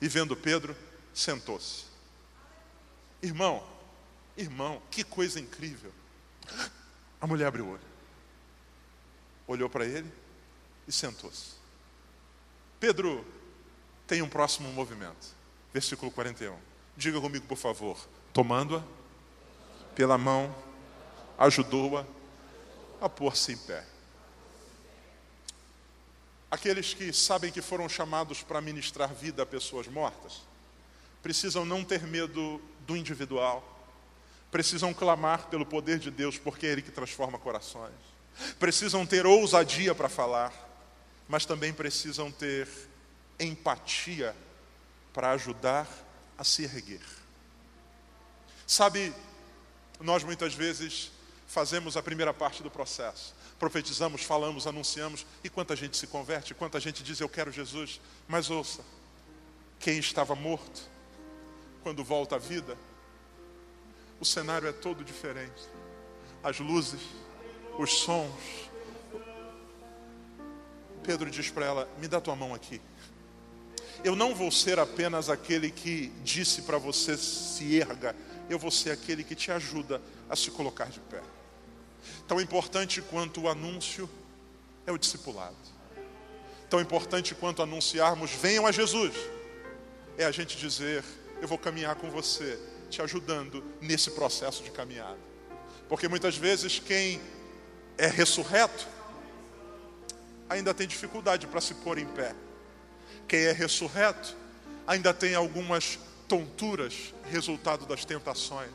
e 0.00 0.08
vendo 0.08 0.36
Pedro, 0.36 0.76
sentou-se. 1.14 1.84
Irmão, 3.22 3.62
irmão, 4.36 4.82
que 4.90 5.04
coisa 5.04 5.38
incrível. 5.38 5.92
A 7.20 7.26
mulher 7.26 7.46
abriu 7.46 7.66
o 7.66 7.72
olho, 7.72 7.80
olhou 9.46 9.68
para 9.68 9.84
ele 9.84 10.10
e 10.88 10.92
sentou-se. 10.92 11.52
Pedro 12.80 13.24
tem 14.06 14.22
um 14.22 14.28
próximo 14.28 14.72
movimento. 14.72 15.28
Versículo 15.72 16.10
41. 16.10 16.56
Diga 16.96 17.20
comigo, 17.20 17.46
por 17.46 17.56
favor. 17.56 17.96
Tomando-a 18.32 18.82
pela 19.94 20.18
mão, 20.18 20.54
ajudou-a 21.38 22.04
a 23.00 23.08
pôr-se 23.08 23.52
em 23.52 23.56
pé. 23.56 23.86
Aqueles 26.50 26.92
que 26.92 27.12
sabem 27.12 27.52
que 27.52 27.62
foram 27.62 27.88
chamados 27.88 28.42
para 28.42 28.60
ministrar 28.60 29.14
vida 29.14 29.42
a 29.42 29.46
pessoas 29.46 29.86
mortas, 29.86 30.42
precisam 31.22 31.64
não 31.64 31.84
ter 31.84 32.02
medo 32.02 32.60
do 32.80 32.96
individual, 32.96 33.64
precisam 34.50 34.92
clamar 34.92 35.46
pelo 35.46 35.64
poder 35.64 35.98
de 35.98 36.10
Deus, 36.10 36.38
porque 36.38 36.66
é 36.66 36.70
Ele 36.70 36.82
que 36.82 36.90
transforma 36.90 37.38
corações, 37.38 37.94
precisam 38.58 39.06
ter 39.06 39.26
ousadia 39.26 39.94
para 39.94 40.08
falar, 40.08 40.52
mas 41.28 41.46
também 41.46 41.72
precisam 41.72 42.32
ter 42.32 42.68
empatia 43.38 44.34
para 45.12 45.30
ajudar 45.32 45.88
a 46.36 46.42
se 46.42 46.64
erguer. 46.64 47.04
Sabe, 48.66 49.12
nós 50.00 50.24
muitas 50.24 50.54
vezes 50.54 51.10
fazemos 51.46 51.96
a 51.96 52.02
primeira 52.02 52.32
parte 52.32 52.62
do 52.62 52.70
processo, 52.70 53.34
profetizamos, 53.60 54.22
falamos, 54.22 54.66
anunciamos, 54.66 55.26
e 55.44 55.50
quanta 55.50 55.76
gente 55.76 55.94
se 55.94 56.06
converte, 56.06 56.54
quanta 56.54 56.80
gente 56.80 57.02
diz 57.04 57.20
eu 57.20 57.28
quero 57.28 57.52
Jesus, 57.52 58.00
mas 58.26 58.48
ouça, 58.48 58.82
quem 59.78 59.98
estava 59.98 60.34
morto, 60.34 60.80
quando 61.82 62.02
volta 62.02 62.36
à 62.36 62.38
vida, 62.38 62.76
o 64.18 64.24
cenário 64.24 64.66
é 64.66 64.72
todo 64.72 65.04
diferente. 65.04 65.62
As 66.42 66.58
luzes, 66.58 67.00
os 67.78 67.92
sons. 67.98 68.70
Pedro 71.02 71.30
diz 71.30 71.50
para 71.50 71.66
ela: 71.66 71.88
Me 71.98 72.08
dá 72.08 72.20
tua 72.20 72.36
mão 72.36 72.54
aqui. 72.54 72.80
Eu 74.02 74.16
não 74.16 74.34
vou 74.34 74.50
ser 74.50 74.78
apenas 74.78 75.28
aquele 75.28 75.70
que 75.70 76.08
disse 76.22 76.62
para 76.62 76.78
você 76.78 77.16
se 77.16 77.76
erga, 77.78 78.16
eu 78.48 78.58
vou 78.58 78.70
ser 78.70 78.90
aquele 78.90 79.22
que 79.22 79.34
te 79.34 79.50
ajuda 79.50 80.00
a 80.28 80.36
se 80.36 80.50
colocar 80.50 80.86
de 80.86 81.00
pé. 81.00 81.22
Tão 82.26 82.40
importante 82.40 83.02
quanto 83.02 83.42
o 83.42 83.48
anúncio 83.48 84.08
é 84.86 84.92
o 84.92 84.98
discipulado. 84.98 85.56
Tão 86.68 86.80
importante 86.80 87.34
quanto 87.34 87.62
anunciarmos 87.62 88.30
venham 88.30 88.66
a 88.66 88.72
Jesus, 88.72 89.12
é 90.16 90.24
a 90.24 90.30
gente 90.30 90.56
dizer: 90.56 91.04
eu 91.40 91.48
vou 91.48 91.58
caminhar 91.58 91.94
com 91.96 92.10
você, 92.10 92.58
te 92.88 93.02
ajudando 93.02 93.64
nesse 93.80 94.10
processo 94.12 94.62
de 94.62 94.70
caminhada. 94.70 95.18
Porque 95.88 96.08
muitas 96.08 96.36
vezes 96.36 96.78
quem 96.78 97.20
é 97.98 98.06
ressurreto 98.06 98.86
ainda 100.48 100.72
tem 100.74 100.86
dificuldade 100.86 101.46
para 101.46 101.60
se 101.60 101.74
pôr 101.74 101.98
em 101.98 102.06
pé. 102.06 102.34
Quem 103.26 103.40
é 103.40 103.52
ressurreto 103.52 104.36
ainda 104.86 105.14
tem 105.14 105.34
algumas 105.34 105.98
tonturas, 106.28 107.14
resultado 107.24 107.86
das 107.86 108.04
tentações. 108.04 108.70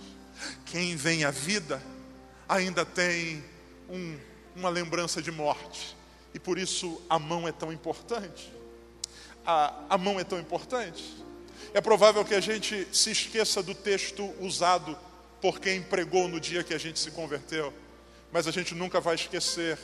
Quem 0.66 0.96
vem 0.96 1.24
à 1.24 1.32
vida 1.32 1.82
ainda 2.48 2.86
tem 2.86 3.44
um, 3.90 4.18
uma 4.56 4.70
lembrança 4.70 5.22
de 5.22 5.32
morte. 5.32 5.96
E 6.34 6.40
por 6.40 6.58
isso 6.58 7.02
a 7.10 7.18
mão 7.18 7.48
é 7.48 7.52
tão 7.52 7.72
importante. 7.72 8.52
A, 9.46 9.74
a 9.90 9.98
mão 9.98 10.20
é 10.20 10.24
tão 10.24 10.40
importante. 10.40 11.04
É 11.74 11.82
provável 11.82 12.24
que 12.24 12.34
a 12.34 12.40
gente 12.40 12.88
se 12.92 13.12
esqueça 13.12 13.62
do 13.62 13.74
texto 13.74 14.34
usado 14.40 14.98
por 15.42 15.60
quem 15.60 15.82
pregou 15.82 16.28
no 16.28 16.40
dia 16.40 16.64
que 16.64 16.74
a 16.74 16.78
gente 16.78 17.00
se 17.00 17.12
converteu, 17.12 17.74
mas 18.32 18.48
a 18.48 18.52
gente 18.52 18.74
nunca 18.74 19.00
vai 19.00 19.16
esquecer 19.16 19.78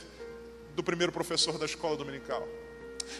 do 0.74 0.82
primeiro 0.82 1.12
professor 1.12 1.58
da 1.58 1.66
escola 1.66 1.96
dominical. 1.96 2.46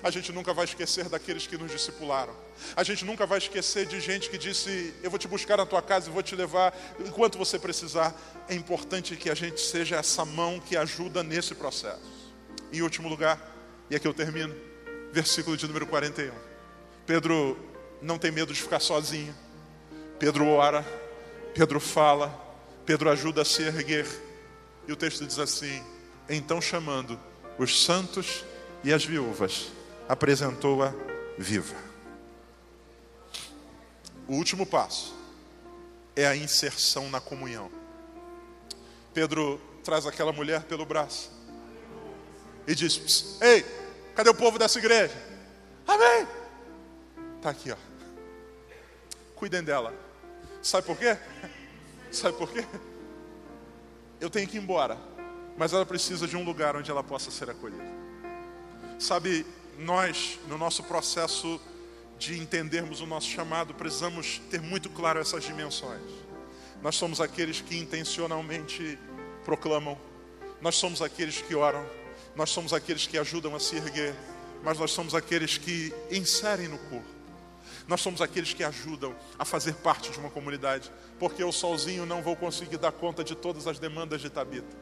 A 0.03 0.11
gente 0.11 0.33
nunca 0.33 0.53
vai 0.55 0.65
esquecer 0.65 1.09
daqueles 1.09 1.47
que 1.47 1.57
nos 1.57 1.71
discipularam. 1.71 2.35
A 2.77 2.83
gente 2.83 3.05
nunca 3.05 3.27
vai 3.27 3.39
esquecer 3.39 3.87
de 3.87 4.01
gente 4.01 4.31
que 4.31 4.39
disse: 4.39 4.95
Eu 5.03 5.11
vou 5.11 5.19
te 5.19 5.27
buscar 5.27 5.57
na 5.57 5.67
tua 5.67 5.83
casa 5.83 6.09
e 6.09 6.13
vou 6.13 6.23
te 6.23 6.37
levar 6.37 6.75
enquanto 7.01 7.39
você 7.39 7.59
precisar. 7.59 8.15
É 8.49 8.55
importante 8.55 9.17
que 9.17 9.31
a 9.31 9.35
gente 9.35 9.61
seja 9.61 9.97
essa 9.97 10.25
mão 10.25 10.61
que 10.61 10.77
ajuda 10.77 11.23
nesse 11.23 11.55
processo. 11.55 12.33
Em 12.73 12.83
último 12.83 13.09
lugar, 13.09 13.39
e 13.91 13.97
aqui 13.97 14.07
eu 14.07 14.15
termino, 14.15 14.55
versículo 15.13 15.57
de 15.57 15.67
número 15.67 15.87
41. 15.87 16.33
Pedro 17.05 17.59
não 18.01 18.19
tem 18.19 18.31
medo 18.31 18.53
de 18.53 18.63
ficar 18.63 18.81
sozinho. 18.81 19.35
Pedro 20.19 20.47
ora, 20.49 20.87
Pedro 21.55 21.81
fala, 21.81 22.31
Pedro 22.87 23.11
ajuda 23.11 23.43
a 23.43 23.45
se 23.45 23.63
erguer. 23.63 24.07
E 24.87 24.93
o 24.93 24.97
texto 24.97 25.27
diz 25.27 25.39
assim: 25.39 25.83
Então 26.29 26.61
chamando 26.61 27.19
os 27.59 27.85
santos 27.85 28.45
e 28.83 28.93
as 28.93 29.05
viúvas, 29.05 29.69
apresentou-a 30.09 30.93
viva. 31.39 31.77
O 34.29 34.35
último 34.35 34.65
passo 34.65 35.15
é 36.15 36.27
a 36.27 36.37
inserção 36.37 37.11
na 37.11 37.21
comunhão. 37.21 37.71
Pedro 39.13 39.61
traz 39.85 40.07
aquela 40.07 40.33
mulher 40.33 40.63
pelo 40.65 40.87
braço 40.87 41.31
e 42.67 42.75
diz: 42.75 43.39
Ei, 43.41 43.65
cadê 44.15 44.31
o 44.31 44.35
povo 44.35 44.59
dessa 44.59 44.79
igreja? 44.79 45.15
Amém. 45.87 46.27
Está 47.37 47.51
aqui, 47.51 47.73
ó. 47.73 47.77
Cuidem 49.35 49.63
dela. 49.63 49.93
Sabe 50.63 50.87
por 50.87 50.97
quê? 50.97 51.19
Sabe 52.11 52.37
por 52.37 52.51
quê? 52.51 52.65
Eu 54.21 54.31
tenho 54.31 54.47
que 54.47 54.57
ir 54.57 54.61
embora, 54.61 54.97
mas 55.57 55.73
ela 55.73 55.85
precisa 55.85 56.29
de 56.29 56.37
um 56.37 56.45
lugar 56.45 56.77
onde 56.77 56.91
ela 56.91 57.03
possa 57.03 57.31
ser 57.31 57.51
acolhida. 57.51 57.83
Sabe, 58.99 59.45
nós, 59.79 60.39
no 60.49 60.59
nosso 60.59 60.83
processo 60.83 61.61
de 62.19 62.39
entendermos 62.39 63.01
o 63.01 63.07
nosso 63.07 63.29
chamado, 63.29 63.75
precisamos 63.75 64.41
ter 64.51 64.61
muito 64.61 64.89
claro 64.91 65.21
essas 65.21 65.43
dimensões. 65.45 66.03
Nós 66.83 66.97
somos 66.97 67.21
aqueles 67.21 67.61
que 67.61 67.77
intencionalmente 67.77 68.99
proclamam, 69.45 69.99
nós 70.61 70.77
somos 70.77 71.03
aqueles 71.03 71.41
que 71.41 71.55
oram, 71.55 71.85
nós 72.37 72.51
somos 72.51 72.73
aqueles 72.73 73.07
que 73.07 73.19
ajudam 73.19 73.55
a 73.55 73.61
se 73.61 73.77
erguer, 73.77 74.15
mas 74.63 74.79
nós 74.79 74.93
somos 74.93 75.15
aqueles 75.15 75.59
que 75.59 75.93
inserem 76.11 76.69
no 76.69 76.79
corpo. 76.79 77.13
Nós 77.89 78.01
somos 78.01 78.21
aqueles 78.21 78.55
que 78.55 78.63
ajudam 78.63 79.15
a 79.39 79.45
fazer 79.45 79.75
parte 79.75 80.11
de 80.11 80.19
uma 80.19 80.31
comunidade, 80.31 80.91
porque 81.19 81.43
eu 81.43 81.51
sozinho 81.51 82.07
não 82.07 82.23
vou 82.23 82.37
conseguir 82.37 82.77
dar 82.77 82.93
conta 82.93 83.25
de 83.25 83.35
todas 83.35 83.67
as 83.67 83.79
demandas 83.79 84.21
de 84.21 84.31
Tabita. 84.31 84.77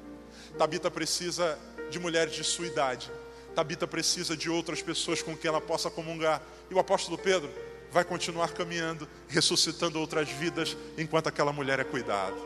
Tabita 0.59 0.91
precisa 0.91 1.59
de 1.91 1.99
mulheres 1.99 2.35
de 2.35 2.45
sua 2.45 2.67
idade. 2.67 3.11
Tabita 3.55 3.87
precisa 3.87 4.37
de 4.37 4.49
outras 4.49 4.83
pessoas 4.83 5.23
com 5.23 5.37
quem 5.37 5.49
ela 5.49 5.61
possa 5.61 5.91
comungar. 5.91 6.43
E 6.71 6.75
o 6.75 6.79
apóstolo 6.79 7.19
Pedro 7.19 7.51
vai 7.91 8.05
continuar 8.05 8.53
caminhando, 8.53 9.09
ressuscitando 9.29 9.99
outras 9.99 10.29
vidas 10.29 10.77
enquanto 10.97 11.29
aquela 11.29 11.53
mulher 11.53 11.81
é 11.81 11.85
cuidada. 11.85 12.37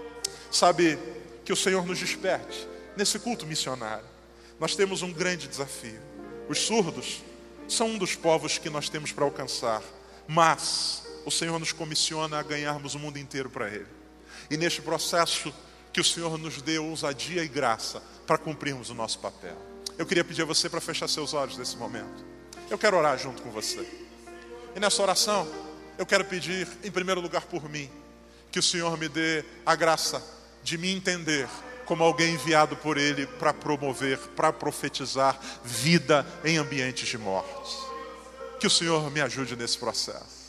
Sabe 0.50 0.98
que 1.44 1.52
o 1.52 1.56
Senhor 1.56 1.84
nos 1.84 1.98
desperte 1.98 2.66
nesse 2.96 3.18
culto 3.18 3.46
missionário. 3.46 4.04
Nós 4.58 4.74
temos 4.74 5.02
um 5.02 5.12
grande 5.12 5.46
desafio. 5.48 6.00
Os 6.48 6.60
surdos 6.60 7.22
são 7.68 7.88
um 7.88 7.98
dos 7.98 8.14
povos 8.14 8.58
que 8.58 8.70
nós 8.70 8.88
temos 8.88 9.12
para 9.12 9.24
alcançar, 9.24 9.82
mas 10.26 11.02
o 11.24 11.30
Senhor 11.30 11.58
nos 11.58 11.72
comissiona 11.72 12.38
a 12.38 12.42
ganharmos 12.42 12.94
o 12.94 12.98
mundo 12.98 13.18
inteiro 13.18 13.50
para 13.50 13.68
Ele. 13.68 13.86
E 14.50 14.56
neste 14.56 14.80
processo, 14.82 15.52
que 15.92 16.00
o 16.00 16.04
Senhor 16.04 16.38
nos 16.38 16.60
dê 16.60 16.78
ousadia 16.78 17.42
e 17.42 17.48
graça 17.48 18.02
para 18.26 18.38
cumprirmos 18.38 18.90
o 18.90 18.94
nosso 18.94 19.18
papel. 19.18 19.73
Eu 19.96 20.04
queria 20.04 20.24
pedir 20.24 20.42
a 20.42 20.44
você 20.44 20.68
para 20.68 20.80
fechar 20.80 21.08
seus 21.08 21.34
olhos 21.34 21.56
nesse 21.56 21.76
momento. 21.76 22.24
Eu 22.68 22.76
quero 22.76 22.96
orar 22.96 23.16
junto 23.16 23.42
com 23.42 23.50
você. 23.50 23.86
E 24.74 24.80
nessa 24.80 25.00
oração, 25.02 25.46
eu 25.96 26.04
quero 26.04 26.24
pedir, 26.24 26.66
em 26.82 26.90
primeiro 26.90 27.20
lugar, 27.20 27.42
por 27.42 27.68
mim, 27.68 27.88
que 28.50 28.58
o 28.58 28.62
Senhor 28.62 28.96
me 28.98 29.08
dê 29.08 29.44
a 29.64 29.76
graça 29.76 30.22
de 30.62 30.76
me 30.76 30.90
entender 30.90 31.48
como 31.84 32.02
alguém 32.02 32.34
enviado 32.34 32.76
por 32.76 32.96
Ele 32.96 33.26
para 33.26 33.52
promover, 33.52 34.18
para 34.34 34.52
profetizar 34.52 35.38
vida 35.62 36.26
em 36.44 36.56
ambientes 36.56 37.08
de 37.08 37.18
morte. 37.18 37.76
Que 38.58 38.66
o 38.66 38.70
Senhor 38.70 39.10
me 39.10 39.20
ajude 39.20 39.54
nesse 39.54 39.78
processo. 39.78 40.44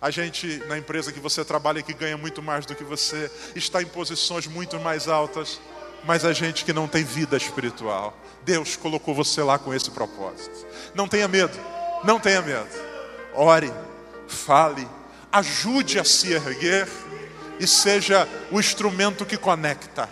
A 0.00 0.10
gente, 0.10 0.46
na 0.66 0.78
empresa 0.78 1.12
que 1.12 1.20
você 1.20 1.44
trabalha, 1.44 1.82
que 1.82 1.92
ganha 1.92 2.16
muito 2.16 2.40
mais 2.40 2.64
do 2.64 2.74
que 2.74 2.84
você, 2.84 3.30
está 3.54 3.82
em 3.82 3.86
posições 3.86 4.46
muito 4.46 4.80
mais 4.80 5.08
altas, 5.08 5.60
mas 6.04 6.24
a 6.24 6.32
gente 6.32 6.64
que 6.64 6.72
não 6.72 6.88
tem 6.88 7.04
vida 7.04 7.36
espiritual. 7.36 8.16
Deus 8.42 8.76
colocou 8.76 9.14
você 9.14 9.42
lá 9.42 9.58
com 9.58 9.74
esse 9.74 9.90
propósito. 9.90 10.66
Não 10.94 11.06
tenha 11.06 11.28
medo, 11.28 11.58
não 12.04 12.18
tenha 12.18 12.40
medo. 12.40 12.68
Ore, 13.34 13.72
fale, 14.26 14.86
ajude 15.30 15.98
a 15.98 16.04
se 16.04 16.32
erguer 16.32 16.88
e 17.58 17.66
seja 17.66 18.26
o 18.50 18.58
instrumento 18.58 19.26
que 19.26 19.36
conecta 19.36 20.08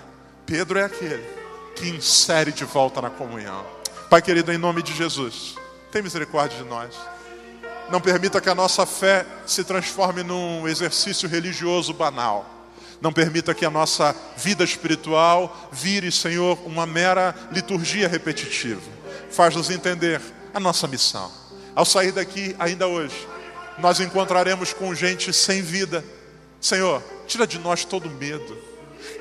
Pedro 0.49 0.79
é 0.79 0.85
aquele 0.85 1.23
que 1.77 1.91
insere 1.91 2.51
de 2.51 2.65
volta 2.65 3.03
na 3.03 3.11
comunhão. 3.11 3.67
Pai 4.09 4.23
querido, 4.23 4.51
em 4.51 4.57
nome 4.57 4.83
de 4.83 4.95
Jesus, 4.95 5.57
tem 5.93 6.01
misericórdia 6.01 6.57
de 6.57 6.65
nós. 6.65 6.95
Não 7.91 8.01
permita 8.01 8.41
que 8.41 8.49
a 8.49 8.55
nossa 8.55 8.87
fé 8.87 9.27
se 9.47 9.63
transforme 9.63 10.23
num 10.23 10.67
exercício 10.67 11.29
religioso 11.29 11.93
banal. 11.93 12.47
Não 13.01 13.13
permita 13.13 13.55
que 13.55 13.65
a 13.65 13.71
nossa 13.71 14.15
vida 14.37 14.65
espiritual 14.65 15.71
vire, 15.71 16.11
Senhor, 16.11 16.59
uma 16.67 16.87
mera 16.87 17.35
liturgia 17.53 18.09
repetitiva. 18.09 18.81
Faz-nos 19.31 19.71
entender 19.71 20.21
a 20.53 20.59
nossa 20.59 20.87
missão. 20.87 21.31
Ao 21.75 21.85
sair 21.85 22.13
daqui, 22.13 22.57
ainda 22.59 22.87
hoje, 22.87 23.27
nós 23.79 24.01
encontraremos 24.01 24.73
com 24.73 24.95
gente 24.95 25.33
sem 25.33 25.63
vida. 25.63 26.05
Senhor, 26.61 27.03
tira 27.27 27.47
de 27.47 27.59
nós 27.59 27.85
todo 27.85 28.11
medo 28.11 28.69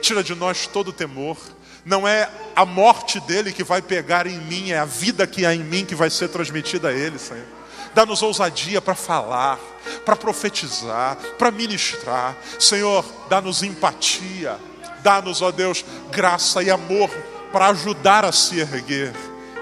tira 0.02 0.24
de 0.24 0.36
nós 0.36 0.68
todo 0.68 0.94
temor. 0.94 1.38
Não 1.86 2.08
é 2.08 2.30
a 2.56 2.66
morte 2.66 3.20
dele 3.22 3.54
que 3.54 3.64
vai 3.64 3.82
pegar 3.82 4.28
em 4.28 4.38
mim, 4.38 4.72
é 4.72 4.80
a 4.80 4.86
vida 4.86 5.26
que 5.26 5.46
há 5.46 5.54
em 5.54 5.64
mim 5.64 5.86
que 5.86 5.96
vai 5.96 6.10
ser 6.10 6.28
transmitida 6.30 6.90
a 6.90 6.94
ele, 6.94 7.18
Senhor. 7.18 7.57
Dá-nos 7.98 8.22
ousadia 8.22 8.80
para 8.80 8.94
falar, 8.94 9.58
para 10.06 10.16
profetizar, 10.16 11.18
para 11.36 11.50
ministrar. 11.50 12.38
Senhor, 12.60 13.04
dá-nos 13.28 13.64
empatia. 13.64 14.56
Dá-nos, 15.02 15.42
ó 15.42 15.50
Deus, 15.50 15.84
graça 16.12 16.62
e 16.62 16.70
amor 16.70 17.10
para 17.52 17.70
ajudar 17.70 18.24
a 18.24 18.32
se 18.32 18.60
erguer. 18.60 19.16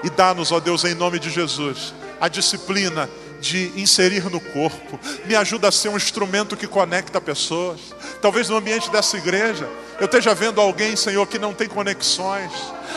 E 0.04 0.10
dá-nos, 0.10 0.52
ó 0.52 0.60
Deus, 0.60 0.84
em 0.84 0.94
nome 0.94 1.18
de 1.18 1.30
Jesus, 1.30 1.94
a 2.20 2.28
disciplina 2.28 3.08
de 3.40 3.72
inserir 3.74 4.30
no 4.30 4.38
corpo. 4.38 5.00
Me 5.24 5.34
ajuda 5.34 5.68
a 5.68 5.72
ser 5.72 5.88
um 5.88 5.96
instrumento 5.96 6.58
que 6.58 6.66
conecta 6.66 7.18
pessoas. 7.22 7.80
Talvez 8.20 8.48
no 8.48 8.56
ambiente 8.56 8.90
dessa 8.90 9.16
igreja 9.16 9.68
eu 9.98 10.04
esteja 10.04 10.34
vendo 10.34 10.60
alguém, 10.60 10.94
Senhor, 10.94 11.26
que 11.26 11.38
não 11.38 11.54
tem 11.54 11.68
conexões, 11.68 12.52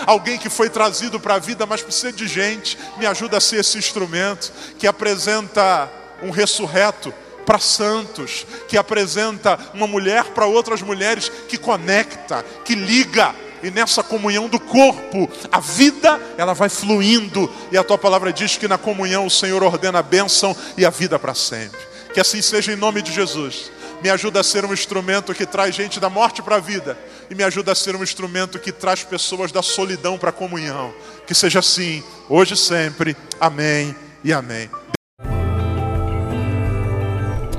alguém 0.05 0.37
que 0.37 0.49
foi 0.49 0.69
trazido 0.69 1.19
para 1.19 1.35
a 1.35 1.39
vida, 1.39 1.65
mas 1.65 1.81
precisa 1.81 2.11
de 2.11 2.27
gente. 2.27 2.77
Me 2.97 3.05
ajuda 3.05 3.37
a 3.37 3.41
ser 3.41 3.57
esse 3.57 3.77
instrumento 3.77 4.51
que 4.77 4.85
apresenta 4.85 5.89
um 6.21 6.29
ressurreto 6.29 7.13
para 7.45 7.57
santos, 7.57 8.45
que 8.67 8.77
apresenta 8.77 9.57
uma 9.73 9.87
mulher 9.87 10.25
para 10.25 10.45
outras 10.45 10.81
mulheres, 10.81 11.31
que 11.47 11.57
conecta, 11.57 12.43
que 12.65 12.75
liga. 12.75 13.33
E 13.63 13.71
nessa 13.71 14.03
comunhão 14.03 14.47
do 14.47 14.59
corpo, 14.59 15.29
a 15.51 15.59
vida 15.59 16.19
ela 16.37 16.53
vai 16.53 16.69
fluindo. 16.69 17.51
E 17.71 17.77
a 17.77 17.83
tua 17.83 17.97
palavra 17.97 18.31
diz 18.31 18.57
que 18.57 18.67
na 18.67 18.77
comunhão 18.77 19.25
o 19.25 19.31
Senhor 19.31 19.63
ordena 19.63 19.99
a 19.99 20.03
bênção 20.03 20.55
e 20.77 20.85
a 20.85 20.89
vida 20.89 21.17
para 21.17 21.33
sempre. 21.33 21.79
Que 22.13 22.19
assim 22.19 22.41
seja 22.41 22.73
em 22.73 22.75
nome 22.75 23.01
de 23.01 23.11
Jesus 23.13 23.71
me 24.01 24.09
ajuda 24.09 24.39
a 24.39 24.43
ser 24.43 24.65
um 24.65 24.73
instrumento 24.73 25.33
que 25.33 25.45
traz 25.45 25.75
gente 25.75 25.99
da 25.99 26.09
morte 26.09 26.41
para 26.41 26.55
a 26.55 26.59
vida 26.59 26.97
e 27.29 27.35
me 27.35 27.43
ajuda 27.43 27.71
a 27.71 27.75
ser 27.75 27.95
um 27.95 28.03
instrumento 28.03 28.59
que 28.59 28.71
traz 28.71 29.03
pessoas 29.03 29.51
da 29.51 29.61
solidão 29.61 30.17
para 30.17 30.29
a 30.29 30.33
comunhão. 30.33 30.93
Que 31.27 31.35
seja 31.35 31.59
assim, 31.59 32.03
hoje 32.27 32.53
e 32.53 32.57
sempre. 32.57 33.15
Amém 33.39 33.95
e 34.23 34.31
amém. 34.33 34.69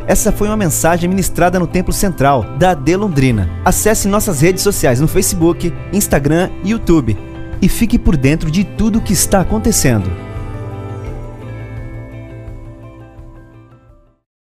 Essa 0.06 0.32
foi 0.32 0.48
uma 0.48 0.56
mensagem 0.56 1.08
ministrada 1.08 1.58
no 1.58 1.68
Templo 1.68 1.92
Central 1.92 2.42
da 2.58 2.70
AD 2.70 2.96
Londrina. 2.96 3.48
Acesse 3.64 4.08
nossas 4.08 4.40
redes 4.40 4.62
sociais 4.62 5.00
no 5.00 5.06
Facebook, 5.06 5.72
Instagram 5.92 6.50
e 6.64 6.70
YouTube 6.70 7.16
e 7.62 7.68
fique 7.68 7.98
por 7.98 8.16
dentro 8.16 8.50
de 8.50 8.64
tudo 8.64 8.98
o 8.98 9.02
que 9.02 9.12
está 9.12 9.40
acontecendo. 9.40 10.29